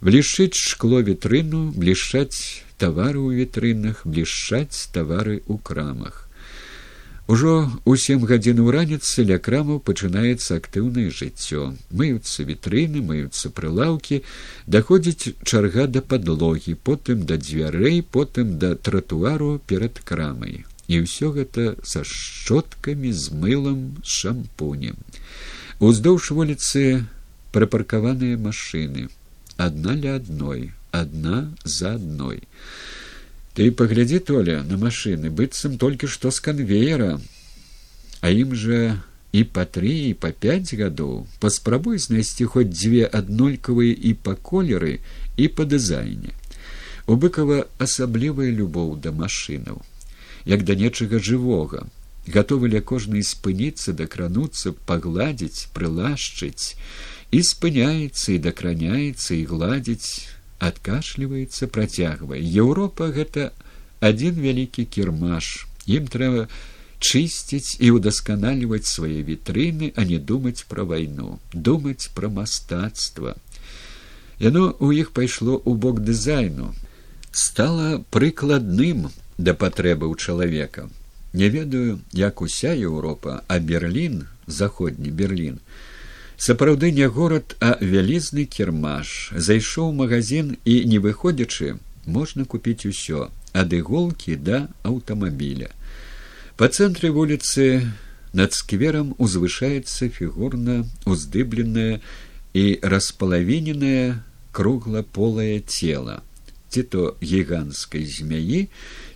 Блішчыць 0.00 0.56
шкло 0.56 1.02
вітрыну 1.04 1.68
блішчаць 1.76 2.64
тавары 2.80 3.20
ў 3.20 3.44
вітрынах 3.44 4.06
блішчаць 4.08 4.88
тавары 4.96 5.40
ў 5.44 5.60
крамах 5.60 6.29
Ужо 7.28 7.68
ў 7.86 7.96
сем 8.00 8.24
гадзінаў 8.26 8.70
раніцы 8.74 9.24
ля 9.28 9.38
крамаў 9.38 9.78
пачынаецца 9.88 10.56
актыўнае 10.56 11.10
жыццё. 11.10 11.76
Мыюцца 11.90 12.46
вітрыны, 12.48 13.04
мыюцца 13.04 13.52
прылаўкі, 13.54 14.22
даходзіць 14.66 15.36
чарга 15.44 15.86
да 15.86 16.00
падлогі, 16.00 16.74
потым 16.74 17.22
да 17.28 17.36
дзвярэй, 17.36 18.02
потым 18.02 18.58
да 18.58 18.74
тратуару 18.74 19.60
перад 19.66 20.00
крамай. 20.02 20.64
І 20.90 21.06
ўсё 21.06 21.30
гэта 21.36 21.78
са 21.86 22.02
шчоткамі 22.02 23.12
з 23.14 23.30
мылам 23.30 24.02
з 24.02 24.10
шампунем. 24.24 24.98
Уздоўж 25.78 26.34
вуліцы 26.34 27.06
прыпаркаваныя 27.54 28.36
машыны, 28.36 29.06
адна 29.56 29.94
ля 29.94 30.18
адной, 30.18 30.72
адна 30.90 31.54
за 31.62 31.94
адной 31.94 32.42
ты 33.60 33.68
паглядзі 33.76 34.18
толя 34.28 34.52
на 34.64 34.76
машыны 34.80 35.28
быццам 35.38 35.72
толькі 35.80 36.08
што 36.12 36.30
з 36.32 36.40
канвеера 36.46 37.08
а 38.24 38.30
ім 38.42 38.54
жа 38.60 38.78
і 39.36 39.42
па 39.56 39.66
тры 39.74 39.92
і 40.04 40.14
па 40.22 40.30
пяць 40.44 40.72
гадоў 40.80 41.12
паспрабуй 41.44 42.00
знайсці 42.06 42.48
хоць 42.54 42.72
дзве 42.72 43.04
аднолькавыя 43.20 43.92
і 44.12 44.14
па 44.28 44.32
колеры 44.50 44.94
і 45.36 45.50
па 45.60 45.68
дызайне 45.74 46.32
у 47.04 47.20
быкава 47.26 47.60
асаблівая 47.88 48.48
любоў 48.64 48.96
да 49.04 49.12
машынаў 49.20 49.84
як 50.56 50.64
да 50.64 50.80
нечага 50.86 51.20
жывога 51.30 51.84
гатовы 52.32 52.72
ля 52.72 52.80
кожнай 52.80 53.28
спыніцца 53.34 53.92
дакрануцца 54.00 54.72
пагладзіць 54.88 55.68
прылашчыць. 55.76 56.76
І 57.30 57.40
спыняецца 57.46 58.34
і 58.34 58.42
дакраняецца 58.44 59.34
і 59.36 59.42
гладзіць 59.52 60.26
адкашліваецца 60.68 61.68
працягвае 61.76 62.40
еўропа 62.64 63.08
гэта 63.16 63.50
адзін 64.10 64.40
вялікі 64.44 64.84
кірмаш 64.96 65.48
ім 65.96 66.08
трэба 66.14 66.46
чысціць 67.00 67.80
і 67.80 67.92
ўдасканальваць 67.96 68.86
свае 68.88 69.24
вітрыны 69.24 69.92
а 69.96 70.04
не 70.10 70.18
думаць 70.32 70.68
пра 70.72 70.84
вайну 70.90 71.38
думаць 71.68 72.12
пра 72.16 72.28
мастацтва 72.36 73.34
яно 74.44 74.64
у 74.78 74.92
іх 74.96 75.12
пайшло 75.16 75.56
ў 75.56 75.72
бок 75.84 76.04
дызайну 76.04 76.72
стала 77.44 78.04
прыкладным 78.16 79.08
да 79.38 79.56
патрэбаў 79.64 80.16
чалавека 80.16 80.88
не 81.32 81.48
ведаю 81.56 82.00
як 82.20 82.44
уся 82.46 82.74
еўропа 82.74 83.40
а 83.48 83.58
берлін 83.72 84.24
заходні 84.60 85.10
берлін 85.22 85.60
сапраўды 86.40 86.88
не 86.96 87.04
горад 87.04 87.52
а 87.60 87.76
вялізны 87.84 88.46
кірмаш. 88.48 89.32
Зайшоў 89.36 89.92
магазин 89.92 90.56
і 90.64 90.74
не 90.88 90.98
выходзячы 90.98 91.76
можна 92.06 92.48
купіць 92.48 92.88
усё 92.88 93.28
ад 93.52 93.76
іголкі 93.76 94.40
да 94.40 94.68
аўтамабіля. 94.82 95.68
Па 96.56 96.72
цэнтры 96.72 97.12
вуліцы 97.12 97.84
над 98.32 98.56
скверам 98.56 99.12
узвышаецца 99.18 100.08
фігурна 100.08 100.88
уздыбленая 101.04 102.00
і 102.56 102.64
распалавіненае 102.82 104.24
круглаполае 104.52 105.60
цела. 105.60 106.24
Ці 106.72 106.82
то 106.88 107.16
гіганцкай 107.20 108.06
змяі 108.06 108.68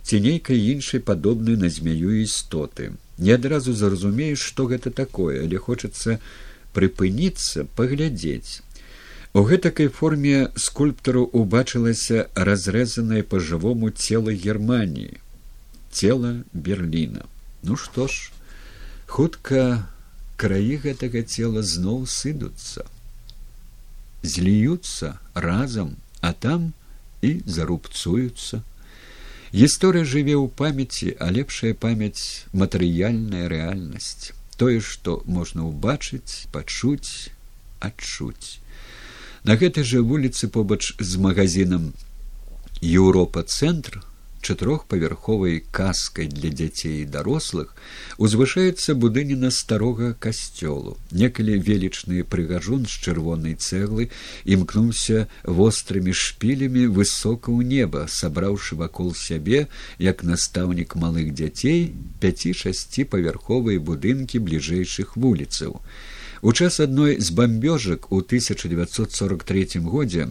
ці 0.05 0.21
нейкай 0.21 0.61
іншай 0.61 1.01
падобнай 1.01 1.57
на 1.57 1.73
змяю 1.73 2.21
істоты. 2.21 2.93
Не 3.17 3.33
адразу 3.39 3.73
зразумееш 3.73 4.45
што 4.45 4.69
гэта 4.69 4.91
такое 4.93 5.41
але 5.41 5.57
хочацца 5.57 6.19
прыпыніцца 6.77 7.65
паглядзець. 7.79 8.61
У 9.35 9.43
гэтакай 9.49 9.91
форме 9.99 10.47
скульптару 10.65 11.25
убачылася 11.41 12.27
разрэзанае 12.49 13.23
па-жывому 13.33 13.91
цела 13.91 14.31
германії 14.47 15.19
цела 15.95 16.43
берліна. 16.53 17.23
Ну 17.63 17.75
што 17.79 18.07
ж 18.11 18.31
хутка 19.07 19.87
краі 20.35 20.75
гэтага 20.83 21.23
цела 21.23 21.63
зноў 21.63 22.03
сыдуцца 22.11 22.83
зліюцца 24.25 25.17
разам 25.33 25.95
а 26.21 26.33
там 26.33 26.73
і 27.21 27.41
зарубцуюцца. 27.45 28.61
Гісторыя 29.53 30.03
жыве 30.03 30.35
ў 30.35 30.49
памяці 30.61 31.13
а 31.21 31.29
лепшая 31.31 31.73
памяць 31.77 32.49
матэрыяльная 32.51 33.45
рэальнасць 33.51 34.33
тое 34.57 34.79
што 34.79 35.21
можна 35.25 35.67
ўбачыць 35.67 36.47
пачуць 36.51 37.31
адчуць. 37.79 38.59
На 39.43 39.55
гэтай 39.61 39.83
жа 39.83 40.01
вуліцы 40.01 40.49
побач 40.49 40.95
з 40.97 41.21
магазинам 41.21 41.93
еўропа 42.81 43.43
цэнтр 43.43 44.01
чатырохпавярховай 44.45 45.63
каскай 45.73 46.27
для 46.29 46.51
дзяцей 46.53 47.01
і 47.01 47.09
дарослых 47.09 47.73
узвышаецца 48.21 48.93
будыніна 48.93 49.49
старога 49.49 50.13
касцёлу. 50.13 50.95
Некалі 51.09 51.57
велічны 51.57 52.21
прыгажун 52.21 52.85
з 52.85 52.93
чырвонай 53.01 53.57
цэглы 53.57 54.09
імкнуўся 54.45 55.25
вострымі 55.43 56.13
шпілямі 56.13 56.85
высока 56.93 57.49
ў 57.49 57.65
неба 57.65 58.05
сабраўшы 58.05 58.77
вакол 58.77 59.13
сябе 59.17 59.65
як 59.97 60.21
настаўнік 60.21 60.95
малых 60.95 61.33
дзяцей 61.33 61.89
пяці 62.21 62.53
шасці 62.53 63.09
павярховыя 63.09 63.81
будынкі 63.81 64.45
бліжэйшых 64.45 65.17
вуліцаў. 65.17 65.81
У 66.45 66.53
час 66.53 66.79
адной 66.79 67.17
з 67.19 67.33
бамбёжак 67.33 68.11
у 68.11 68.21
1943 68.21 69.81
годзе 69.81 70.29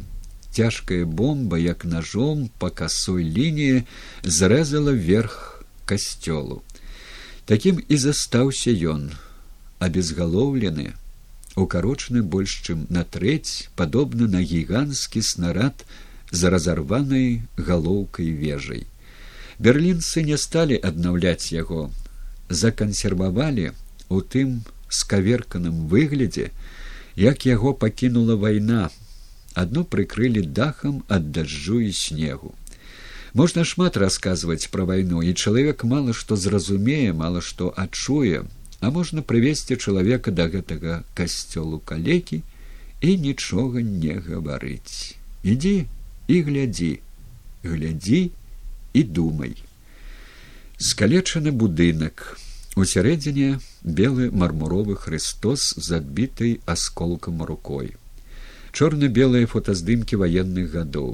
цяжкая 0.54 1.04
бомба 1.04 1.58
як 1.58 1.84
ножом 1.84 2.48
по 2.58 2.70
косой 2.70 3.24
лініі 3.26 3.82
зрэзала 4.22 4.94
верх 4.94 5.64
касцёлу 5.90 6.62
такім 7.50 7.82
і 7.88 7.96
застаўся 7.98 8.74
ён 8.94 9.10
абезгалоўлены 9.86 10.94
укарочаны 11.64 12.22
больш 12.22 12.56
чым 12.66 12.86
на 12.96 13.04
трэць 13.16 13.68
падобны 13.80 14.30
на 14.30 14.40
гіганцкі 14.54 15.22
снарад 15.22 15.84
за 16.30 16.50
разарванай 16.54 17.42
галоўкай 17.56 18.30
вежай 18.44 18.86
берлінцы 19.58 20.24
не 20.30 20.38
сталі 20.46 20.78
аднаўляць 20.90 21.52
яго 21.52 21.90
закансервавалі 22.48 23.70
у 24.08 24.20
тым 24.34 24.60
скаверканым 24.88 25.86
выглядзе 25.94 26.50
як 27.16 27.46
яго 27.46 27.74
пакінула 27.84 28.36
вайна 28.46 28.90
адно 29.54 29.84
прыкрылі 29.84 30.42
дахам 30.58 31.02
ад 31.08 31.30
дажджу 31.32 31.80
і 31.80 31.92
снегу. 31.92 32.54
Можна 33.34 33.64
шмат 33.64 33.96
расказваць 33.96 34.70
пра 34.74 34.84
вайну 34.90 35.22
і 35.22 35.34
чалавек 35.34 35.84
мала 35.84 36.12
што 36.12 36.36
зразумее 36.36 37.12
мала 37.12 37.40
што 37.40 37.72
адчуе. 37.76 38.44
А 38.80 38.90
можна 38.90 39.22
прывесці 39.22 39.80
чалавека 39.80 40.30
да 40.30 40.46
гэтага 40.52 41.02
касцёлу 41.18 41.80
калекі 41.80 42.42
і 43.00 43.16
нічога 43.18 43.80
не 43.80 44.20
гаварыць. 44.20 45.16
Ідзі 45.42 45.86
і 46.28 46.36
глядзі 46.42 46.92
глядзі 47.64 48.30
і 48.92 49.02
думай. 49.02 49.56
Скалечаны 50.78 51.50
будынак. 51.50 52.36
Усярэдзіне 52.74 53.60
белы 53.82 54.30
мармуровы 54.34 54.96
хрыстос 54.98 55.74
з 55.78 55.98
адбітай 56.02 56.58
асколкам 56.66 57.42
рукой 57.42 57.94
чорна-белыя 58.74 59.46
фотаздымкі 59.50 60.18
ваенных 60.20 60.72
гадоў 60.74 61.10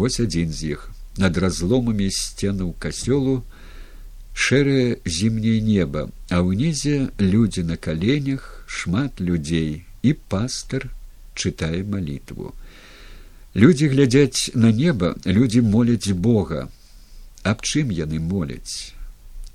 вось 0.00 0.16
адзін 0.24 0.52
з 0.58 0.76
іх 0.76 0.86
над 1.24 1.36
разломамі 1.44 2.08
сценаў 2.18 2.72
касёлу 2.84 3.34
шэрае 4.46 4.96
зімняе 5.18 5.60
неба 5.66 6.06
а 6.32 6.40
ўнізе 6.48 6.96
людзі 7.20 7.66
на 7.72 7.76
каленях 7.88 8.48
шмат 8.78 9.20
людзей 9.28 9.84
і 10.02 10.16
пастар 10.32 10.88
чытае 11.36 11.84
малітву 11.84 12.56
людзі 13.56 13.92
глядзяць 13.92 14.56
на 14.64 14.72
неба 14.72 15.14
людзі 15.24 15.60
моляць 15.64 16.12
бога. 16.12 16.68
Аб 17.46 17.62
чым 17.62 17.92
яны 17.94 18.18
моляць 18.18 18.96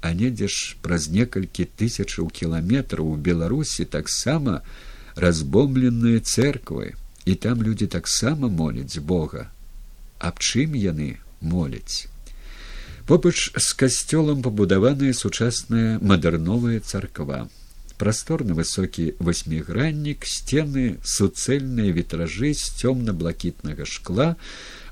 а 0.02 0.14
недзе 0.18 0.48
ж 0.50 0.78
праз 0.86 1.10
некалькі 1.14 1.66
тысячаў 1.78 2.30
кіламетраў 2.38 3.14
у 3.14 3.18
беларусі 3.30 3.86
таксама 3.86 4.62
разбомленыя 5.26 6.22
церквы 6.22 6.94
і 7.26 7.36
там 7.36 7.64
людзі 7.64 7.88
таксама 7.88 8.48
моляць 8.48 8.98
бога. 8.98 9.50
Аб 10.20 10.40
чым 10.40 10.76
яны 10.76 11.18
моляць? 11.42 12.08
Побач 13.06 13.52
з 13.58 13.70
касцёлам 13.74 14.42
пабудаваная 14.42 15.14
сучасная 15.14 16.00
мадэрновая 16.00 16.80
царква. 16.80 17.50
Прасторны 17.98 18.54
высокі 18.58 19.14
васьміграннік 19.20 20.26
сцены 20.26 20.98
суцэльныя 21.06 21.94
вітражы 21.94 22.54
з 22.54 22.72
цёмна-блакітнага 22.82 23.86
шкла 23.86 24.36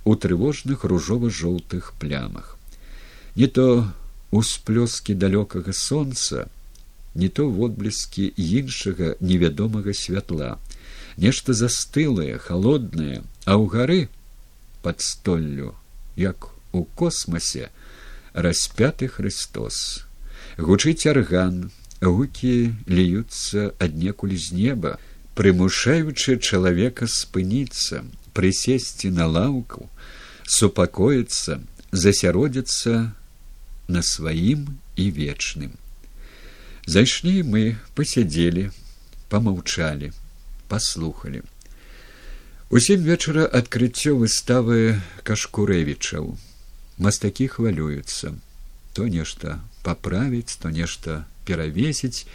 у 0.06 0.14
трывожных 0.14 0.86
ружова-жоўтых 0.86 1.94
плямах. 1.98 2.58
Не 3.36 3.48
то 3.48 3.90
усплёскі 4.32 5.18
далёкага 5.18 5.74
сонца 5.74 6.50
не 7.16 7.30
то 7.30 7.50
водбліскі 7.50 8.34
іншага 8.38 9.16
невядомага 9.20 9.94
святла 9.94 10.58
нешта 11.18 11.54
застылае 11.54 12.38
холоднае 12.38 13.24
а 13.46 13.58
ў 13.58 13.66
гары 13.68 14.02
под 14.82 15.02
столлю 15.02 15.76
як 16.16 16.52
у 16.72 16.84
космосе 16.84 17.72
распяты 18.34 19.08
христос. 19.08 20.06
Гучыць 20.58 21.08
арган 21.08 21.72
гукі 22.02 22.76
льюцца 22.88 23.74
аднекуль 23.80 24.38
з 24.38 24.52
неба 24.54 25.00
прымушаючы 25.40 26.38
чалавека 26.40 27.08
спыніцца 27.08 28.04
прысесці 28.36 29.12
на 29.16 29.28
лаўку 29.28 29.90
супакоіцца 30.46 31.60
засяродзіцца 31.92 33.12
на 33.88 34.02
сваім 34.06 34.68
і 34.96 35.06
вечным. 35.12 35.74
Зайшлі 36.86 37.44
мы 37.44 37.64
пасядзелі 37.98 38.70
помаўчалі 39.30 40.12
паслухалі. 40.70 41.42
Усім 42.70 43.02
вечара 43.02 43.50
адкрыццё 43.50 44.14
выставы 44.14 45.02
кашкурэвічаў. 45.26 46.38
Мастакі 47.02 47.48
хвалююцца, 47.50 48.38
то 48.94 49.08
нешта 49.10 49.58
паправіць, 49.82 50.54
то 50.62 50.70
нешта 50.70 51.26
перавесіць. 51.50 52.30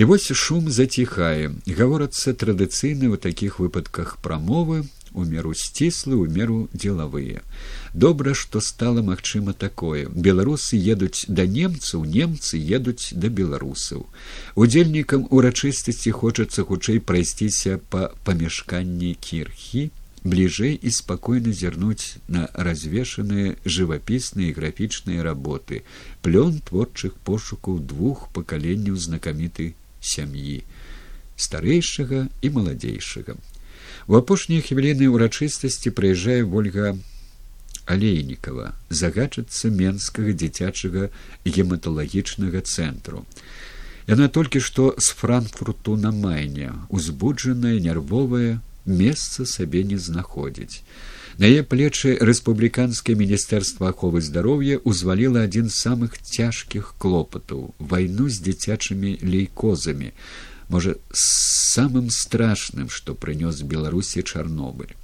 І 0.00 0.08
вось 0.08 0.32
шум 0.32 0.70
заціхае, 0.72 1.52
гаворацца 1.68 2.32
традыцыйна 2.32 3.12
ў 3.12 3.20
такіх 3.20 3.60
выпадках 3.60 4.16
прамовы, 4.24 4.88
у 5.12 5.24
меру 5.24 5.54
сціслы 5.54 6.16
у 6.16 6.26
меру 6.26 6.68
дзелавыя. 6.72 7.42
Добра 7.94 8.34
што 8.34 8.60
стала 8.60 9.02
магчыма 9.02 9.52
такое. 9.52 10.08
Беларусы 10.08 10.76
едуць 10.76 11.26
да 11.28 11.46
немцаў 11.46 12.04
немцы 12.04 12.58
едуць 12.58 13.12
да 13.12 13.28
беларусаў. 13.28 14.06
Удзельнікам 14.54 15.26
урачыстасці 15.30 16.10
хочацца 16.10 16.64
хутчэй 16.64 17.00
прайсціся 17.00 17.80
па 17.90 18.10
памяшканні 18.24 19.16
кірхі 19.20 19.90
бліжэй 20.24 20.78
і 20.82 20.90
спакойна 20.92 21.52
зірнуць 21.52 22.20
на 22.28 22.48
развешаныя 22.52 23.56
жывапісныя 23.64 24.52
графічныя 24.56 25.24
работы 25.24 25.82
плён 26.20 26.60
творчых 26.60 27.16
пошукаў 27.24 27.80
двух 27.92 28.28
пакаленняў 28.36 29.00
знакамітай 29.00 29.72
сям'і 30.00 30.60
старэйшага 31.40 32.28
і 32.44 32.52
маладзейшага 32.56 33.36
У 34.08 34.16
апошнія 34.16 34.64
хвіліны 34.64 35.10
ўрачыстасці 35.12 35.92
прыязджае 35.96 36.40
ольга 36.44 36.96
алейнікова 37.90 38.72
загачацца 39.02 39.70
менскага 39.74 40.32
дзіцячага 40.32 41.10
гематалагічнага 41.44 42.62
цэнтру. 42.62 43.26
Яна 44.10 44.28
толькі 44.28 44.60
што 44.64 44.94
з 44.98 45.14
франкфурту 45.20 45.96
на 45.96 46.10
майне 46.10 46.72
узбуджаная 46.88 47.78
нервовая 47.78 48.60
месца 48.86 49.46
сабе 49.46 49.84
не 49.84 49.98
знаходзіць. 49.98 50.82
На 51.40 51.48
яе 51.48 51.62
плечы 51.64 52.16
рэспубліканскае 52.28 53.14
міністэрства 53.16 53.92
аховы 53.94 54.20
здароўя 54.24 54.80
ўзваліла 54.84 55.44
адзін 55.48 55.70
з 55.70 55.76
самых 55.86 56.18
цяжкіх 56.20 56.94
клопатаў 56.98 57.62
вайну 57.78 58.28
з 58.28 58.44
дзіцячымі 58.48 59.16
лейкозамі 59.22 60.10
можа 60.70 60.94
самым 61.12 62.08
страшным 62.14 62.88
што 62.88 63.14
прынёс 63.14 63.62
беларусі 63.62 64.22
чарнобыль. 64.22 64.94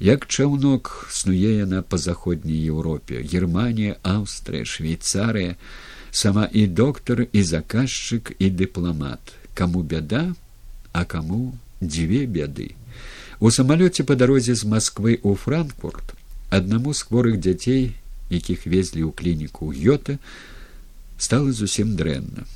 Як 0.00 0.26
чаўнок 0.26 1.06
снуе 1.10 1.58
яна 1.58 1.82
па 1.82 1.98
заходняй 1.98 2.58
еўропе. 2.72 3.22
Германія 3.22 3.98
аўстрыя 4.02 4.64
швейцарыя. 4.64 5.56
Сама 6.10 6.48
і 6.50 6.66
доктар 6.66 7.26
і 7.32 7.42
заказчык 7.42 8.32
і 8.38 8.50
дыпламат. 8.50 9.20
Каму 9.54 9.82
бяда 9.82 10.32
а 10.92 11.04
каму 11.04 11.58
дзве 11.80 12.26
бяды. 12.26 12.72
У 13.40 13.50
самалёце 13.50 14.02
па 14.02 14.16
дарозе 14.16 14.54
з 14.54 14.64
Масквы 14.64 15.20
ў 15.20 15.36
Франкфурт 15.36 16.16
аднаму 16.50 16.94
з 16.94 17.04
хворых 17.04 17.36
дзяцей, 17.38 17.94
якіх 18.30 18.66
везлі 18.66 19.04
ў 19.04 19.12
клініку 19.12 19.70
Гёта, 19.70 20.18
стала 21.18 21.52
зусім 21.52 21.94
дрэнна. 21.94 22.48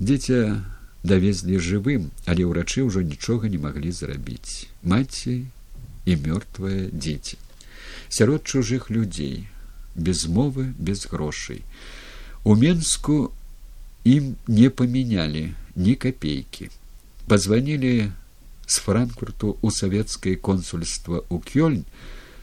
Дзіця 0.00 0.64
давезлі 1.04 1.60
жывым, 1.60 2.08
але 2.24 2.48
ўрачы 2.48 2.82
ўжо 2.88 3.04
нічога 3.04 3.52
не 3.52 3.60
маглі 3.60 3.92
зрабіць. 3.92 4.66
Маці 4.82 5.44
і 6.08 6.12
мёртвае 6.16 6.88
дзеці. 6.90 7.36
Сярод 8.08 8.44
чужых 8.44 8.88
людзей, 8.90 9.46
без 9.94 10.26
мовы, 10.26 10.72
без 10.78 11.04
грошай. 11.06 11.62
У 12.44 12.56
Менску 12.56 13.32
ім 14.04 14.36
не 14.48 14.68
памянялі 14.70 15.52
ні 15.76 15.94
капейкі. 15.94 16.70
Пазванілі 17.28 18.12
з 18.66 18.76
франкфурту 18.80 19.56
у 19.60 19.70
савецкае 19.70 20.36
консульства 20.36 21.20
ў 21.28 21.36
кёльнь 21.44 21.84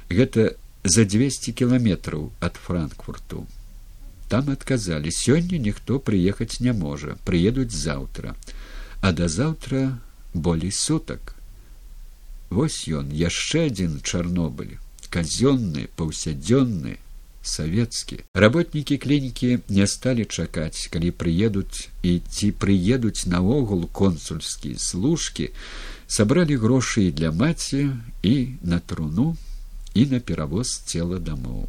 гэта 0.10 0.54
за 0.84 1.06
двести 1.06 1.54
кіламетраў 1.54 2.30
ад 2.42 2.58
франкфурту 2.58 3.46
там 4.32 4.50
адказалі 4.56 5.12
сёння 5.12 5.60
ніхто 5.68 6.00
прыехаць 6.00 6.64
не 6.66 6.74
можа 6.86 7.20
прыедуць 7.28 7.76
заўтра 7.76 8.36
а 9.02 9.12
да 9.12 9.28
заўтра 9.28 9.86
болей 10.34 10.72
сутак 10.72 11.36
вось 12.52 12.84
ён 12.88 13.12
яшчэ 13.16 13.68
адзін 13.72 14.02
чарнобыль. 14.04 14.76
Казённы 15.12 15.88
паўсядзённы 16.00 17.00
савецкі 17.44 18.20
работнікі 18.44 18.98
клінікі 19.02 19.50
не 19.68 19.88
сталі 19.94 20.26
чакаць 20.26 20.88
калі 20.94 21.12
прыедуць 21.24 21.90
і 22.06 22.22
ці 22.30 22.52
прыедуць 22.64 23.26
наогул 23.34 23.88
консульскія 24.00 24.78
служкі 24.78 25.50
сабралі 26.08 26.56
грошы 26.62 27.08
і 27.10 27.16
для 27.18 27.32
маці 27.32 27.90
і 28.22 28.36
на 28.62 28.80
труну 28.80 29.36
і 29.96 30.06
на 30.14 30.20
перавоз 30.20 30.78
цела 30.86 31.20
дамоў 31.20 31.66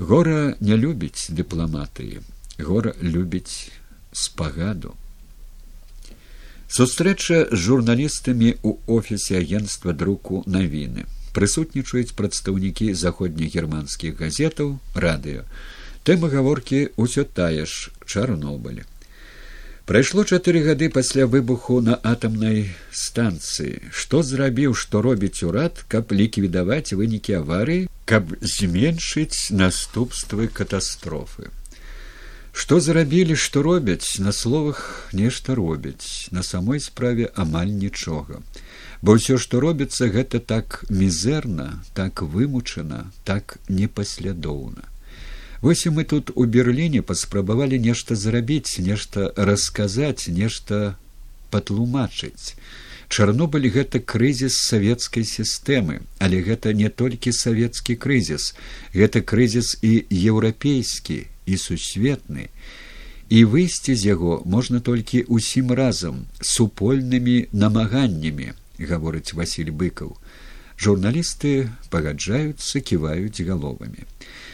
гора 0.00 0.56
не 0.60 0.76
любіць 0.80 1.28
дыпламатыі 1.28 2.24
гора 2.64 2.92
любіць 3.02 3.70
спагаду. 4.12 4.94
Сустрэча 6.70 7.50
з 7.50 7.58
журналістамі 7.66 8.54
ў 8.62 8.70
офісе 8.86 9.40
агенства 9.40 9.92
друку 9.92 10.42
навіны. 10.46 11.04
Прысутнічаюць 11.34 12.14
прадстаўнікі 12.18 12.94
заходнегерманскіх 12.94 14.16
газетаў 14.22 14.78
радыё. 14.94 15.44
Тэма 16.06 16.30
гаворкі 16.30 16.94
ўсё 16.96 17.26
тая 17.26 17.66
ж 17.66 17.90
чарнобылі 18.06 18.86
прайшло 19.90 20.22
чатыры 20.22 20.60
гады 20.62 20.86
пасля 20.94 21.24
выбуху 21.26 21.80
на 21.82 21.96
атамнай 22.08 22.58
станцыі. 22.94 23.90
Што 23.90 24.20
зрабіў 24.22 24.74
што 24.78 25.00
робіць 25.02 25.42
урад 25.42 25.80
каб 25.90 26.12
ліквідаваць 26.14 26.94
вынікі 26.94 27.34
аварыі 27.40 27.88
каб 28.06 28.30
зменшыць 28.38 29.50
наступствы 29.50 30.46
катастрофы? 30.46 31.50
Што 32.54 32.78
зрабілі 32.78 33.34
што 33.34 33.64
робяць 33.66 34.22
на 34.22 34.30
словах 34.30 35.10
нешта 35.10 35.58
робяць 35.58 36.30
на 36.30 36.46
самой 36.46 36.78
справе 36.78 37.26
амаль 37.34 37.74
нічога. 37.74 38.38
Бо 39.02 39.18
ўсё 39.18 39.42
што 39.42 39.58
робіцца 39.66 40.06
гэта 40.06 40.38
так 40.38 40.84
мізэрна 40.86 41.68
так 41.98 42.22
вымучана 42.22 43.10
так 43.26 43.58
непаслядоўна 43.66 44.89
вось 45.60 45.86
і 45.86 45.90
мы 45.90 46.04
тут 46.04 46.30
у 46.34 46.44
берліне 46.44 47.02
паспрабавалі 47.02 47.78
нешта 47.78 48.16
зрабіць 48.16 48.80
нешта 48.80 49.32
расказаць 49.36 50.28
нешта 50.28 50.96
патлумачыць. 51.50 52.56
Чарнобыль 53.10 53.68
гэта 53.74 54.00
крызіс 54.00 54.56
савецкай 54.70 55.24
сістэмы 55.26 56.00
але 56.18 56.40
гэта 56.46 56.72
не 56.72 56.88
толькі 56.88 57.34
савецкі 57.36 57.96
крызіс 57.96 58.54
гэта 58.94 59.20
крызіс 59.20 59.76
і 59.82 59.92
еўрапейскі 60.08 61.26
і 61.46 61.56
сусветны. 61.56 62.48
І 63.28 63.44
выйсці 63.44 63.94
з 63.94 64.06
яго 64.10 64.42
можна 64.44 64.80
толькі 64.80 65.26
ўсім 65.28 65.74
разам 65.74 66.24
супольнымі 66.40 67.50
намаганнямі 67.52 68.54
гаворыць 68.78 69.34
василь 69.34 69.70
быкаў. 69.70 70.16
Журналісты 70.80 71.68
пагаджаюцца 71.92 72.80
ківаюць 72.80 73.44
галовамі 73.44 74.08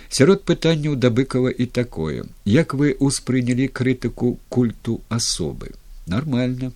сярод 0.09 0.45
пытанняў 0.45 0.97
да 0.97 1.11
быкова 1.11 1.51
і 1.51 1.67
такое. 1.67 2.25
Як 2.45 2.75
вы 2.75 2.95
ўспрынялі 3.01 3.69
крытыку 3.69 4.39
культу 4.49 5.01
асобы? 5.09 5.75
Нормально 6.07 6.73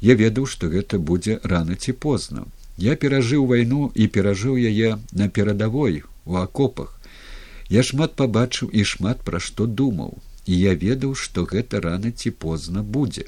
я 0.00 0.14
ведаў 0.14 0.46
што 0.46 0.68
гэта 0.68 0.98
будзе 0.98 1.40
рана 1.42 1.76
ці 1.76 1.92
позна. 1.92 2.44
Я 2.76 2.96
перажыў 2.96 3.46
вайну 3.46 3.90
і 3.94 4.06
перажыў 4.06 4.56
яе 4.56 4.98
на 5.12 5.28
перадавой 5.28 6.02
у 6.24 6.36
акопах. 6.36 6.92
Я 7.68 7.82
шмат 7.82 8.14
пабачыў 8.14 8.68
і 8.70 8.84
шмат 8.84 9.24
пра 9.24 9.40
што 9.40 9.66
думаў. 9.66 10.20
І 10.46 10.54
я 10.54 10.74
ведаў 10.74 11.14
што 11.14 11.44
гэта 11.44 11.80
рана 11.80 12.12
ці 12.12 12.30
позна 12.30 12.82
будзе. 12.82 13.24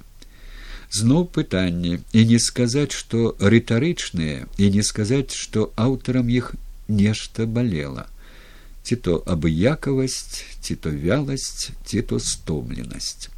Зноў 0.92 1.26
пытанне. 1.26 2.00
І 2.12 2.24
не 2.24 2.38
сказаць 2.38 2.92
што 2.92 3.34
рытарычныя 3.40 4.46
і 4.58 4.70
не 4.76 4.82
сказаць 4.82 5.32
што 5.32 5.72
аўтарам 5.76 6.28
іх 6.28 6.54
нешта 6.88 7.46
балела 7.46 8.08
ці 8.88 8.96
то 9.06 9.14
абыякавасць 9.32 10.44
ці 10.64 10.74
то 10.84 10.90
вяласць 11.00 11.68
ці 11.84 12.00
то 12.10 12.18
стомленасць 12.26 13.28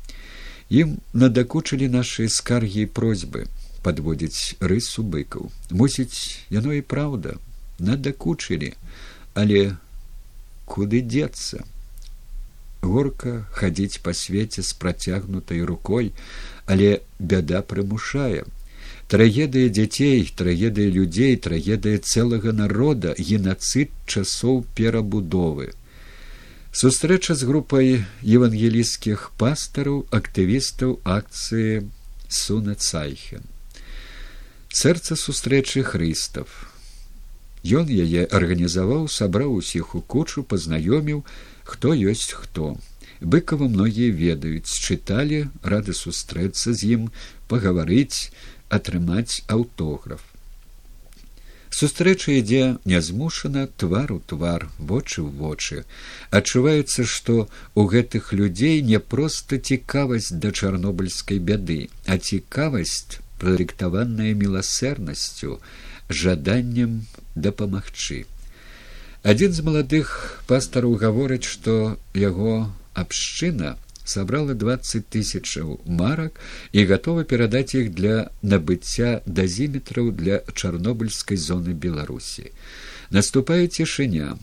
ім 0.80 0.92
надакучылі 1.22 1.88
нашы 1.94 2.28
скаргі 2.34 2.84
просьбы 2.98 3.42
подводзіць 3.86 4.62
рысу 4.72 5.02
быкаў 5.14 5.50
мусіць 5.80 6.38
яно 6.56 6.76
і 6.78 6.84
праўда 6.94 7.34
надакучылі 7.90 8.70
але 9.42 9.64
куды 10.76 11.02
дзецца 11.10 11.66
горка 12.86 13.34
хадзіць 13.58 13.98
па 14.06 14.14
свеце 14.22 14.62
з 14.62 14.78
працягнутай 14.84 15.66
рукой 15.74 16.14
але 16.76 16.92
бяда 17.18 17.66
прымушае 17.74 18.46
трагедыя 19.10 19.68
дзяцей 19.74 20.22
трагедыя 20.38 20.88
людзей 20.88 21.34
трагедыя 21.36 21.98
цэлага 21.98 22.52
народа 22.54 23.14
генацыд 23.18 23.90
часоў 24.06 24.62
перабудовы. 24.78 25.74
Сустрэча 26.70 27.34
з 27.34 27.48
групай 27.50 27.88
евангелійскіх 28.22 29.32
пастараў 29.34 30.04
актывістаў 30.14 31.00
акцыі 31.02 31.90
суна 32.30 32.78
цайхен. 32.78 33.42
Сэрца 34.70 35.18
сустрэчы 35.18 35.82
хрыстав 35.82 36.46
ён 37.66 37.90
яе 37.90 38.22
арганізаваў 38.30 39.10
сабраў 39.10 39.58
усіх 39.58 39.98
у 39.98 40.00
кучу 40.00 40.46
пазнаёміў 40.46 41.26
хто 41.66 41.98
ёсць 41.98 42.30
хто. 42.30 42.78
Быкова 43.20 43.66
многія 43.66 44.14
ведаюць 44.14 44.70
чыталі 44.70 45.50
рады 45.66 45.92
сустрэцца 45.98 46.72
з 46.72 46.94
ім 46.94 47.02
пагаварыць 47.50 48.30
атрымаць 48.70 49.42
аўтограф. 49.46 50.22
Сустрэча 51.70 52.32
ідзе 52.34 52.62
нязмушана 52.84 53.68
твар 53.80 54.10
у 54.12 54.18
твар 54.32 54.66
вочы 54.78 55.22
ў 55.22 55.30
вочы. 55.42 55.84
Адчуваецца 56.34 57.06
што 57.06 57.46
у 57.78 57.86
гэтых 57.92 58.32
людзей 58.34 58.82
не 58.82 58.98
проста 58.98 59.58
цікавасць 59.58 60.34
да 60.42 60.50
чарнобыльскай 60.50 61.38
бяды 61.38 61.78
а 62.10 62.18
цікавасць 62.18 63.22
прадыктаваная 63.38 64.34
міласэрнасцю 64.34 65.60
жаданнем 66.10 67.06
дапамагчы. 67.34 68.26
Адзін 69.22 69.54
з 69.54 69.62
маладых 69.62 70.42
пастараў 70.50 70.98
гаворыць 70.98 71.46
што 71.46 71.96
яго 72.18 72.66
абшчына 72.98 73.76
сабрала 74.04 74.54
двадцать 74.54 75.08
тысячаў 75.08 75.80
марак 75.86 76.40
і 76.72 76.84
гатова 76.90 77.24
перадаць 77.24 77.74
іх 77.74 77.92
для 77.94 78.30
набыцця 78.42 79.20
дазіметраў 79.26 80.10
для 80.22 80.40
чарнобыльскай 80.54 81.36
зоны 81.36 81.76
беларусі 81.86 82.50
наступае 83.10 83.68
цішыня 83.68 84.36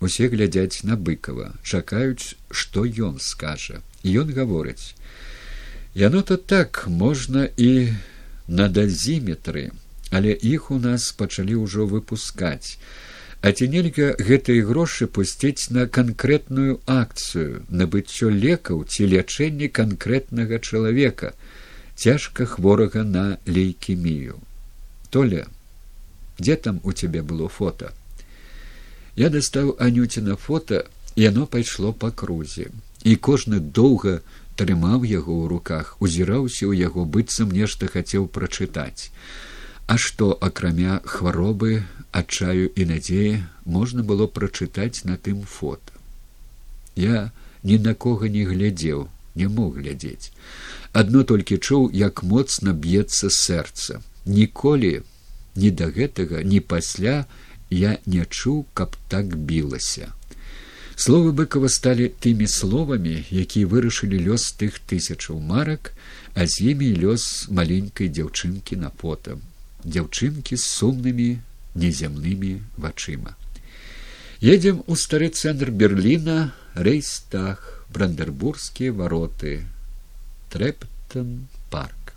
усе 0.00 0.30
глядзяць 0.32 0.84
на 0.84 0.96
быкова 0.96 1.52
чакаюць 1.62 2.34
што 2.50 2.86
ён 3.10 3.20
скажа 3.20 3.82
ён 4.04 4.32
гаворыць 4.40 4.94
яно 5.94 6.22
то 6.22 6.36
так 6.36 6.84
можна 6.86 7.46
і 7.56 7.70
на 8.48 8.68
дазіметры 8.68 9.70
але 10.10 10.32
іх 10.32 10.70
у 10.70 10.78
нас 10.78 11.12
пачалі 11.12 11.54
ўжо 11.62 11.86
выпускаць. 11.86 12.78
А 12.78 13.09
ці 13.48 13.66
нельга 13.72 14.12
гэтыя 14.20 14.64
грошы 14.68 15.06
пусціць 15.08 15.72
на 15.72 15.86
канкрэтную 15.88 16.80
акцыю, 16.84 17.64
набыццё 17.72 18.28
лекаў 18.28 18.84
ці 18.84 19.08
лячэнне 19.08 19.68
канкрэтнага 19.72 20.60
чалавека, 20.60 21.32
цяжка 21.96 22.44
хворага 22.44 23.02
на 23.04 23.38
лейкемію. 23.46 24.36
Толя, 25.08 25.48
дзе 26.38 26.56
там 26.56 26.80
у 26.84 26.92
цябе 26.92 27.22
было 27.22 27.48
фото? 27.48 27.92
Я 29.16 29.32
дастаў 29.32 29.72
анюціна 29.80 30.36
фото, 30.36 30.84
яно 31.16 31.46
пайшло 31.46 31.92
па 31.92 32.10
крузе, 32.12 32.68
і 33.04 33.16
кожны 33.16 33.60
доўга 33.60 34.20
трымаў 34.60 35.08
яго 35.08 35.32
ў 35.32 35.48
руках, 35.48 35.96
узіраўся 36.00 36.68
ў 36.68 36.76
яго 36.76 37.08
быццам 37.08 37.56
нешта 37.56 37.88
хацеў 37.88 38.28
прачытаць. 38.28 39.08
А 39.90 39.94
што 39.98 40.26
акрамя 40.46 40.96
хваробы 41.12 41.70
адчаю 42.18 42.66
і 42.80 42.84
надзеі 42.90 43.30
можна 43.76 44.04
было 44.10 44.28
прачытаць 44.34 45.02
на 45.08 45.16
тым 45.28 45.40
фото. 45.54 45.96
Я 47.04 47.22
ні 47.70 47.78
на 47.86 47.94
кого 48.04 48.30
не 48.34 48.44
глядзеў, 48.50 49.08
не 49.34 49.48
мог 49.56 49.80
глядзець. 49.80 50.30
Адно 51.02 51.24
толькі 51.32 51.58
чуў, 51.58 51.90
як 52.02 52.22
моцна 52.34 52.76
б'ецца 52.86 53.32
сэрца. 53.38 53.98
Ніколі 54.38 54.92
ні 55.58 55.74
да 55.82 55.90
гэтага, 55.98 56.46
ні 56.54 56.62
пасля 56.62 57.26
я 57.82 57.98
не 58.06 58.22
чуў, 58.30 58.64
каб 58.72 58.94
так 59.10 59.36
білася. 59.50 60.14
Словы 60.94 61.34
быкова 61.34 61.66
сталі 61.66 62.12
тымі 62.22 62.46
словамі, 62.46 63.18
якія 63.26 63.66
вырашылі 63.66 64.22
лёс 64.30 64.50
тых 64.54 64.78
тысячаў 64.86 65.42
марак, 65.52 65.94
а 66.38 66.46
з 66.46 66.74
імі 66.74 66.94
лёс 67.02 67.30
маленькай 67.50 68.06
дзяўчынкі 68.06 68.78
на 68.86 68.94
потам 68.94 69.49
дзяўчынкі 69.84 70.56
з 70.56 70.64
сумнымі 70.64 71.28
неземнымі 71.74 72.60
вачыма. 72.76 73.36
Едзем 74.40 74.82
у 74.86 74.96
стары 74.96 75.28
цэнтр 75.28 75.70
Берліна, 75.70 76.52
рэйстах, 76.74 77.84
брандербургскія 77.92 78.92
вароты, 78.92 79.66
трэптон 80.48 81.46
парк. 81.70 82.14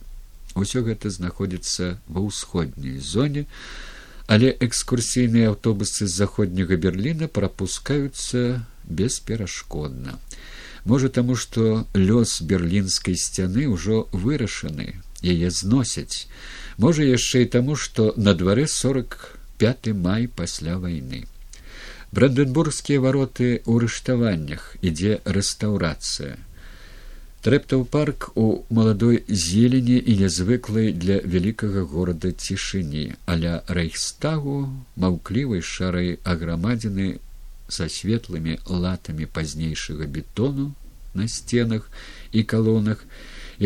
Усё 0.55 0.85
гэта 0.87 1.09
знаходзіцца 1.09 1.97
ва 2.07 2.23
ўсходняй 2.23 3.01
зоне, 3.01 3.45
але 4.27 4.53
экскурсійныя 4.55 5.51
аўтобусы 5.51 6.07
з 6.07 6.13
заходняга 6.13 6.77
Берліна 6.77 7.27
прапускаюцца 7.27 8.63
бесперашкодна. 8.87 10.19
Можа 10.85 11.09
таму, 11.09 11.35
што 11.35 11.87
лёс 11.95 12.41
берлінскай 12.43 13.15
сцяны 13.15 13.67
ўжо 13.71 14.07
вырашаны, 14.11 14.99
яе 15.23 15.49
зносяць. 15.49 16.27
Можа 16.77 17.03
яшчэ 17.07 17.43
і 17.45 17.51
таму 17.55 17.75
што 17.75 18.13
на 18.17 18.33
дварэ 18.33 18.67
сорок 18.67 19.37
пяты 19.57 19.93
май 19.93 20.27
пасля 20.27 20.77
вайны. 20.77 21.25
Бранденбургскія 22.13 23.01
вароты 23.01 23.61
ў 23.65 23.85
рыштаваннях 23.85 24.65
ідзе 24.81 25.21
рэстаўрацыя. 25.25 26.37
Трэптаў 27.43 27.81
парк 27.93 28.29
у 28.39 28.63
маладой 28.69 29.23
зелені 29.27 29.97
і 29.99 30.13
нязвыклай 30.19 30.93
для 30.95 31.17
вялікага 31.23 31.83
горада 31.93 32.31
цішыні 32.31 33.03
аля 33.33 33.55
рэйхстагу 33.67 34.55
маўклівай 34.95 35.65
шарай 35.69 36.13
аграмадзіны 36.23 37.07
са 37.67 37.89
светлымі 37.95 38.55
латамі 38.85 39.27
пазнейшага 39.27 40.07
бетону 40.07 40.69
на 41.13 41.27
сценах 41.27 41.89
і 42.31 42.43
калонах 42.43 43.03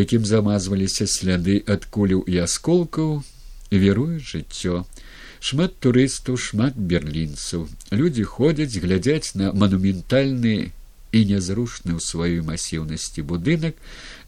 якім 0.04 0.26
замазваліся 0.30 1.08
сляды 1.14 1.58
ад 1.76 1.86
куляў 1.98 2.24
і 2.30 2.40
асколкаў 2.46 3.12
веруе 3.84 4.22
жыццё 4.32 4.84
шмат 5.50 5.78
турыстаў 5.86 6.40
шмат 6.48 6.80
берлінцаў 6.94 7.68
людзі 8.02 8.26
ходзяць 8.38 8.82
глядзяць 8.86 9.36
на 9.42 9.52
манументальны 9.64 10.56
і 11.18 11.20
нязрушны 11.34 11.98
ў 11.98 12.02
сваёй 12.08 12.42
масіўнасці 12.50 13.26
будынак 13.32 13.78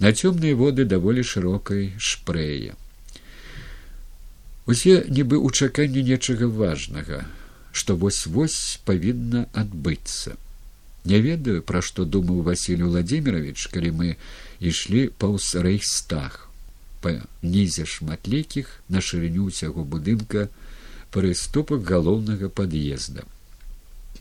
на 0.06 0.14
цёмныя 0.14 0.60
воды 0.62 0.90
даволі 0.94 1.26
шырокай 1.34 1.92
шпрэя 2.12 2.78
усе 4.66 4.96
нібы 5.10 5.38
ў 5.38 5.50
чаканні 5.54 6.06
нечага 6.14 6.50
важнага 6.62 7.26
што 7.72 7.96
вось 7.96 8.26
вось 8.28 8.80
павінна 8.86 9.48
адбыцца. 9.54 10.36
Не 11.06 11.20
ведаю 11.22 11.62
пра 11.64 11.82
што 11.86 12.06
думаў 12.06 12.42
василь 12.48 12.84
владимирович 12.84 13.68
калі 13.74 13.92
мы 14.00 14.10
ішлі 14.60 15.08
паўз 15.18 15.56
рэйхстах 15.56 16.50
па 17.02 17.16
нізе 17.42 17.86
шматлікіх 17.88 18.72
на 18.92 19.02
шырыню 19.10 19.48
ўсяго 19.48 19.86
будынка 19.88 20.50
прыступак 21.16 21.88
галоўнага 21.88 22.50
пад'езда. 22.52 23.24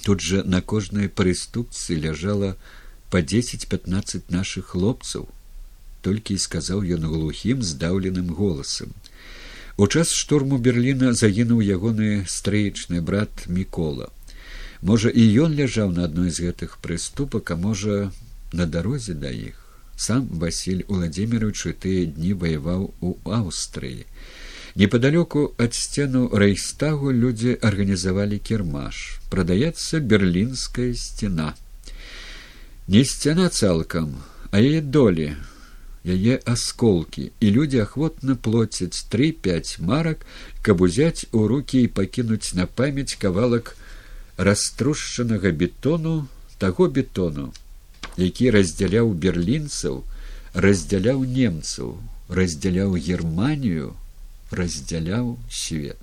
Тут 0.05 0.23
жа 0.23 0.45
на 0.47 0.63
кожнай 0.63 1.11
прыступцы 1.11 1.99
ляжала 1.99 2.55
па 3.11 3.23
десять 3.23 3.67
пятнадцать 3.69 4.31
наших 4.31 4.75
хлопцаў 4.75 5.27
толькі 6.07 6.39
і 6.39 6.45
сказаў 6.47 6.87
ён 6.87 7.11
глухім 7.11 7.63
здаўленым 7.67 8.31
голасам. 8.31 8.95
У 9.77 9.87
час 9.87 10.15
штурму 10.15 10.59
берліна 10.59 11.13
загінуў 11.19 11.63
ягоны 11.67 12.25
стрэечны 12.31 13.03
брат 13.03 13.47
мікола. 13.47 14.11
Можа 14.83 15.11
і 15.11 15.27
ён 15.43 15.59
ляжаў 15.59 15.91
на 15.91 16.07
адной 16.07 16.31
з 16.31 16.47
гэтых 16.47 16.79
прыступак 16.79 17.51
а 17.51 17.57
можа 17.59 18.13
на 18.53 18.67
дарозе 18.67 19.19
да 19.19 19.35
іх 19.35 19.68
сам 19.99 20.29
василь 20.31 20.85
владимирович 20.89 21.67
у 21.67 21.73
тыя 21.75 22.07
дні 22.07 22.33
ваяваў 22.39 22.95
у 23.03 23.11
аўстрыі. 23.27 24.07
Непоалёку 24.79 25.59
ад 25.59 25.75
сцену 25.75 26.31
рэйстагу 26.31 27.11
людзі 27.11 27.59
арганізавалі 27.59 28.39
кірмаш. 28.39 29.19
Прадаецца 29.29 29.99
берлінская 29.99 30.95
сцена. 30.95 31.55
Не 32.87 33.03
сцяна 33.05 33.49
цалкам 33.51 34.15
а 34.51 34.63
яе 34.63 34.81
долі 34.81 35.35
яе 36.07 36.39
асколкі. 36.47 37.35
І 37.41 37.51
людзі 37.51 37.83
ахвотна 37.85 38.39
плоцяць 38.39 39.03
три 39.11 39.33
пять 39.33 39.77
марак 39.83 40.23
каб 40.63 40.81
узяць 40.81 41.27
у 41.33 41.49
руки 41.51 41.83
і 41.83 41.93
пакінуць 41.93 42.55
на 42.55 42.71
памяць 42.71 43.19
кавалак 43.19 43.75
раструшчанага 44.39 45.51
бетону 45.51 46.29
таго 46.59 46.87
бетону 46.87 47.51
які 48.19 48.51
раздзяляў 48.59 49.15
берлінцаў 49.25 50.03
раздзяляў 50.67 51.25
немцаў 51.39 51.97
раздзяляў 52.29 52.99
германію 52.99 53.95
раздзяляў 54.51 55.39
свет. 55.51 55.99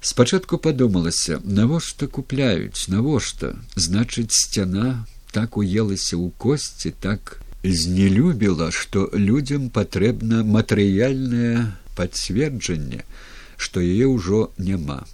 Спачатку 0.00 0.58
падумалася 0.58 1.40
навошта 1.44 2.06
купляюць 2.06 2.88
навошта? 2.88 3.56
Значыць 3.74 4.32
сцяна 4.32 5.06
так 5.32 5.56
уелася 5.56 6.16
ў 6.16 6.30
косці 6.38 6.92
так 7.06 7.40
знелюбіла 7.64 8.70
што 8.70 9.08
людзям 9.12 9.70
патрэбна 9.70 10.42
матэрыяльнае 10.44 11.72
пацверджанне 11.98 13.02
што 13.56 13.80
яе 13.80 14.06
ўжо 14.12 14.50
няма. 14.58 15.04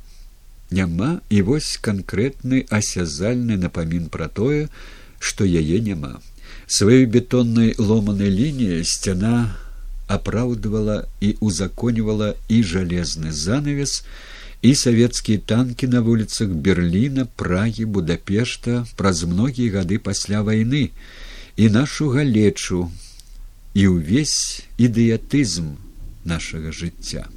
Няма 0.72 1.20
і 1.30 1.42
вось 1.46 1.76
канкрэтны 1.86 2.64
асязальны 2.80 3.58
напамін 3.64 4.08
пра 4.12 4.28
тое 4.28 4.66
што 5.22 5.46
яе 5.46 5.78
няма. 5.86 6.18
Сваёй 6.66 7.06
бетоннай 7.06 7.74
ломанай 7.78 8.30
лініі 8.34 8.82
сцяна 8.82 9.54
апраўдвала 10.10 10.96
і 11.20 11.36
узаконівала 11.40 12.34
і 12.48 12.62
жалезны 12.66 13.30
занавес 13.30 14.02
і 14.62 14.74
савецкія 14.74 15.42
танкі 15.52 15.86
на 15.94 16.02
вуліцах 16.06 16.50
берліна 16.66 17.26
прагі 17.42 17.86
будапешта 17.96 18.82
праз 18.98 19.22
многія 19.22 19.78
гады 19.78 19.98
пасля 19.98 20.42
вайны. 20.42 20.90
І 21.56 21.68
нашу 21.68 22.08
галечу 22.16 22.88
і 23.74 23.82
ўвесь 23.94 24.64
ідыятызм 24.80 25.76
нашага 26.24 26.72
жыцця 26.72 27.28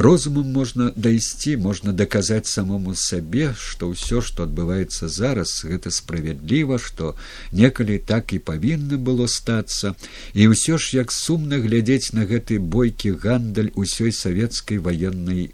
розумам 0.00 0.52
можна 0.52 0.92
дайсці 0.96 1.56
можна 1.56 1.92
даказаць 1.92 2.48
самому 2.48 2.94
сабе 2.96 3.48
што 3.62 3.90
ўсё 3.92 4.20
што 4.24 4.46
адбываецца 4.48 5.08
зараз 5.12 5.52
гэта 5.68 5.92
справядліва 5.92 6.78
што 6.84 7.12
некалі 7.52 7.98
так 8.10 8.32
і 8.32 8.38
павінна 8.50 8.96
было 9.08 9.26
стацца 9.28 9.92
і 10.32 10.46
ўсё 10.52 10.78
ж 10.80 10.96
як 10.96 11.12
сумна 11.12 11.60
глядзець 11.64 12.16
на 12.16 12.24
гэты 12.30 12.56
бойкі 12.76 13.12
гандаль 13.24 13.68
усёй 13.84 14.14
савецкай 14.20 14.80
ваеннай 14.86 15.52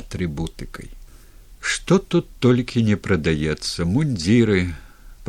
атрыбутыкай 0.00 0.90
что 1.60 1.98
тут 1.98 2.26
толькі 2.48 2.82
не 2.88 2.98
прадаецца 3.06 3.86
мундзіры 3.92 4.58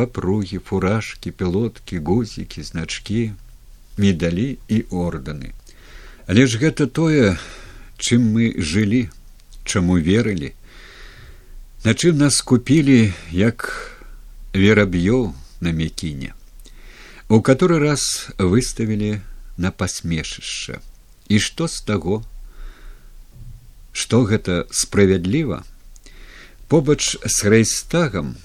папругі 0.02 0.64
фуражкі 0.72 1.36
пілоткі 1.44 2.02
гузікі 2.10 2.66
значкі 2.72 3.22
медалі 4.02 4.50
і 4.66 4.82
орданы 5.06 5.54
але 6.26 6.50
ж 6.50 6.66
гэта 6.66 6.90
тое 6.90 7.38
чым 7.98 8.32
мы 8.34 8.54
жылі 8.58 9.10
чаму 9.66 9.98
верылі. 9.98 10.54
На 11.84 11.94
чым 11.94 12.18
нас 12.18 12.42
купілі 12.42 13.14
як 13.32 13.70
вераб'ёў 14.54 15.34
на 15.62 15.72
мякіне. 15.72 16.34
У 17.30 17.42
который 17.42 17.80
раз 17.80 18.30
выставілі 18.38 19.20
на 19.58 19.72
пасмешышча. 19.72 20.80
І 21.28 21.40
што 21.40 21.68
з 21.68 21.82
таго? 21.84 22.24
Што 23.92 24.24
гэта 24.24 24.66
справядліва? 24.72 25.64
Побач 26.68 27.18
з 27.20 27.38
рэйстагам 27.44 28.36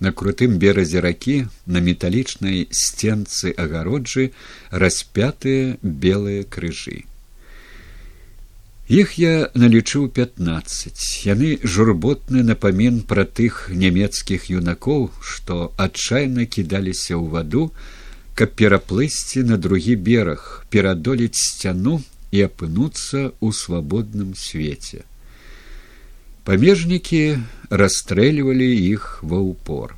на 0.00 0.12
крутым 0.12 0.58
беразе 0.58 1.00
ракі 1.00 1.46
на 1.66 1.80
металічнай 1.80 2.68
сценцы 2.72 3.52
агароджы 3.56 4.32
распятыя 4.72 5.76
белыя 5.82 6.44
крыжы 6.44 7.09
іх 8.90 9.12
я 9.22 9.32
налічыў 9.54 10.08
пятнаццаць. 10.10 11.22
Яны 11.22 11.62
журботны 11.62 12.42
напамін 12.42 13.02
пра 13.06 13.22
тых 13.22 13.70
нямецкіх 13.70 14.50
юнакоў 14.50 15.06
што 15.22 15.70
адчайна 15.78 16.46
кідаліся 16.56 17.14
ў 17.14 17.30
ваду 17.30 17.70
каб 18.34 18.56
пераплысці 18.58 19.46
на 19.46 19.60
другі 19.62 19.94
бераг 19.94 20.66
перадолець 20.74 21.38
сцяну 21.38 22.02
і 22.34 22.42
апынуцца 22.50 23.30
ў 23.38 23.48
свабодным 23.54 24.34
свеце. 24.34 25.06
Памежнікі 26.42 27.22
расстрэльвалі 27.70 28.70
іх 28.90 29.22
ва 29.22 29.38
ўпор. 29.38 29.94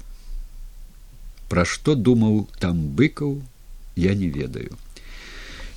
Пра 1.48 1.64
што 1.64 1.96
думаў 1.96 2.48
там 2.60 2.88
быкаў 3.00 3.38
я 3.96 4.12
не 4.12 4.28
ведаю 4.28 4.76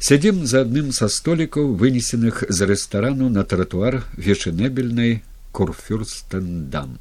сядзім 0.05 0.43
за 0.45 0.61
адным 0.61 0.91
са 0.93 1.07
столікаў 1.09 1.71
вынесеных 1.81 2.43
з 2.55 2.65
рэстарану 2.69 3.29
на 3.33 3.41
тратуар 3.41 4.03
вечынебельнай 4.25 5.23
курфюрстендам. 5.49 6.99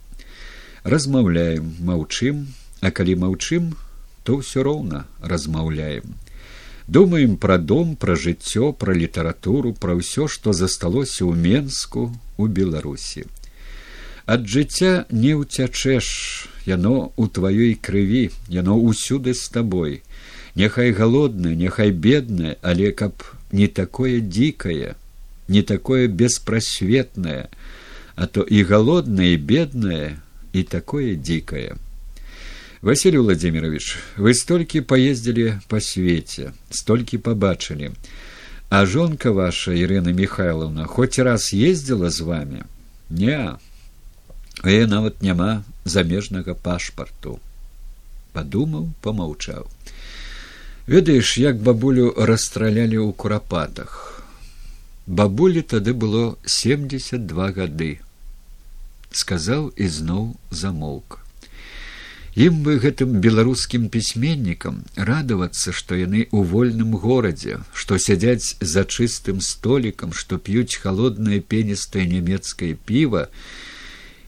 Размаўляем 0.85 1.67
маўчым 1.85 2.47
а 2.81 2.89
калі 2.97 3.17
маўчым 3.25 3.75
то 4.25 4.39
ўсё 4.41 4.65
роўна 4.65 5.05
размаўляем. 5.21 6.17
Думаем 6.89 7.37
пра 7.37 7.59
дом 7.59 7.93
пра 8.01 8.17
жыццё 8.17 8.73
пра 8.73 8.97
літаратуру 8.97 9.75
пра 9.85 10.01
ўсё 10.01 10.25
што 10.37 10.57
засталося 10.57 11.29
ў 11.29 11.37
менску 11.37 12.09
у 12.41 12.49
беларусі. 12.49 13.29
Ад 14.25 14.49
жыцця 14.49 15.05
не 15.13 15.37
ўцячэш 15.37 16.09
яно 16.65 17.13
у 17.21 17.29
тваёй 17.29 17.77
крыві 17.77 18.31
яно 18.49 18.81
ўсюды 18.81 19.37
з 19.37 19.45
табой 19.53 20.01
няхай 20.57 20.93
галоднае 20.93 21.55
няхай 21.57 21.91
беднае 21.91 22.57
але 22.63 22.93
каб 22.93 23.25
не 23.53 23.69
такое 23.69 24.21
дзікае 24.21 24.95
не 25.49 25.63
такое 25.63 26.09
беспрасветнае 26.09 27.49
а 28.17 28.27
то 28.27 28.43
і 28.43 28.63
галоднае 28.63 29.35
і 29.35 29.41
беднае 29.53 30.21
і 30.53 30.63
такое 30.63 31.17
дзікае 31.17 31.77
василий 32.83 33.19
владимирович 33.19 33.99
вы 34.17 34.35
столькі 34.35 34.81
поездзілі 34.81 35.61
по 35.69 35.81
свеце 35.81 36.53
столькі 36.71 37.19
побачылі 37.19 37.93
а 38.71 38.87
жонка 38.87 39.33
ваша 39.33 39.75
ирина 39.75 40.13
михайловна 40.13 40.87
хоть 40.87 41.19
раз 41.19 41.53
ездила 41.53 42.11
з 42.11 42.21
вами 42.21 42.65
не 43.11 43.57
Э 44.63 44.87
нават 44.87 45.23
няма 45.23 45.65
замежнага 45.85 46.55
пашпарту. 46.55 47.41
Падумаў, 48.33 48.89
помаўчаў. 49.03 49.67
Ведаеш, 50.87 51.39
як 51.41 51.62
бабулю 51.64 52.12
расстралялі 52.12 52.99
ў 53.01 53.16
курапатах. 53.16 54.20
Бабулі 55.07 55.62
тады 55.64 55.95
было 55.97 56.37
семьдесят 56.45 57.24
два 57.24 57.47
гады, 57.57 58.05
сказаў 59.09 59.70
ізноў 59.80 60.37
замоўк. 60.53 61.24
Ім 62.37 62.61
бы 62.66 62.76
гэтым 62.85 63.16
беларускім 63.24 63.89
пісьменнікам 63.89 64.85
радавацца, 65.09 65.72
што 65.72 65.97
яны 65.97 66.28
ў 66.28 66.45
вольным 66.53 66.93
горадзе, 67.01 67.64
што 67.72 67.97
сядзяць 67.97 68.61
за 68.61 68.85
чыстым 68.85 69.41
столікам, 69.41 70.12
што 70.12 70.37
п'юць 70.37 70.76
халоднае 70.85 71.41
пеністае 71.41 72.05
нямецкае 72.12 72.76
піва, 72.85 73.32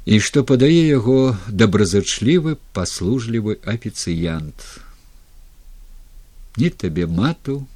і 0.08 0.24
што 0.24 0.40
падае 0.40 0.88
яго 0.88 1.36
добразачлівы 1.52 2.56
паслужлівы 2.72 3.60
афіцыянт 3.76 4.85
ні 6.56 6.70
табе 6.70 7.06
мату 7.06 7.66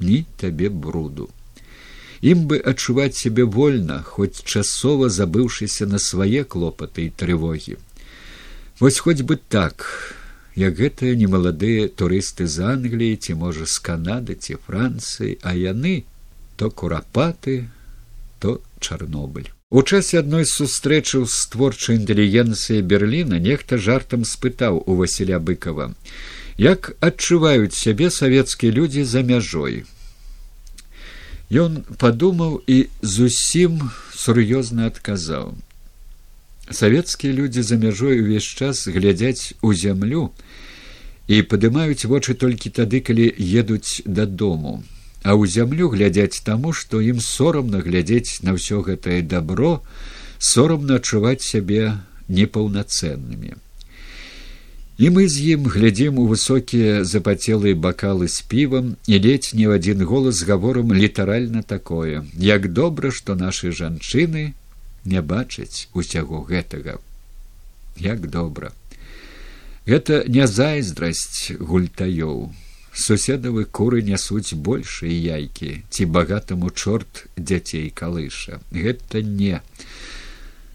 ні 0.00 0.24
табе 0.36 0.68
бруду. 0.68 1.28
Ім 2.24 2.46
бы 2.48 2.56
адчуваць 2.56 3.16
сябе 3.20 3.44
вольна 3.44 4.00
хоць 4.02 4.44
часова 4.44 5.08
забыўшыся 5.12 5.86
на 5.86 5.98
свае 6.00 6.44
клопаты 6.44 7.08
і 7.08 7.12
трывогі. 7.22 7.76
Вось 8.80 8.98
хоць 8.98 9.22
бы 9.22 9.36
так 9.36 9.84
як 10.56 10.78
гэтыя 10.78 11.18
немаладыя 11.20 11.88
турысты 11.88 12.46
з 12.46 12.64
англіі 12.74 13.16
ці 13.16 13.36
можа 13.42 13.66
з 13.66 13.78
канады 13.88 14.38
ці 14.40 14.56
францыі 14.66 15.38
а 15.42 15.54
яны 15.58 16.04
то 16.56 16.70
курапаты 16.70 17.68
то 18.38 18.60
чарнобыль. 18.80 19.50
У 19.70 19.82
часе 19.82 20.20
адной 20.22 20.46
сустрэчы 20.46 21.24
з 21.26 21.38
творчай 21.50 21.98
інтэлігенцыі 21.98 22.84
Берліна 22.86 23.40
нехта 23.42 23.76
жартам 23.76 24.24
спытаў 24.24 24.80
у 24.86 24.96
Васіля 24.96 25.40
быкова 25.40 25.90
як 26.58 26.94
адчуваюць 27.00 27.74
сябе 27.74 28.10
савецкія 28.10 28.72
людзі 28.72 29.04
за 29.04 29.22
мяжой. 29.22 29.84
Ён 31.50 31.82
падумаў 31.98 32.62
і 32.66 32.86
зусім 33.02 33.90
сур'ёзна 34.14 34.86
адказаў. 34.86 35.54
Савецкія 36.70 37.32
людзі 37.32 37.62
за 37.62 37.76
мяжой 37.76 38.22
увесь 38.22 38.46
час 38.46 38.86
глядзяць 38.88 39.52
у 39.60 39.74
зямлю 39.74 40.30
і 41.28 41.42
падымаюць 41.42 42.06
вочы 42.06 42.34
толькі 42.34 42.70
тады 42.70 43.00
калі 43.00 43.28
едуць 43.36 44.02
дадому. 44.06 44.82
А 45.24 45.36
ў 45.36 45.48
зямлю 45.50 45.90
глядзяць 45.90 46.40
таму 46.44 46.72
што 46.72 47.00
ім 47.00 47.20
сорамна 47.20 47.82
глядзець 47.84 48.40
на 48.46 48.56
ўсё 48.56 48.80
гэтае 48.80 49.20
добро 49.26 49.82
сорамна 50.38 51.02
адчуваць 51.02 51.44
сябе 51.44 51.98
непаўнацэннымі 52.28 53.63
і 54.98 55.10
мы 55.10 55.26
з 55.28 55.54
ім 55.54 55.66
глядзім 55.66 56.18
у 56.22 56.26
высокія 56.30 57.02
запацелыя 57.04 57.74
бакалы 57.74 58.28
з 58.28 58.42
півам 58.46 58.94
і 59.06 59.18
ледзь 59.18 59.54
не 59.54 59.66
ў 59.66 59.80
адзін 59.82 60.06
голас 60.06 60.42
гаворам 60.46 60.94
літаральна 60.94 61.62
такое. 61.62 62.22
Як 62.38 62.72
добра 62.72 63.10
што 63.10 63.34
нашы 63.34 63.74
жанчыны 63.74 64.54
не 65.04 65.20
бачаць 65.22 65.88
усяго 65.94 66.46
гэтага 66.46 67.02
як 67.98 68.26
добра 68.30 68.72
гэта 69.86 70.24
не 70.28 70.46
зайздрасць 70.46 71.52
гультаёў. 71.60 72.52
Суседавы 72.94 73.64
куры 73.64 74.02
нясуць 74.06 74.54
большыя 74.54 75.10
яйкі 75.10 75.82
ці 75.90 76.04
багатаму 76.06 76.70
чорт 76.70 77.26
дзяцей 77.36 77.90
калыша. 77.90 78.62
Гэта 78.70 79.20
не 79.22 79.60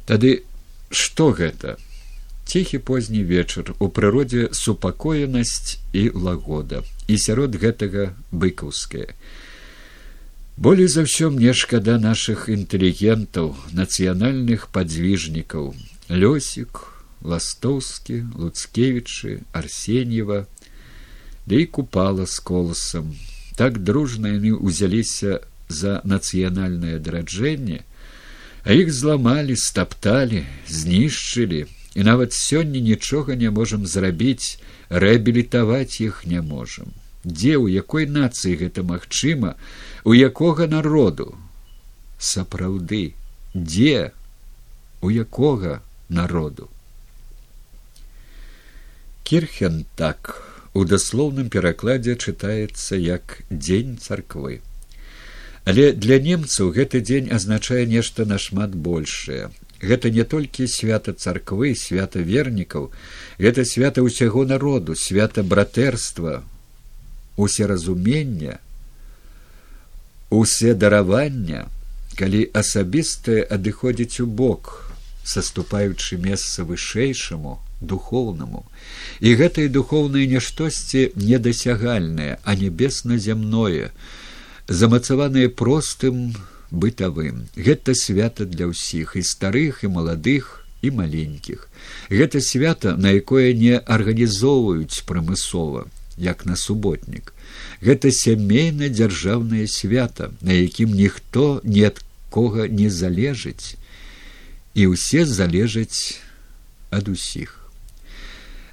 тады 0.06 0.44
што 0.92 1.32
гэта 1.32 1.78
ціхі 2.50 2.82
позні 2.82 3.22
вечар. 3.24 3.74
У 3.78 3.90
прыродзе 3.94 4.50
супакоенасць 4.52 5.78
і 5.94 6.10
лагода. 6.18 6.82
І 7.06 7.22
сярод 7.22 7.54
гэтага 7.56 8.10
быкаўская 8.34 9.14
болей 10.60 10.92
за 10.92 11.08
ўсё 11.08 11.30
мне 11.32 11.54
шкада 11.56 11.96
нашых 12.04 12.50
інтэлігентаў 12.52 13.56
нацыянальных 13.72 14.68
падзвіжнікаў. 14.76 15.72
Лёсік 16.12 16.84
ластоўскі 17.24 18.18
луцкевічы 18.36 19.40
арсеньева 19.56 20.44
да 21.48 21.56
і 21.56 21.66
купала 21.66 22.26
з 22.26 22.44
коласам. 22.44 23.16
Так 23.56 23.80
дружна 23.80 24.36
яны 24.36 24.52
ўзяліся 24.58 25.40
за 25.70 26.02
нацыянальнае 26.04 27.00
адраджэнне 27.00 27.86
а 28.68 28.76
іх 28.76 28.92
зламалі 28.92 29.56
стапталі 29.56 30.44
знішчылі 30.68 31.66
і 31.96 32.06
нават 32.08 32.34
сёння 32.34 32.80
нічога 32.80 33.36
не 33.36 33.50
можам 33.50 33.86
зрабіць 33.86 34.58
рэабілітаваць 34.90 36.02
іх 36.06 36.26
не 36.26 36.42
можам 36.42 36.92
дзе 37.26 37.54
ў 37.58 37.82
якой 37.84 38.06
нацыі 38.06 38.58
гэта 38.64 38.84
магчыма 38.84 39.56
у 40.04 40.18
якога 40.18 40.68
народу 40.68 41.32
сапраўды 42.18 43.04
дзе 43.54 44.12
у 45.02 45.10
якога 45.10 45.80
народу 46.10 46.70
кірхен 49.30 49.86
так 49.96 50.50
у 50.74 50.86
даслоўным 50.86 51.50
перакладзе 51.54 52.16
чытаецца 52.16 52.98
як 52.98 53.42
дзень 53.50 53.98
царквы. 53.98 54.62
Але 55.66 55.92
для 55.94 56.20
немцаў 56.20 56.72
гэты 56.78 57.02
дзень 57.02 57.30
азначае 57.38 57.86
нешта 57.86 58.26
нашмат 58.26 58.76
большее. 58.76 59.50
Гэта 59.82 60.12
не 60.12 60.24
толькі 60.28 60.68
свята 60.68 61.14
царквы, 61.14 61.72
свята 61.76 62.20
вернікаў, 62.20 62.92
гэта 63.40 63.64
свята 63.64 64.04
ўсяго 64.04 64.44
народу, 64.46 64.96
свята 64.96 65.44
братэрства, 65.44 66.44
усе 67.40 67.66
разумення, 67.66 68.60
усе 70.30 70.76
даравання, 70.76 71.72
калі 72.20 72.44
асабістае 72.52 73.48
адыходзіць 73.48 74.20
у 74.20 74.28
бок, 74.28 74.92
саступаючы 75.24 76.20
месца 76.20 76.68
вышэйшаму, 76.68 77.64
духоўнаму. 77.80 78.68
І 79.24 79.36
гэтае 79.40 79.72
духоўнае 79.72 80.28
няштосьці 80.28 81.16
недасягальнае 81.16 82.44
а 82.44 82.56
небесна 82.60 83.16
зямное 83.16 83.96
замацаванае 84.68 85.48
простым 85.50 86.36
бытавым. 86.72 87.48
Гэта 87.56 87.96
свята 87.96 88.46
для 88.46 88.70
ўсіх 88.70 89.16
і 89.16 89.24
старых 89.24 89.84
і 89.84 89.92
маладых 89.94 90.66
і 90.82 90.92
маленькіх. 90.92 91.70
Гэта 92.10 92.42
свята 92.42 92.96
на 92.96 93.12
якое 93.12 93.54
не 93.54 93.78
арганізоўваюць 93.80 95.04
прамысова 95.06 95.88
як 96.18 96.46
на 96.46 96.56
суботнік. 96.56 97.34
Гэта 97.82 98.12
сямейна 98.12 98.90
дзяржаўнае 98.90 99.68
свята 99.68 100.32
на 100.42 100.54
якім 100.54 100.94
ніхто 100.94 101.62
ні 101.64 101.90
ад 101.90 102.04
кога 102.30 102.68
не 102.68 102.90
залежыць. 102.90 103.76
І 104.76 104.94
ўсе 104.94 105.26
залежаць 105.26 106.22
ад 106.92 107.10
усіх. 107.10 107.60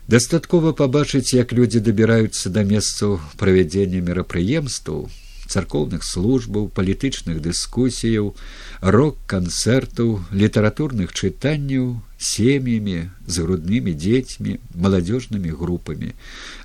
Дастаткова 0.07 0.71
пабачыць 0.71 1.35
як 1.35 1.51
людзі 1.51 1.83
дабіраюцца 1.83 2.51
да 2.55 2.63
месцаў 2.63 3.19
правядзення 3.41 4.05
мерапрыемстваў 4.07 5.11
царкоўных 5.49 6.05
службаў 6.05 6.69
палітычных 6.75 7.41
дыскусіяў 7.41 8.35
рок 8.83 9.17
канцэртаў 9.27 10.21
літаратурных 10.33 11.13
чытанняў 11.13 12.03
сем'ямі 12.19 13.11
з 13.27 13.35
груднымі 13.45 13.93
дзецьмі 13.93 14.59
маладзёжнымі 14.75 15.51
групамі. 15.53 16.13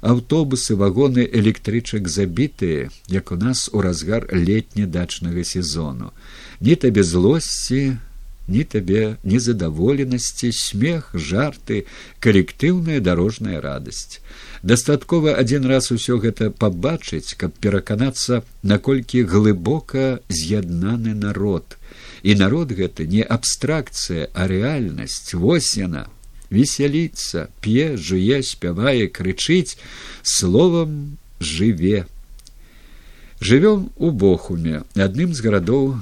Аўтобусы 0.01 0.75
вагоны 0.75 1.27
электрычак 1.27 2.07
забітыя 2.07 2.89
як 3.07 3.31
у 3.31 3.35
нас 3.35 3.69
у 3.73 3.81
разгар 3.81 4.27
летні 4.31 4.85
дачнага 4.85 5.43
сезону. 5.43 6.11
Ні 6.61 6.75
табе 6.75 7.03
злосці 7.03 7.97
ні 8.47 8.63
табе 8.63 9.17
незадаволенасці 9.23 10.51
смех 10.51 11.11
жарты 11.13 11.85
калектыўная 12.19 12.99
дарожная 12.99 13.61
радасць. 13.61 14.19
Дастаткова 14.63 15.35
адзін 15.41 15.65
раз 15.65 15.91
усё 15.91 16.17
гэта 16.21 16.49
пабачыць 16.51 17.33
каб 17.37 17.53
пераканацца 17.61 18.43
наколькі 18.61 19.23
глыбока 19.25 20.21
з'яднаны 20.29 21.13
народ. 21.13 21.77
І 22.23 22.35
народ 22.35 22.71
гэта 22.77 23.05
не 23.05 23.23
абстракцыя 23.23 24.29
а 24.33 24.47
рэальнасць 24.47 25.33
вось 25.33 25.77
яна. 25.77 26.07
Весяліцца 26.51 27.49
п'е 27.61 27.97
жуе 27.97 28.43
спявае 28.43 29.07
крычыць 29.07 29.77
словам 30.21 31.17
жыве. 31.39 32.05
Жывём 33.41 33.89
у 33.97 34.11
бохуме 34.11 34.83
адным 34.93 35.33
з 35.33 35.41
гарадоў 35.41 35.95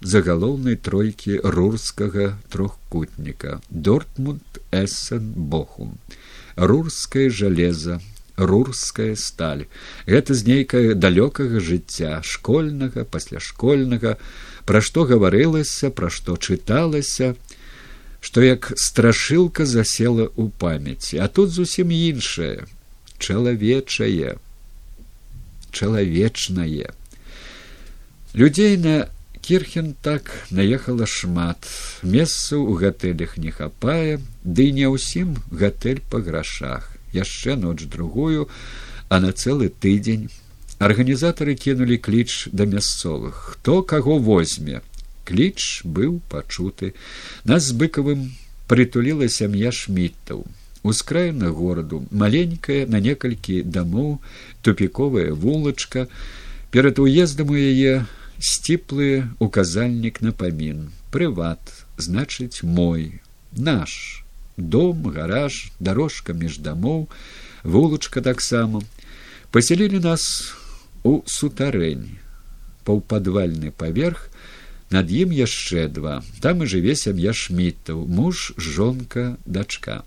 загалоўнай 0.00 0.76
тройкі 0.76 1.40
рурскага 1.42 2.38
трохкутніка. 2.50 3.60
Дортмунд 3.70 4.60
эссен 4.70 5.32
бохум. 5.36 5.98
Рурскае 6.56 7.30
жалеза 7.30 8.00
рурская 8.36 9.16
сталь. 9.16 9.66
Гэта 10.06 10.34
з 10.34 10.44
нейкае 10.44 10.94
далёкага 10.94 11.60
жыцця 11.60 12.20
школьнага 12.22 13.04
пасляшкольнага. 13.04 14.16
Пра 14.68 14.80
што 14.80 15.06
гаварылася 15.08 15.90
пра 15.90 16.10
што 16.10 16.36
чыталася 16.36 17.34
што 18.20 18.42
як 18.42 18.72
страшылка 18.74 19.64
засела 19.64 20.26
ў 20.34 20.50
памяці. 20.58 21.22
А 21.22 21.28
тут 21.28 21.50
зусім 21.54 21.94
іншае. 21.94 22.66
Чалавечае. 23.18 24.36
Чалавечнае. 25.70 26.90
Людзей 28.34 28.76
на 28.76 29.06
кірхен 29.46 29.94
так 30.02 30.30
наехала 30.50 31.06
шмат. 31.06 31.68
Месцаў 32.02 32.66
у 32.66 32.74
гатэлях 32.80 33.36
не 33.38 33.54
хапае 33.54 34.18
ды 34.42 34.72
не 34.74 34.90
ўсім 34.90 35.38
гатэль 35.54 36.02
па 36.10 36.18
грашах. 36.18 36.90
Яшчэ 37.14 37.54
ноч 37.54 37.86
другую 37.86 38.50
а 39.08 39.20
на 39.22 39.30
цэлы 39.30 39.70
тыдзень. 39.70 40.26
Арганізатары 40.82 41.54
кінулі 41.54 41.96
кліч 42.02 42.50
да 42.50 42.66
мясцовых. 42.66 43.54
Хто 43.54 43.82
каго 43.82 44.18
возьме? 44.18 44.82
Кліч 45.24 45.86
быў 45.86 46.18
пачуты. 46.26 46.92
Нас 47.44 47.70
з 47.70 47.78
быкавым 47.78 48.34
прытуліла 48.66 49.30
сям'я 49.30 49.70
шмітаў 49.70 50.42
ускраена 50.86 51.50
гораду 51.50 52.06
маленькая 52.10 52.86
на 52.86 53.00
некалькі 53.00 53.62
дамоў 53.62 54.18
тупіковая 54.62 55.32
вулачка. 55.34 56.06
Перад 56.70 56.98
уездам 56.98 57.50
у 57.50 57.56
яе 57.58 58.06
сціплы 58.38 59.28
указальнік 59.38 60.22
на 60.22 60.32
памін. 60.32 60.90
Прыват 61.10 61.60
значыць 61.96 62.62
мой 62.62 63.20
наш. 63.52 64.22
Дом 64.56 65.04
гараж 65.12 65.72
дорожка 65.80 66.32
між 66.32 66.58
дамоў 66.58 67.08
вулачка 67.62 68.20
таксама. 68.20 68.82
Пасялілі 69.50 70.00
нас 70.00 70.52
у 71.02 71.22
сутарэнь. 71.26 72.18
Паўпадвальны 72.84 73.70
паверх 73.70 74.30
над 74.90 75.10
ім 75.10 75.32
яшчэ 75.32 75.88
два. 75.88 76.22
Там 76.40 76.62
і 76.62 76.70
жыве 76.70 76.96
сям'я 76.96 77.32
шмітаў 77.32 78.06
муж 78.06 78.52
жонка 78.56 79.36
дачка 79.44 80.04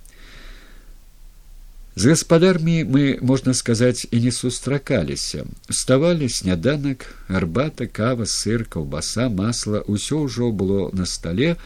з 1.99 2.07
гаспадармі 2.07 2.87
мы 2.87 3.19
можна 3.19 3.53
сказаць 3.53 4.07
і 4.07 4.19
не 4.23 4.31
сустракаліся. 4.31 5.43
Вставалі 5.67 6.29
сняданак 6.31 7.03
арбата 7.27 7.87
кава 7.91 8.23
сыр 8.23 8.63
каўбаса 8.63 9.27
масла 9.27 9.83
ўсё 9.83 10.23
ўжо 10.23 10.47
было 10.55 10.95
на 10.95 11.03
стале. 11.03 11.57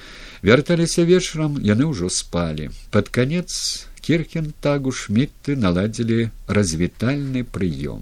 Вярталіся 0.41 1.05
вечарам 1.05 1.61
яны 1.61 1.85
ўжо 1.85 2.09
спалі. 2.09 2.73
Под 2.89 3.13
канец 3.13 3.85
кірхен 4.01 4.57
тагу 4.57 4.89
шмітты 4.89 5.53
наладзілі 5.53 6.33
развітальны 6.49 7.45
прыём. 7.45 8.01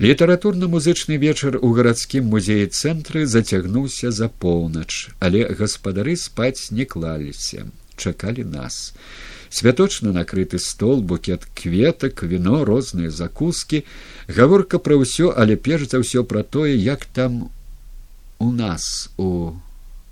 Літаратурна-музычны 0.00 1.20
вечар 1.20 1.60
у 1.60 1.76
гарадскім 1.76 2.32
музеі 2.32 2.72
цэнтры 2.72 3.28
зацягнуўся 3.28 4.16
за 4.16 4.32
поўнач 4.32 5.12
але 5.20 5.44
гаспадары 5.60 6.16
спаць 6.16 6.72
не 6.72 6.88
клаліся 6.88 7.68
чакалі 7.96 8.44
нас. 8.44 8.94
Святочна 9.52 10.12
накрыты 10.12 10.58
стол 10.58 11.02
букет 11.02 11.44
кветак 11.54 12.22
віно 12.22 12.64
розныя 12.64 13.10
закускі 13.12 13.84
гаворка 14.28 14.80
пра 14.80 14.96
ўсё 14.96 15.34
але 15.36 15.60
перш 15.60 15.92
за 15.92 16.00
ўсё 16.00 16.24
пра 16.24 16.40
тое 16.42 16.72
як 16.72 17.04
там 17.04 17.52
у 18.38 18.50
нас 18.50 19.10
у 19.18 19.52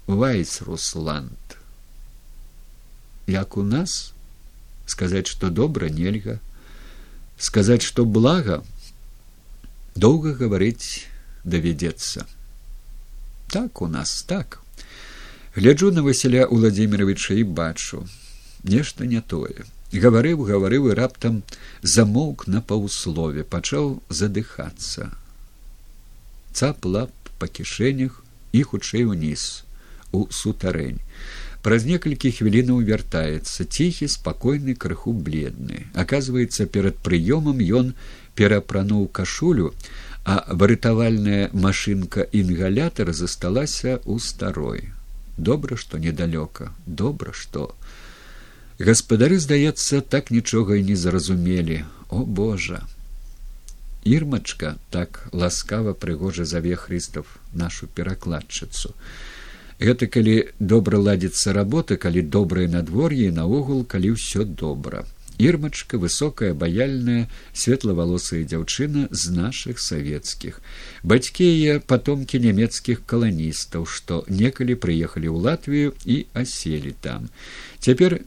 вайсрусланд. 0.06 1.40
Як 3.26 3.56
у 3.56 3.62
нас? 3.62 4.12
Сказаць 4.86 5.26
што 5.26 5.48
добра 5.50 5.88
нельга. 5.88 6.38
Сказаць 7.38 7.82
што 7.82 8.04
блага? 8.04 8.60
Доўга 9.96 10.34
гаварыць 10.34 11.08
давядзецца. 11.44 12.26
Так 13.48 13.82
у 13.82 13.88
нас 13.88 14.22
так 14.22 14.59
гляджу 15.54 15.90
на 15.90 16.02
васяля 16.02 16.46
владимировича 16.46 17.34
і 17.34 17.44
бачу 17.44 18.06
нешта 18.62 19.04
не 19.04 19.20
тое. 19.20 19.66
Гаварыў 19.90 20.44
гаварыў 20.46 20.90
і 20.90 20.94
раптам 20.94 21.42
замоўк 21.82 22.46
на 22.46 22.60
паўслове 22.62 23.42
пачаў 23.42 23.98
задыхацца. 24.08 25.10
Цап 26.54 26.86
лап 26.86 27.10
па 27.42 27.48
кішэнях 27.50 28.22
і 28.52 28.62
хутчэй 28.62 29.10
уніз 29.10 29.64
у 30.12 30.28
сутарэнь. 30.30 31.02
Праз 31.66 31.84
некалькі 31.84 32.30
хвілінаў 32.30 32.86
вяртаецца 32.86 33.66
ціхі 33.66 34.06
спакойны 34.08 34.78
крыху 34.78 35.12
бледны. 35.12 35.90
Аказваецца 35.92 36.70
перад 36.70 37.02
прыёмам 37.02 37.58
ён 37.58 37.92
перапрануў 38.38 39.10
кашулю 39.10 39.74
а 40.24 40.44
варытавальная 40.46 41.50
машынка 41.52 42.22
інгалятара 42.30 43.12
засталася 43.12 43.98
ў 44.06 44.20
старой 44.20 44.99
добра 45.48 45.76
што 45.76 45.98
недалёка 45.98 46.70
добра 46.86 47.32
што. 47.32 47.74
Гаспадары 48.78 49.38
здаецца 49.38 50.00
так 50.00 50.30
нічога 50.30 50.76
і 50.80 50.86
не 50.92 50.96
зразумелі. 50.96 51.84
О 52.08 52.24
божа! 52.24 52.80
Ірмачка 54.04 54.76
так 54.90 55.28
ласкава 55.32 55.92
прыгожа 55.92 56.44
заве 56.44 56.76
хрыстов 56.76 57.26
нашу 57.52 57.86
перакладчыцу. 57.86 58.94
Гэта 59.80 60.08
калі 60.08 60.36
добра 60.58 60.98
ладзіцца 60.98 61.52
работа 61.56 61.96
калі 61.96 62.22
добрае 62.22 62.68
надвор'е 62.68 63.32
наогул 63.32 63.84
калі 63.84 64.16
ўсё 64.16 64.44
добра 64.44 65.04
ірмачка 65.40 65.98
высокая 65.98 66.52
баяльная 66.54 67.28
светлавалосая 67.52 68.42
дзяўчына 68.44 69.08
з 69.10 69.36
нашых 69.36 69.80
савецкіх 69.80 70.60
бацькі 71.02 71.48
яе 71.48 71.78
патомкі 71.92 72.42
нямецкіх 72.44 73.00
каланістаў 73.12 73.88
што 73.88 74.24
некалі 74.28 74.76
прыехалі 74.84 75.32
ў 75.32 75.38
латвію 75.48 75.88
і 76.04 76.26
аселі 76.44 76.92
там. 77.00 77.32
Цяпер 77.80 78.20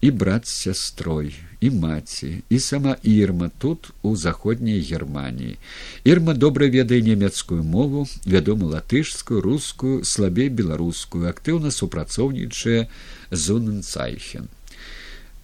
і 0.00 0.10
брат 0.10 0.48
з 0.48 0.56
сястрой 0.64 1.34
і 1.60 1.70
маці 1.70 2.42
і 2.48 2.58
сама 2.58 2.96
ірма 3.02 3.50
тут 3.58 3.90
у 4.02 4.16
заходняй 4.16 4.80
германії 4.80 5.58
ірма 6.04 6.34
добра 6.34 6.68
ведае 6.68 7.02
нямецкую 7.02 7.62
мову 7.62 8.06
вядома 8.26 8.70
латышскую 8.74 9.40
рускую 9.44 10.04
слабей 10.04 10.48
беларускую 10.48 11.28
актыўна 11.28 11.70
супрацоўнічае 11.70 12.88
зоненцайхен 13.30 14.48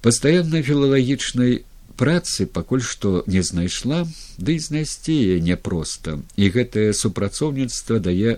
пастаянна 0.07 0.61
філалагічнай 0.63 1.65
працы 1.99 2.45
пакуль 2.47 2.83
што 2.89 3.25
не 3.27 3.41
знайшла 3.43 4.05
ды 4.07 4.45
да 4.47 4.53
і 4.55 4.63
знайсці 4.63 5.15
яе 5.15 5.39
няпроста 5.43 6.13
і 6.39 6.51
гэтае 6.57 6.93
супрацоўніцтва 6.95 7.99
дае 8.05 8.37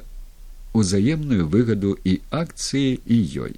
узаемную 0.73 1.45
выгаду 1.55 1.93
і 2.09 2.15
акцыі 2.33 2.97
і 3.05 3.19
ёй. 3.45 3.53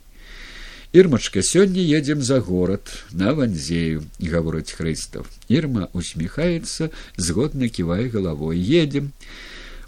Ірмачка 0.90 1.44
сёння 1.46 1.84
едзем 1.98 2.24
за 2.26 2.40
горад 2.42 2.90
на 3.12 3.30
ванзею 3.30 4.02
гаворыць 4.18 4.74
хрыстов. 4.74 5.30
Ірма 5.46 5.86
усміхаецца 5.94 6.90
згодна 7.14 7.70
ківае 7.70 8.10
галавой. 8.10 8.58
Едем 8.58 9.12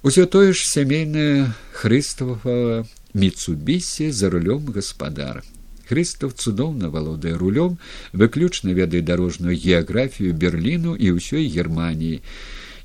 усё 0.06 0.30
тое 0.30 0.54
ж 0.54 0.62
сямейнае 0.62 1.50
хрыстава 1.74 2.86
міцубісе 3.18 4.12
за 4.14 4.30
рулём 4.30 4.70
гаспадара 4.70 5.42
хрыстов 5.88 6.34
цудоўна 6.34 6.90
валодае 6.90 7.34
рулём 7.36 7.78
выключна 8.12 8.74
ведае 8.76 9.02
дарожную 9.02 9.56
геаграфію 9.56 10.34
берліну 10.34 10.94
і 10.96 11.16
ўсёй 11.18 11.48
германіі. 11.48 12.20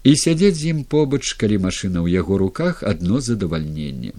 І 0.03 0.11
сядзець 0.15 0.56
з 0.56 0.72
ім 0.72 0.80
побач 0.84 1.34
калі 1.36 1.57
машына 1.68 1.99
ў 2.06 2.15
яго 2.22 2.38
руках 2.38 2.84
адно 2.84 3.19
задавальненне. 3.19 4.14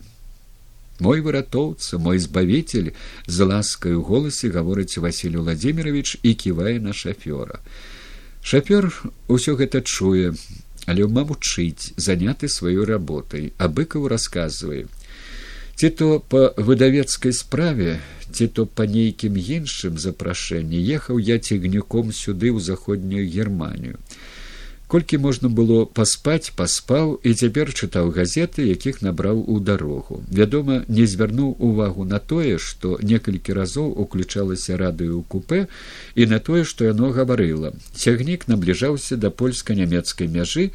Мой 1.01 1.23
выратоўца 1.23 1.99
мой 1.99 2.19
збавитель 2.19 2.91
з 3.27 3.39
ласкай 3.47 3.95
у 3.95 4.03
голасе 4.03 4.51
гаворыць 4.51 4.99
василь 4.99 5.39
владимирович 5.39 6.19
і 6.23 6.35
ківае 6.35 6.81
на 6.81 6.93
шафёра. 6.93 7.63
Шафёр 8.43 8.91
усё 9.29 9.55
гэта 9.55 9.81
чуе 9.83 10.35
але 10.89 11.07
мавучыць 11.07 11.93
заняты 12.01 12.49
сваёй 12.49 12.85
работай 12.89 13.53
а 13.59 13.69
быкаў 13.69 14.09
расказвае 14.09 14.87
ці 15.79 15.91
то 15.91 16.19
по 16.19 16.41
выдавецкай 16.59 17.33
справе 17.33 18.01
ці 18.35 18.47
то 18.51 18.67
па 18.67 18.87
нейкім 18.91 19.39
іншым 19.39 19.99
запрашэнні 20.03 20.83
ехаў 20.99 21.23
я 21.23 21.39
цігнюком 21.39 22.11
сюды 22.11 22.51
ў 22.51 22.59
заходнюю 22.59 23.31
германію 23.31 24.03
колькі 24.89 25.19
можна 25.23 25.49
было 25.53 25.85
паспаць 25.85 26.51
паспаў 26.59 27.15
і 27.23 27.35
цяпер 27.39 27.71
чытаў 27.71 28.11
газеты 28.19 28.65
якіх 28.67 29.03
набраў 29.05 29.45
у 29.47 29.61
дарогу. 29.61 30.23
Вядома 30.33 30.83
не 30.89 31.05
звярнуў 31.07 31.55
увагу 31.71 32.09
на 32.09 32.19
тое 32.19 32.57
што 32.59 32.97
некалькі 33.13 33.53
разоў 33.59 33.93
уключалася 34.05 34.81
радыё 34.81 35.21
ў 35.21 35.25
купе 35.29 35.61
і 36.17 36.27
на 36.33 36.41
тое 36.41 36.65
што 36.65 36.89
яно 36.89 37.13
гаварыла. 37.13 37.75
Цягнік 37.95 38.49
набліжаўся 38.49 39.21
да 39.21 39.31
польска-нямецкай 39.31 40.27
мяжы 40.27 40.73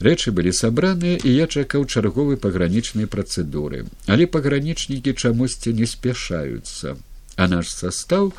рэчы 0.00 0.32
былі 0.32 0.52
сабраныя 0.52 1.18
і 1.24 1.34
я 1.34 1.46
чакаў 1.46 1.84
чарговай 1.86 2.36
пагранічнай 2.36 3.06
працэдуры. 3.06 3.84
Але 4.06 4.26
пагранічнікі 4.26 5.14
чамусьці 5.14 5.74
не 5.74 5.86
спяшаюцца 5.86 6.96
а 7.38 7.46
наш 7.46 7.70
состав 7.70 8.32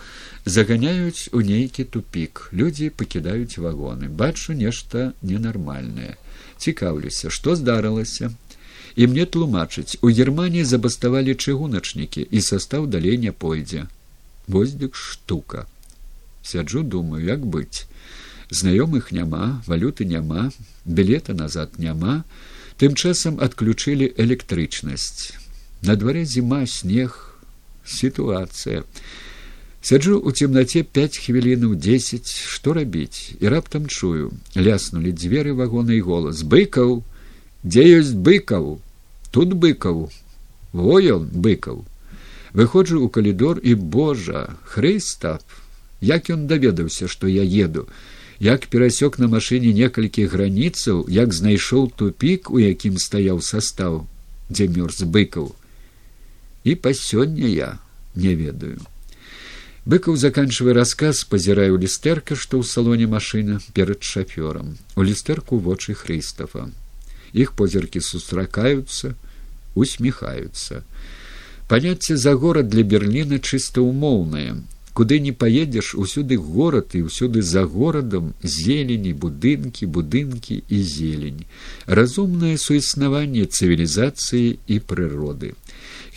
заганяюць 0.45 1.31
у 1.31 1.41
нейкі 1.41 1.84
тупик 1.84 2.49
людзі 2.52 2.90
пакідаюць 2.90 3.57
вагоны. 3.57 4.10
Бачу 4.22 4.53
нешта 4.53 5.14
ненармальнае. 5.22 6.18
Цікаўлюся 6.57 7.31
што 7.31 7.56
здарылася? 7.56 8.31
І 8.99 9.07
мне 9.07 9.26
тлумачыць 9.26 9.95
у 10.03 10.11
германії 10.11 10.65
забаставалі 10.68 11.36
чыгуначнікі 11.36 12.27
і 12.27 12.41
состав 12.41 12.91
далей 12.91 13.18
не 13.18 13.31
пойдзе. 13.31 13.88
Воздык 14.48 14.99
штука. 14.99 15.65
Сяджу 16.44 16.84
думаю 16.84 17.23
як 17.23 17.45
быць 17.45 17.88
знаёмых 18.49 19.11
няма 19.11 19.61
валюты 19.67 20.05
няма 20.05 20.51
білета 20.85 21.34
назад 21.34 21.77
няма. 21.77 22.23
Тым 22.80 22.95
часам 22.95 23.39
адключылі 23.39 24.07
электрычнасць. 24.17 25.35
На 25.81 25.95
дварэ 25.95 26.23
зіма 26.26 26.65
снег 26.65 27.35
сітуацыя. 27.85 28.84
Сяджу 29.81 30.19
у 30.19 30.31
цемнаце 30.31 30.84
пять 30.84 31.19
хвілінаў 31.19 31.76
десять 31.76 32.31
што 32.31 32.73
рабіць? 32.73 33.35
І 33.39 33.47
раптам 33.47 33.88
чую 33.88 34.31
ляснули 34.55 35.11
дзверы 35.11 35.53
вагона 35.53 35.95
і 35.95 36.01
голас. 36.03 36.43
Быкаў! 36.43 37.03
Дзе 37.63 37.84
ёсць 37.99 38.15
быкаў? 38.15 38.80
Тут 39.31 39.55
быкаў. 39.55 40.11
Во 40.73 40.99
ён 40.99 41.30
быкаў! 41.31 41.85
Выходжу 42.53 43.03
у 43.03 43.09
калідор 43.09 43.59
і 43.63 43.76
божа 43.76 44.57
хрыстап 44.65 45.43
як 46.01 46.30
ён 46.34 46.47
даведаўся 46.47 47.07
што 47.07 47.27
я 47.27 47.43
еду 47.43 47.88
як 48.40 48.68
перасек 48.68 49.20
на 49.20 49.28
машыне 49.28 49.74
некалькі 49.76 50.26
граніцаў 50.32 51.06
як 51.11 51.34
знайшоў 51.34 51.91
тупик 51.91 52.49
у 52.52 52.60
якім 52.60 52.98
стаяў 52.98 53.41
состав 53.44 54.07
дзе 54.49 54.68
мёрз 54.68 55.03
быкаў. 55.03 55.52
І 56.64 56.76
па 56.76 56.94
сёння 56.94 57.48
я 57.48 57.80
не 58.16 58.34
ведаю. 58.36 58.80
Быкаў 59.86 60.16
заканчивая 60.16 60.74
рассказ 60.74 61.24
пазіраю 61.24 61.78
лістэрка 61.80 62.36
што 62.36 62.60
ў 62.60 62.64
салоне 62.64 63.07
машына 63.07 63.60
перад 63.74 64.03
шафёрам. 64.03 64.78
У 64.95 65.03
лістэрку 65.03 65.60
вочы 65.60 65.94
хрыстафа. 65.94 66.72
Іх 67.34 67.53
позіркі 67.53 67.99
сустракаюцца 67.99 69.16
усміхаюцца. 69.76 70.84
Паняцце 71.68 72.18
за 72.18 72.34
горад 72.34 72.70
для 72.70 72.84
берліна 72.84 73.40
чыста 73.40 73.82
умоўнае 73.82 74.57
куды 74.94 75.20
не 75.20 75.32
паедзеш 75.32 75.94
усюды 75.95 76.38
горад 76.38 76.95
і 76.98 77.06
ўсюды 77.07 77.41
за 77.41 77.64
горадам 77.66 78.34
зелені 78.44 79.14
будынкі 79.14 79.86
будынкі 79.86 80.64
і 80.68 80.82
зелень. 80.84 81.45
Разумнае 81.86 82.57
суіснаванне 82.57 83.45
цывілізацыі 83.45 84.60
і 84.68 84.80
прыроды. 84.80 85.53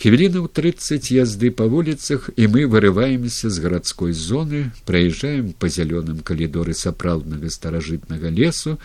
Хвілінаў 0.03 0.49
тридцать 0.49 1.11
язды 1.15 1.51
па 1.53 1.63
вуліцах 1.69 2.29
і 2.35 2.47
мы 2.51 2.65
вырываемся 2.67 3.49
з 3.53 3.61
гарадской 3.63 4.11
зоны 4.11 4.73
праязджаем 4.89 5.53
па 5.55 5.69
зялёным 5.69 6.19
калідоры 6.25 6.73
сапраўднага 6.73 7.47
старажытнага 7.53 8.33
лесу 8.33 8.79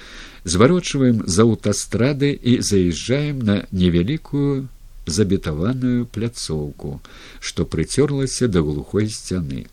зварочваем 0.44 1.24
з 1.26 1.36
аўтастрады 1.42 2.30
і 2.36 2.60
заязджаем 2.60 3.40
на 3.40 3.64
невялікую 3.72 4.68
забетаваную 5.08 6.06
пляцоўку 6.06 7.00
што 7.40 7.64
прыцёрлася 7.64 8.46
да 8.46 8.60
глухой 8.60 9.08
сцяны 9.08 9.66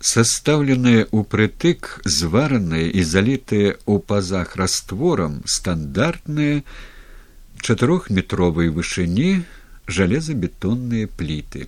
састаўленыя 0.00 1.06
ўпрытык 1.10 2.06
звараныя 2.06 2.86
і 2.90 3.02
залітыя 3.02 3.74
ў 3.82 3.94
пазах 3.98 4.54
растворам 4.60 5.42
стандартныя 5.44 6.62
чатырохметровай 7.58 8.70
вышыні 8.70 9.42
жалезабетонныя 9.88 11.10
пліты. 11.10 11.66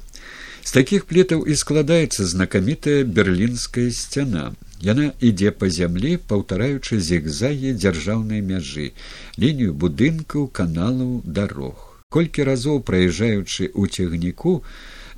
З 0.62 0.70
такіх 0.76 1.06
плітаў 1.10 1.42
і 1.50 1.56
складаецца 1.56 2.26
знакамітая 2.30 3.02
берлінская 3.04 3.90
сцяна. 3.90 4.52
Яна 4.80 5.10
ідзе 5.20 5.50
па 5.50 5.68
зямлі, 5.68 6.16
паўтараючы 6.30 7.00
зігзагі 7.00 7.74
дзяржаўнай 7.76 8.40
мяжы, 8.40 8.92
лінію 9.36 9.74
будынкаў, 9.74 10.46
каналаў, 10.48 11.20
дарог. 11.24 12.00
Колькі 12.08 12.46
разоў 12.46 12.80
праязджаючы 12.86 13.68
ў 13.74 13.82
цягніку, 13.90 14.62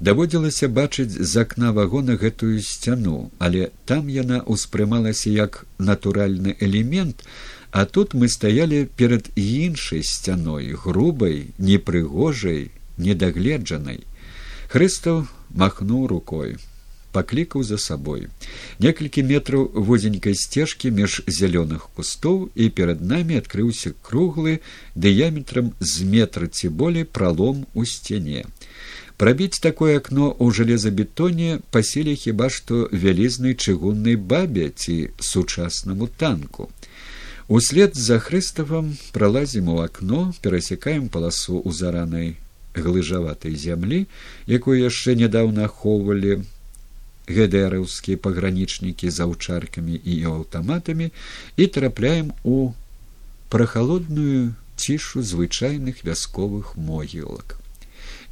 даводзілася 0.03 0.67
бачыць 0.69 1.15
з 1.15 1.33
акна 1.43 1.71
вагона 1.71 2.17
гэтую 2.19 2.59
сцяну, 2.67 3.31
але 3.39 3.71
там 3.87 4.09
яна 4.11 4.43
ўспрымалася 4.55 5.31
як 5.31 5.63
натуральны 5.79 6.57
элемент, 6.59 7.23
а 7.71 7.87
тут 7.87 8.15
мы 8.15 8.29
стаялі 8.29 8.89
перад 8.97 9.31
іншай 9.37 10.03
сцяной, 10.03 10.75
грубай, 10.75 11.55
непрыгожай, 11.59 12.73
недагледжанай. 12.99 14.03
Хрыстаў 14.75 15.25
махнуў 15.55 16.11
рукой 16.11 16.59
паклікаў 17.13 17.63
за 17.63 17.77
сабой. 17.79 18.29
Некалькі 18.81 19.23
метраў 19.23 19.69
возенькай 19.89 20.35
сцежкі 20.35 20.91
між 20.99 21.21
зялёных 21.29 21.89
кустоў 21.95 22.49
і 22.57 22.69
перад 22.73 23.05
намі 23.05 23.37
адкрыўся 23.39 23.93
круглы 24.03 24.59
дыяметрам 24.97 25.73
з 25.79 26.09
метра 26.09 26.49
ці 26.49 26.73
болей 26.73 27.05
пралом 27.05 27.67
у 27.75 27.85
сцяне 27.85 28.49
прабіць 29.17 29.63
такое 29.65 29.97
акно 29.99 30.31
ў 30.33 30.53
жалезабетоне 30.59 31.59
паселі 31.71 32.15
хіба 32.17 32.49
што 32.51 32.87
вялізнай 32.93 33.57
чыгуннай 33.57 34.17
бабе 34.17 34.71
ці 34.71 34.97
сучаснаму 35.19 36.09
танку 36.23 36.71
услед 37.49 37.97
за 37.97 38.19
хрыставам 38.19 38.95
пралазім 39.13 39.69
у 39.69 39.83
акно 39.83 40.33
перасякаем 40.43 41.09
паласу 41.09 41.61
ў 41.61 41.71
заранай 41.73 42.33
глыжаватай 42.75 43.55
зямлі, 43.55 44.07
якую 44.47 44.77
яшчэ 44.81 45.15
нядаўна 45.21 45.69
ахоўвалі 45.69 46.43
гэдэраўскія 47.29 48.19
пагранічнікі 48.19 49.11
з 49.11 49.19
аўчаркамі 49.27 49.97
і 49.97 50.15
аўтаматамі 50.33 51.13
і 51.57 51.67
трапляем 51.77 52.33
у 52.43 52.73
прахалодную 53.53 54.55
цішу 54.77 55.23
звычайных 55.23 56.03
вясковых 56.05 56.77
могілак. 56.77 57.62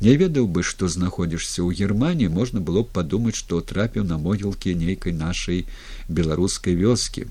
Не 0.00 0.16
ведаў 0.16 0.46
бы, 0.48 0.62
што 0.64 0.88
знаходзішся 0.88 1.60
ў 1.60 1.76
германіі 1.76 2.32
можна 2.32 2.60
было 2.64 2.82
б 2.82 2.92
падумаць, 2.96 3.36
што 3.36 3.60
трапіў 3.60 4.08
на 4.08 4.16
могілкі 4.16 4.74
нейкай 4.74 5.12
нашай 5.12 5.66
беларускай 6.08 6.74
вёскі. 6.74 7.28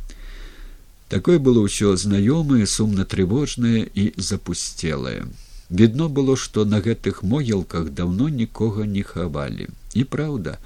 Такое 1.10 1.40
было 1.42 1.66
ўсё 1.66 1.98
знаёмае, 1.98 2.70
сумна 2.70 3.06
трывожнае 3.10 3.90
і 3.90 4.14
запусцелае. 4.18 5.26
Відно 5.70 6.10
было 6.10 6.38
што 6.38 6.66
на 6.66 6.82
гэтых 6.82 7.24
могілках 7.26 7.90
даўно 7.90 8.30
нікога 8.30 8.86
не 8.86 9.02
хавалі. 9.02 9.70
І 9.98 10.06
праўда 10.06 10.58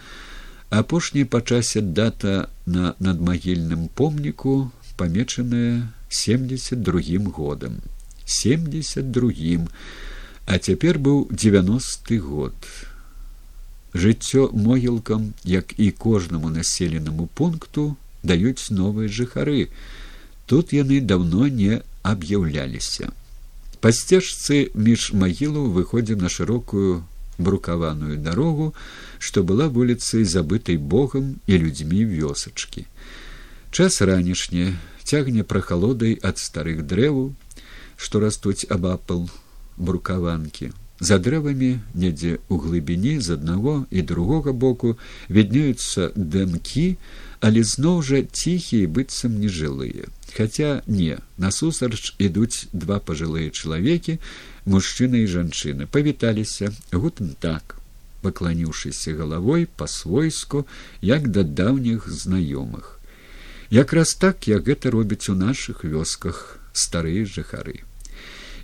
апошняй 0.69 1.23
па 1.23 1.39
часе 1.39 1.79
дата 1.79 2.49
на 2.65 2.95
надмагільным 2.99 3.87
помніку 3.87 4.71
памечаная 4.97 5.91
семьдесят 6.09 6.83
другим 6.83 7.31
годам. 7.31 7.79
Семьдесят 8.25 9.11
другим 9.11 9.67
А 10.45 10.59
цяпер 10.59 10.99
быў 10.99 11.27
девяносты 11.31 12.19
год. 12.19 12.55
Жыццё 13.93 14.49
могілкам, 14.51 15.33
як 15.43 15.73
і 15.79 15.91
кожнаму 15.91 16.49
населенаму 16.49 17.27
пункту 17.27 17.95
даюць 18.23 18.69
новыя 18.69 19.07
жыхары. 19.07 19.69
Тут 20.45 20.73
яны 20.73 20.99
даўно 20.99 21.47
не 21.47 21.81
аб'яўляліся. 22.03 23.11
Па 23.79 23.91
сцежцы 23.91 24.67
між 24.75 25.13
магілаў 25.13 25.71
выходзім 25.71 26.19
на 26.25 26.29
шырокую 26.29 27.03
брукаваную 27.37 28.17
дарогу, 28.17 28.73
што 29.19 29.43
была 29.43 29.67
вуліцай 29.67 30.23
забытай 30.23 30.77
богам 30.77 31.39
і 31.47 31.57
людзьмі 31.57 32.03
вёсачкі. 32.03 32.85
Час 33.71 34.01
ранішні 34.01 34.75
цягне 35.03 35.43
прахалодай 35.43 36.19
ад 36.19 36.37
старых 36.37 36.83
дрэваў, 36.83 37.31
што 37.95 38.19
растуць 38.19 38.67
абапал 38.69 39.29
брукаванкі. 39.77 40.71
За 40.99 41.17
дрэвамі 41.19 41.79
недзе 41.93 42.39
ў 42.47 42.55
глыбіні 42.63 43.19
з 43.19 43.35
аднаго 43.35 43.83
і 43.91 44.01
другога 44.01 44.53
боку 44.53 44.95
віднеюцца 45.29 46.13
дэмкі, 46.15 46.95
але 47.43 47.63
зноў 47.67 47.99
жа 48.07 48.23
ціхія 48.23 48.87
быццам 48.87 49.35
нежылыя. 49.39 50.07
Хаця 50.33 50.81
не, 50.87 51.19
насусарч 51.37 52.15
ідуць 52.17 52.71
два 52.71 53.03
пажылыя 53.03 53.51
чалавекі, 53.51 54.17
мужчына 54.65 55.17
і 55.17 55.27
жанчына 55.27 55.87
павіталіся 55.91 56.71
гутн 56.91 57.35
так 57.39 57.75
пакланіўшыся 58.23 59.15
галавой 59.19 59.67
па-свойску 59.67 60.65
як 61.01 61.27
да 61.35 61.43
даўніх 61.43 62.07
знаёмых 62.07 62.99
якраз 63.69 64.15
так 64.15 64.47
як 64.47 64.69
гэта 64.71 64.93
робіць 64.95 65.27
у 65.33 65.35
нашых 65.35 65.83
вёсках 65.83 66.59
старыя 66.71 67.27
жыхары 67.27 67.83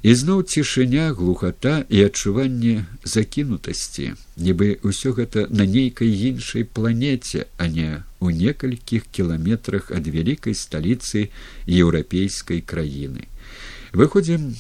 ізноў 0.04 0.44
цішыня 0.48 1.12
глухата 1.12 1.84
і 1.90 2.04
адчуванне 2.08 2.86
закінутасці. 3.04 4.16
Нібы 4.40 4.80
ўсё 4.84 5.12
гэта 5.12 5.48
на 5.52 5.68
нейкай 5.68 6.08
іншай 6.08 6.64
планеце 6.64 7.48
а 7.58 7.68
не 7.68 8.04
у 8.20 8.32
некалькіх 8.32 9.12
кіламетрах 9.12 9.92
ад 9.92 10.08
вялікай 10.08 10.56
сталіцы 10.56 11.30
еўрапейскай 11.68 12.64
краіны. 12.64 13.28
Выходзім 13.92 14.56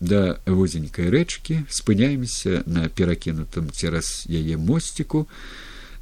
да 0.00 0.40
вузенькай 0.46 1.12
рэчкі 1.12 1.68
спыняемся 1.68 2.64
на 2.66 2.88
перакінутым 2.88 3.68
цераз 3.70 4.24
яе 4.26 4.56
мосціку 4.56 5.28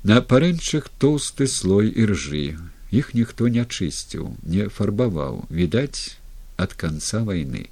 на 0.07 0.23
парэнчах 0.23 0.89
тоўсты 1.03 1.51
слой 1.51 1.91
іржы. 1.91 2.55
Іх 2.95 3.15
ніхто 3.15 3.51
не 3.51 3.67
чысціў 3.67 4.39
не 4.47 4.71
фарбаваў. 4.71 5.45
Відаць 5.51 6.17
ад 6.57 6.75
канца 6.79 7.27
вайны 7.27 7.67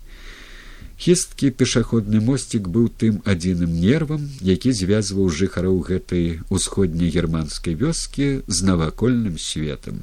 хісткі 0.98 1.50
пешаходны 1.62 2.20
мосцік 2.20 2.68
быў 2.68 2.90
тым 3.02 3.22
адзіным 3.24 3.72
нервам 3.80 4.28
які 4.40 4.74
звязваў 4.74 5.30
жыхароў 5.30 5.80
гэтай 5.90 6.40
усходняй 6.50 7.10
германскай 7.14 7.78
вёскі 7.78 8.28
з 8.46 8.58
навакольным 8.70 9.38
светом 9.38 10.02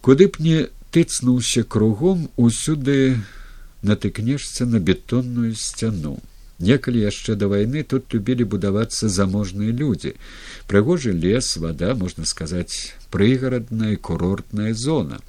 куды 0.00 0.26
б 0.28 0.42
не 0.42 0.58
тыцнуўся 0.90 1.62
кругом 1.62 2.30
усюды 2.36 3.16
натыкнешся 3.82 4.66
на 4.66 4.80
бетонную 4.80 5.54
сцяну. 5.54 6.18
Некалі 6.60 7.00
яшчэ 7.00 7.36
да 7.40 7.48
вайны 7.48 7.82
тут 7.88 8.12
любілі 8.12 8.44
будавацца 8.44 9.08
заможныя 9.08 9.72
людзі. 9.72 10.12
Прыгожы 10.68 11.12
лес, 11.16 11.56
вада, 11.56 11.94
можна 11.94 12.26
сказаць, 12.28 12.92
прыгарадная 13.10 13.96
курортная 13.96 14.74
зона. 14.74 15.20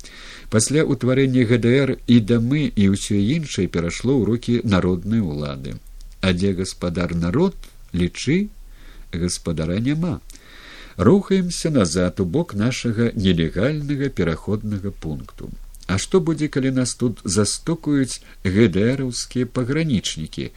Пасля 0.52 0.84
ўтварэння 0.84 1.48
ГДР 1.48 1.96
і 2.12 2.18
дамы 2.32 2.64
і 2.76 2.88
ўсё 2.94 3.16
іншае 3.16 3.68
перайшло 3.72 4.18
ў 4.20 4.24
рукі 4.30 4.56
народнай 4.68 5.24
улады. 5.24 5.80
А 6.20 6.36
дзе 6.36 6.52
гаспадар 6.60 7.16
народ 7.16 7.56
лічы 7.96 8.52
гаспадара 9.16 9.80
няма. 9.80 10.20
Рухаемся 10.98 11.72
назад 11.72 12.20
у 12.20 12.26
бок 12.26 12.54
нашага 12.54 13.12
нелегальнага 13.16 14.12
пераходнага 14.12 14.92
пункту. 14.92 15.50
А 15.88 15.98
што 15.98 16.20
будзе, 16.20 16.48
калі 16.48 16.72
нас 16.76 16.94
тут 17.00 17.24
застукаюць 17.24 18.22
гдэраўскія 18.44 19.48
пагранічнікі 19.48 20.52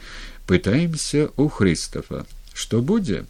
пытаемся 0.46 1.28
у 1.36 1.48
хрыстафа 1.48 2.24
што 2.54 2.80
будзе 2.90 3.24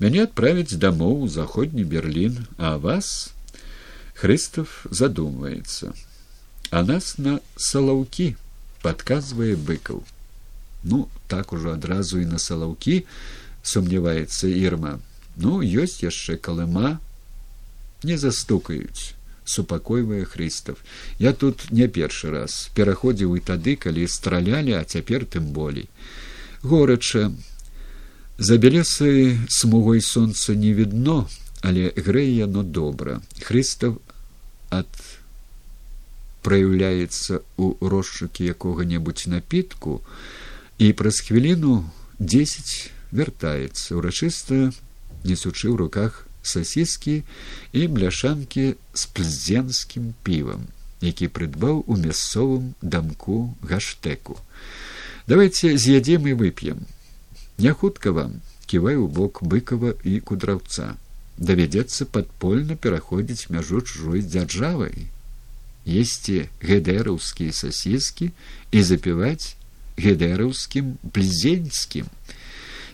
мяне 0.00 0.24
адправіць 0.26 0.80
дамоў 0.84 1.26
у 1.26 1.28
заходні 1.34 1.84
берлін 1.94 2.38
а 2.56 2.76
вас 2.86 3.32
хрыстаф 4.20 4.86
задумваецца 5.02 5.92
а 6.70 6.82
нас 6.86 7.12
на 7.18 7.36
салаўкі 7.68 8.30
падказвае 8.86 9.54
быкаў 9.70 10.02
ну 10.92 11.04
так 11.34 11.52
ужо 11.52 11.76
адразу 11.76 12.20
і 12.20 12.26
на 12.32 12.42
салаўкі 12.48 12.98
сумняваецца 13.74 14.50
ірма 14.64 14.98
ну 15.36 15.60
ёсць 15.84 16.02
яшчэ 16.04 16.36
калыма 16.48 16.98
не 18.02 18.16
застукаюць 18.16 19.14
супакойвае 19.44 20.24
хрыстав 20.24 20.78
я 21.18 21.32
тут 21.32 21.70
не 21.70 21.88
першы 21.88 22.30
раз. 22.30 22.70
Пераходзіў 22.74 23.36
і 23.36 23.40
тады 23.40 23.76
калі 23.76 24.06
стралялі 24.08 24.76
а 24.78 24.84
цяпер 24.84 25.26
тым 25.26 25.52
болей 25.56 25.88
горача 26.62 27.32
за 28.38 28.58
белесы 28.58 29.38
смугой 29.48 30.00
сонца 30.00 30.54
не 30.54 30.72
відно 30.72 31.28
але 31.62 31.92
грэе 31.96 32.36
яно 32.36 32.62
добра. 32.62 33.20
Хрыстав 33.42 33.98
ад 34.70 34.90
праяўляецца 36.46 37.42
у 37.60 37.74
рошчукі 37.92 38.48
якога 38.54 38.86
небудзь 38.88 39.28
напітку 39.28 40.00
і 40.78 40.92
праз 40.96 41.20
хвіліну 41.26 41.84
дзесяць 42.18 42.90
вяртаецца 43.12 43.98
урачыста 44.00 44.70
несучы 45.24 45.68
ў 45.68 45.76
руках 45.76 46.24
сасіскі 46.42 47.22
і 47.72 47.86
бляшанкі 47.88 48.74
з 48.94 49.06
пльзенскім 49.16 50.14
півам, 50.24 50.66
які 51.00 51.28
прыдбаў 51.28 51.84
у 51.86 51.96
мясцовым 51.96 52.72
дамку 52.80 53.54
гаштэку. 53.62 54.40
Давайте 55.28 55.76
з'ядзем 55.76 56.26
і 56.26 56.34
вып'ем. 56.34 56.86
Не 57.58 57.72
хутка 57.72 58.12
вам 58.12 58.40
ківай 58.66 58.96
у 58.96 59.06
бок 59.08 59.42
быкава 59.42 59.94
і 60.04 60.20
кудраўца. 60.20 60.96
Давядзецца 61.40 62.04
падпольна 62.14 62.76
пераходзіць 62.76 63.48
мяжу 63.54 63.80
чужой 63.80 64.20
дзяржавай, 64.20 65.08
есці 65.88 66.36
гедэраўскія 66.60 67.56
сасіскі 67.56 68.28
і 68.70 68.82
запіваць 68.84 69.56
гедэраўскім 69.96 70.98
пльзенскім. 71.16 72.12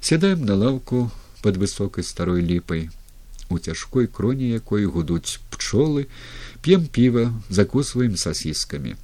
Сядаем 0.01 0.47
на 0.47 0.55
лаўку 0.55 1.11
под 1.43 1.59
высокай 1.59 2.07
старой 2.07 2.41
ліпай 2.43 2.89
у 3.49 3.59
цяжкой 3.59 4.07
кроне 4.07 4.49
якой 4.51 4.87
гудуць 4.87 5.39
пчолы 5.51 6.07
п'ем 6.63 6.87
піва 6.87 7.27
закусваем 7.51 8.15
сасіскамі 8.15 8.95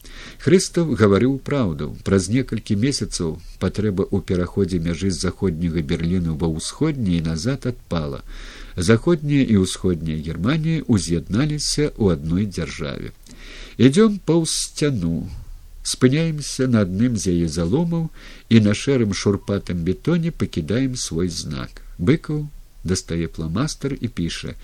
хрыстаў 0.42 0.94
гаварыў 0.98 1.38
праўду. 1.38 1.94
Праз 2.06 2.28
некалькі 2.30 2.78
месяцаў 2.78 3.38
патрэба 3.62 4.06
ў 4.06 4.22
пераходзе 4.22 4.82
мяжы 4.82 5.10
з 5.10 5.22
заходняга 5.26 5.82
берліну 5.82 6.34
ва 6.38 6.50
ўсходняй 6.50 7.22
назад 7.22 7.66
адпала 7.70 8.22
заходняя 8.76 9.44
і 9.44 9.62
ўсходняя 9.66 10.18
германія 10.18 10.84
уз'ядналіся 10.86 11.92
ў 11.96 12.18
адной 12.18 12.46
дзяржаве 12.46 13.12
ідём 13.78 14.18
паўз 14.24 14.56
сцяну 14.64 15.28
спыняемся 15.82 16.66
на 16.66 16.82
адным 16.86 17.16
з 17.18 17.34
яе 17.34 17.48
заломаў 17.48 18.08
і 18.48 18.60
на 18.66 18.74
шэрым 18.74 19.14
шурпатым 19.14 19.82
бетоне 19.82 20.30
пакідаем 20.30 20.94
свой 20.96 21.28
знак. 21.28 21.82
Быкаў 21.98 22.46
дастае 22.84 23.26
пламастар 23.26 23.94
і 23.94 24.08
піша 24.08 24.54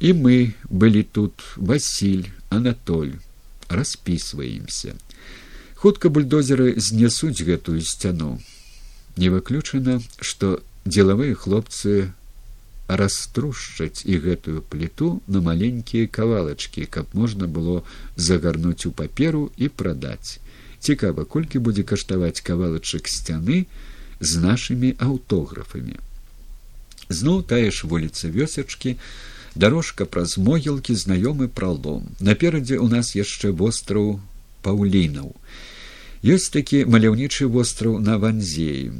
і 0.00 0.12
мы 0.14 0.54
былі 0.70 1.02
тут 1.02 1.42
васіль 1.56 2.30
анатоль 2.50 3.18
распісваемся. 3.68 4.94
Хутка 5.74 6.08
бульдозеры 6.08 6.74
знясуць 6.78 7.42
гэтую 7.42 7.82
сцяну. 7.82 8.38
Не 9.16 9.30
выключана 9.34 9.98
што 10.20 10.62
дзелавыя 10.86 11.34
хлопцы 11.34 12.14
раструшчаць 12.88 14.02
і 14.04 14.16
гэтую 14.24 14.64
пліту 14.64 15.20
на 15.28 15.40
маленькія 15.44 16.08
кавалачкі 16.08 16.88
каб 16.88 17.12
можна 17.12 17.46
было 17.46 17.84
загарнуць 18.16 18.88
у 18.88 18.92
паперу 18.92 19.52
і 19.56 19.68
прадаць. 19.68 20.40
Цікава 20.80 21.24
колькі 21.24 21.58
будзе 21.58 21.84
каштаваць 21.84 22.40
кавалачак 22.40 23.08
сцяны 23.12 23.66
з 24.20 24.40
нашымі 24.40 24.94
аўтографамі. 24.98 26.00
Зноў 27.08 27.42
тая 27.44 27.70
ж 27.70 27.84
вуліца 27.84 28.32
вёсачкі 28.32 28.96
дарожка 29.54 30.08
праз 30.08 30.38
могілкі 30.38 30.96
знаёмы 30.96 31.48
пралом. 31.48 32.08
Наперадзе 32.20 32.80
ў 32.80 32.88
нас 32.88 33.12
яшчэ 33.12 33.52
востраў 33.52 34.20
паўлінаў. 34.64 35.36
Ёсць 36.24 36.48
такі 36.48 36.84
маляўнічы 36.88 37.46
востраў 37.52 38.00
на 38.00 38.16
ванзеі 38.18 38.96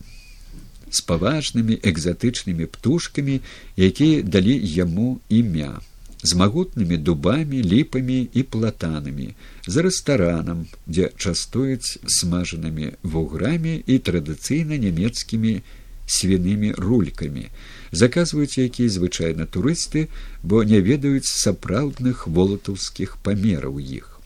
з 0.90 1.04
паважнымі 1.08 1.80
экзатычнымі 1.82 2.66
птушкамі 2.66 3.40
якія 3.76 4.22
далі 4.22 4.56
яму 4.78 5.20
імя 5.28 5.78
з 6.22 6.34
магутнымі 6.34 6.96
дубамі, 6.96 7.62
ліпамі 7.62 8.28
і 8.34 8.42
платанамі, 8.42 9.34
за 9.66 9.82
рэстаранам, 9.86 10.66
дзе 10.86 11.10
частуюць 11.16 11.98
смажанымі 12.02 12.98
вуграмі 13.02 13.78
і 13.86 13.98
традыцыйна 14.02 14.78
нямецкімі 14.82 15.62
свінымі 16.08 16.74
рулькамі, 16.74 17.46
заказваюць 17.92 18.58
якія 18.58 18.90
звычайна 18.90 19.46
турысты, 19.46 20.08
бо 20.42 20.64
не 20.64 20.80
ведаюць 20.80 21.28
сапраўдных 21.30 22.26
волатаўскіх 22.26 23.18
памераў 23.22 23.78
іх. 23.78 24.17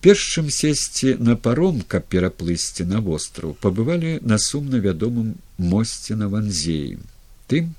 Перш 0.00 0.20
чым 0.34 0.48
сесці 0.48 1.16
на 1.20 1.36
паром, 1.36 1.82
каб 1.84 2.06
пераплысці 2.08 2.86
на 2.88 3.00
востраў, 3.04 3.52
пабывалі 3.60 4.16
на 4.24 4.38
сумна 4.40 4.80
вядомым 4.80 5.34
мосце 5.58 6.16
на 6.16 6.28
ванзеі, 6.32 6.96
тым, 7.52 7.74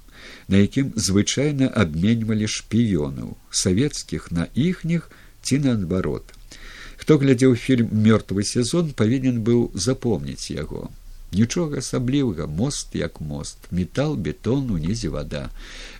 на 0.47 0.61
якім 0.61 0.93
звычайна 0.95 1.69
абменьвалі 1.83 2.45
шпіёнаў 2.45 3.33
савецкіх 3.49 4.29
на 4.31 4.45
іхніх 4.53 5.09
ці 5.41 5.59
наадварот. 5.65 6.37
Хто 7.01 7.17
глядзеў 7.17 7.57
фільм 7.57 7.89
мёртвы 8.05 8.45
сезон 8.45 8.93
павінен 8.93 9.41
быў 9.41 9.71
запомніць 9.73 10.53
яго. 10.53 10.91
Нічога 11.33 11.81
асаблівага 11.81 12.45
мост 12.45 12.93
як 12.93 13.17
мост, 13.21 13.57
метал, 13.71 14.13
бетон 14.15 14.69
унізе 14.69 15.09
вада. 15.09 15.49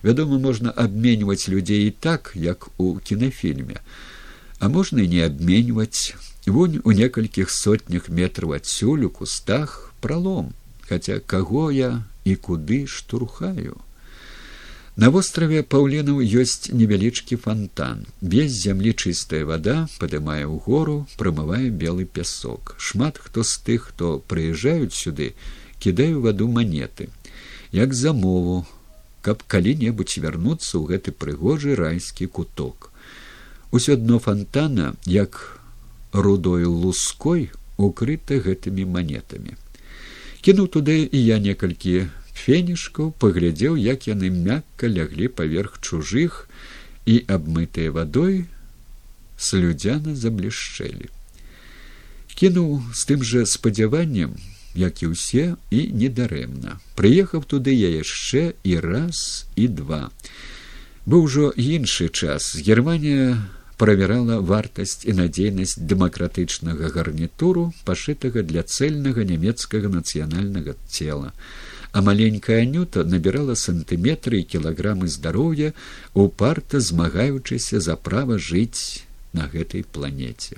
Вядома, 0.06 0.38
можна 0.38 0.70
абменьваць 0.70 1.48
людзей 1.48 1.88
і 1.88 1.90
так, 1.90 2.32
як 2.36 2.68
у 2.78 2.98
кінафільме, 3.00 3.80
а 4.62 4.68
можна 4.68 5.02
і 5.02 5.08
не 5.10 5.22
абменьваць 5.26 6.14
вунь 6.46 6.78
у 6.86 6.92
некалькіх 6.94 7.50
сотнях 7.50 8.04
метраў 8.08 8.52
адсюль 8.54 9.06
у 9.06 9.10
кустах 9.10 9.90
пралом, 10.04 10.52
хаця 10.86 11.18
каго 11.18 11.64
я 11.74 11.88
і 12.22 12.36
куды 12.38 12.86
штурхаю. 12.86 13.74
На 14.94 15.10
востраве 15.10 15.64
паўленаў 15.66 16.22
ёсць 16.22 16.70
невялічкі 16.70 17.40
фонтан. 17.42 18.06
Без 18.20 18.54
зямлі 18.54 18.94
чыстая 18.94 19.42
вода 19.50 19.74
падымае 19.98 20.46
ў 20.46 20.62
гору, 20.62 20.96
прамывае 21.18 21.74
белы 21.82 22.06
пясок. 22.06 22.76
Шмат 22.78 23.18
хто 23.18 23.42
з 23.42 23.58
тых, 23.66 23.90
хто 23.90 24.22
прыязджаюць 24.30 24.94
сюды, 24.94 25.34
кідаю 25.82 26.22
ваду 26.22 26.46
манеты, 26.46 27.10
як 27.72 27.98
замову, 27.98 28.62
каб 29.26 29.42
калі-небудзь 29.42 30.22
вярнуцца 30.22 30.78
ў 30.78 30.94
гэты 30.94 31.10
прыгожы 31.10 31.74
райскі 31.74 32.30
куток. 32.30 32.91
Усё 33.72 33.96
дно 33.96 34.18
фонтана, 34.18 34.94
як 35.06 35.58
рудою 36.12 36.70
луской 36.70 37.50
укрыта 37.80 38.36
гэтымі 38.36 38.84
манетамі. 38.84 39.56
Кінуў 40.44 40.68
туды 40.68 41.08
і 41.08 41.18
я 41.18 41.38
некалькі 41.40 42.12
фенішкаў 42.36 43.16
паглядзеў 43.16 43.80
як 43.80 44.04
яны 44.12 44.28
мякка 44.28 44.92
ляглі 44.92 45.32
паверх 45.32 45.80
чужых 45.80 46.48
і 47.06 47.24
абмытыя 47.24 47.96
вадой 47.96 48.44
слюдзяна 49.38 50.14
заблішчэлі. 50.20 51.08
Кінуў 52.36 52.82
з 52.92 53.00
тым 53.08 53.24
жа 53.24 53.46
спадзяваннем 53.48 54.36
як 54.76 55.00
і 55.00 55.16
ўсе 55.16 55.56
і 55.72 55.80
недарэмна. 55.96 56.76
Прыехаў 56.92 57.48
туды 57.48 57.72
я 57.72 57.88
яшчэ 57.88 58.52
і 58.68 58.76
раз 58.84 59.48
і 59.56 59.68
два. 59.68 60.12
Быў 61.08 61.24
ужо 61.24 61.50
іншы 61.56 62.12
час. 62.12 62.52
Германія 62.56 63.40
правярала 63.82 64.38
вартасць 64.52 65.02
і 65.10 65.18
надзейнасць 65.18 65.76
дэмакратычнага 65.92 66.94
гарнітуру 66.94 67.68
пашытага 67.84 68.46
для 68.46 68.62
цэльнага 68.62 69.26
нямецкага 69.34 69.92
нацыянальнага 69.98 70.78
цела 70.88 71.32
а 71.92 72.00
маленькая 72.00 72.62
анюта 72.62 73.04
набірала 73.04 73.54
сантыметры 73.54 74.40
і 74.40 74.48
кілаграмы 74.54 75.08
здароўя 75.12 75.72
упарта 76.14 76.80
змагаючыся 76.80 77.80
за 77.84 77.96
права 77.96 78.38
жыць 78.40 79.04
на 79.36 79.48
гэтай 79.52 79.84
планеце. 79.84 80.56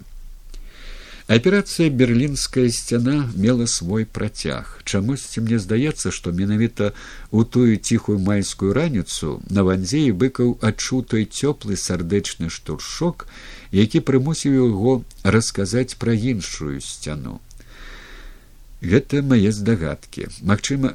Аперацыя 1.26 1.88
берлінская 1.88 2.68
сцяна 2.68 3.32
мела 3.34 3.64
свой 3.64 4.05
працяг. 4.05 4.82
Чамусьці 4.84 5.40
мне 5.40 5.56
здаецца, 5.59 6.12
што 6.12 6.36
менавіта 6.36 6.92
ў 7.32 7.48
тую 7.48 7.80
ціхую 7.80 8.20
майскую 8.20 8.76
раніцу 8.76 9.40
на 9.48 9.64
ванзеі 9.64 10.12
быкаў 10.12 10.60
адчуў 10.60 11.01
той 11.09 11.24
цёплы 11.24 11.80
сардэчны 11.80 12.52
штуршок, 12.52 13.24
які 13.72 14.05
прымусіў 14.05 14.52
яго 14.52 15.01
расказаць 15.24 15.96
пра 15.96 16.12
іншую 16.12 16.84
сцяну. 16.84 17.40
Гэта 18.84 19.24
мае 19.24 19.48
здагадкі. 19.48 20.28
Магчыма, 20.44 20.92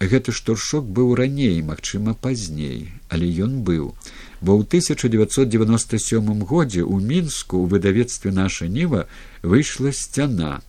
гэты 0.00 0.36
штуршок 0.36 0.84
быў 0.84 1.16
раней 1.16 1.56
магчыма 1.64 2.12
пазней 2.12 2.92
але 3.08 3.26
ён 3.44 3.60
быў 3.68 3.92
бо 4.40 4.56
ў 4.56 4.64
1997 4.64 6.44
годзе 6.44 6.82
ў 6.82 6.96
мінску 7.00 7.60
ў 7.60 7.66
выдавецтве 7.76 8.32
наша 8.32 8.66
ніва 8.66 9.06
выйшла 9.42 9.92
сцяна 9.92 10.60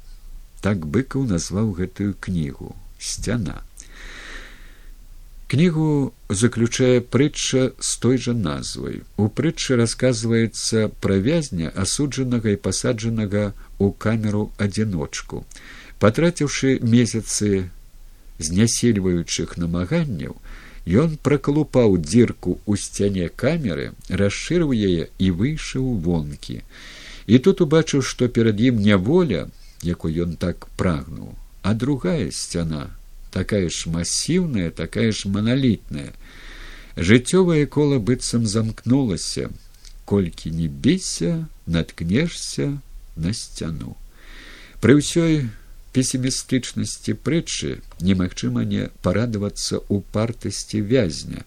так 0.62 0.86
быкаў 0.86 1.28
назваў 1.32 1.74
гэтую 1.80 2.14
кнігу 2.20 2.76
сцяна 3.00 3.62
кнігу 5.52 6.14
заключае 6.30 7.02
прытча 7.04 7.76
з 7.76 7.90
той 8.00 8.16
жа 8.16 8.32
назвай. 8.32 9.02
У 9.20 9.28
прытчы 9.28 9.76
расказваецца 9.76 10.88
пра 11.04 11.20
вязня 11.20 11.76
асуджанага 11.76 12.56
і 12.56 12.62
пасаджанага 12.68 13.52
ў 13.52 13.88
камеру 14.00 14.48
адзіночку 14.56 15.44
патраціўшы 16.02 16.80
месяцы 16.82 17.70
знясельваючых 18.42 19.58
намаганняў 19.62 20.40
ён 20.86 21.18
пракалупаў 21.22 21.98
дзірку 22.02 22.58
ў 22.66 22.74
сцяне 22.78 23.30
камеры 23.30 23.94
расшырыў 24.10 24.74
яе 24.74 25.10
і 25.20 25.32
выйшаў 25.32 25.86
вонкі 26.08 26.62
і 27.28 27.38
тут 27.38 27.62
убачыў 27.62 28.02
што 28.02 28.28
перад 28.28 28.58
ім 28.60 28.82
няволя 28.82 29.46
якой 29.86 30.18
ён 30.26 30.36
так 30.42 30.66
прагнуў 30.78 31.38
а 31.62 31.74
другая 31.74 32.32
сцяна 32.32 32.90
такая 33.30 33.70
ж 33.70 33.94
масіўная 33.94 34.72
такая 34.72 35.12
ж 35.12 35.30
маналітная 35.30 36.10
жыццёвае 36.98 37.66
кола 37.66 38.02
быццам 38.02 38.50
замкнулася 38.50 39.50
колькі 40.06 40.52
не 40.52 40.68
біся 40.68 41.46
наткнешся 41.66 42.82
на 43.16 43.34
сцяну 43.38 43.96
пры 44.82 44.98
ўсёй 44.98 45.46
песімістычнасці 45.96 47.16
прытчы 47.20 47.80
немагчыма 48.00 48.64
не 48.64 48.90
парадавацца 49.06 49.80
ў 49.80 50.04
партасці 50.16 50.82
вязня. 50.82 51.44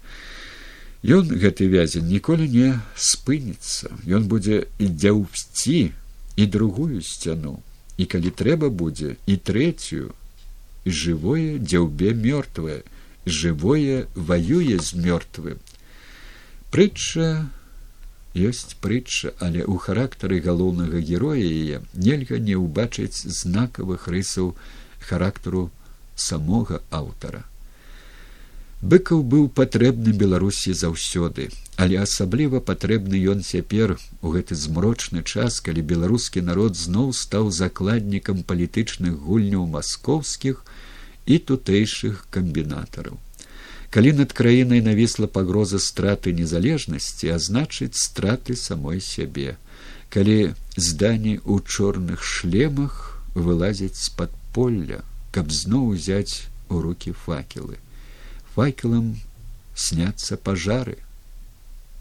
Ён 1.05 1.29
гэты 1.29 1.69
вязень 1.69 2.09
ніколі 2.09 2.49
не 2.49 2.81
спыніцца, 2.97 3.93
Ён 4.09 4.29
будзе 4.29 4.65
дзяўсці 4.81 5.93
і 6.37 6.45
другую 6.47 7.01
сцяну, 7.05 7.61
і 7.97 8.05
калі 8.07 8.31
трэба 8.31 8.71
будзе 8.71 9.16
і 9.27 9.37
трэцюю, 9.37 10.12
і 10.85 10.91
жывое 10.91 11.59
дзяўбе 11.61 12.12
мёртвае, 12.12 12.83
жывое 13.27 14.07
ваюе 14.15 14.79
з 14.81 14.97
мёртвым. 15.01 15.61
Прытча 16.71 17.49
ёсць 18.35 18.74
прытча, 18.82 19.32
але 19.39 19.62
ў 19.62 19.78
характары 19.78 20.40
галоўнага 20.43 20.98
героя 20.98 21.39
яе 21.39 21.81
нельга 21.94 22.39
не 22.39 22.59
ўбачыць 22.59 23.24
знакавых 23.40 24.09
рысаў 24.11 24.55
характару 24.98 25.70
самога 26.16 26.82
аўтара. 26.90 27.44
Быкаў 28.85 29.23
быў 29.32 29.44
патрэбны 29.48 30.12
беларусі 30.12 30.74
заўсёды, 30.77 31.48
але 31.81 32.01
асабліва 32.05 32.61
патрэбны 32.61 33.16
ён 33.32 33.40
цяпер 33.40 33.97
у 34.20 34.35
гэты 34.35 34.59
змрочны 34.59 35.23
час, 35.23 35.61
калі 35.65 35.86
беларускі 35.94 36.43
народ 36.44 36.77
зноў 36.77 37.15
стаў 37.16 37.48
закладнікам 37.51 38.43
палітычных 38.43 39.15
гульняў 39.24 39.65
маскоўскіх 39.77 40.61
і 41.24 41.39
тутэйшых 41.48 42.27
камбінатараў 42.35 43.16
калі 43.95 44.12
над 44.19 44.33
краінай 44.35 44.81
навісла 44.83 45.29
пагроза 45.31 45.79
страты 45.79 46.35
незалежнасці 46.35 47.31
а 47.31 47.39
значыць 47.39 47.95
страты 47.95 48.59
самой 48.59 48.99
сябе. 48.99 49.55
Калі 50.11 50.59
здані 50.75 51.39
ў 51.39 51.62
чорных 51.62 52.27
шлемах 52.27 53.23
вылазяць 53.39 53.95
з 53.95 54.11
пад 54.19 54.35
поля 54.51 54.99
каб 55.31 55.55
зноў 55.55 55.95
узяць 55.95 56.51
у 56.66 56.83
руки 56.83 57.15
факелы. 57.15 57.79
Факелам 58.59 59.15
сняцца 59.79 60.43
пажары 60.43 60.99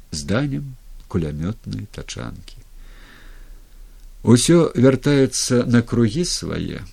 зданнем 0.10 0.74
кулямётнай 1.14 1.86
тачанкі. 1.94 2.57
Усё 4.24 4.74
вяртаецца 4.74 5.65
на 5.65 5.82
кругі 5.82 6.26
свае. 6.26 6.86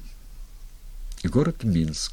Город 1.25 1.65
мінск 1.65 2.09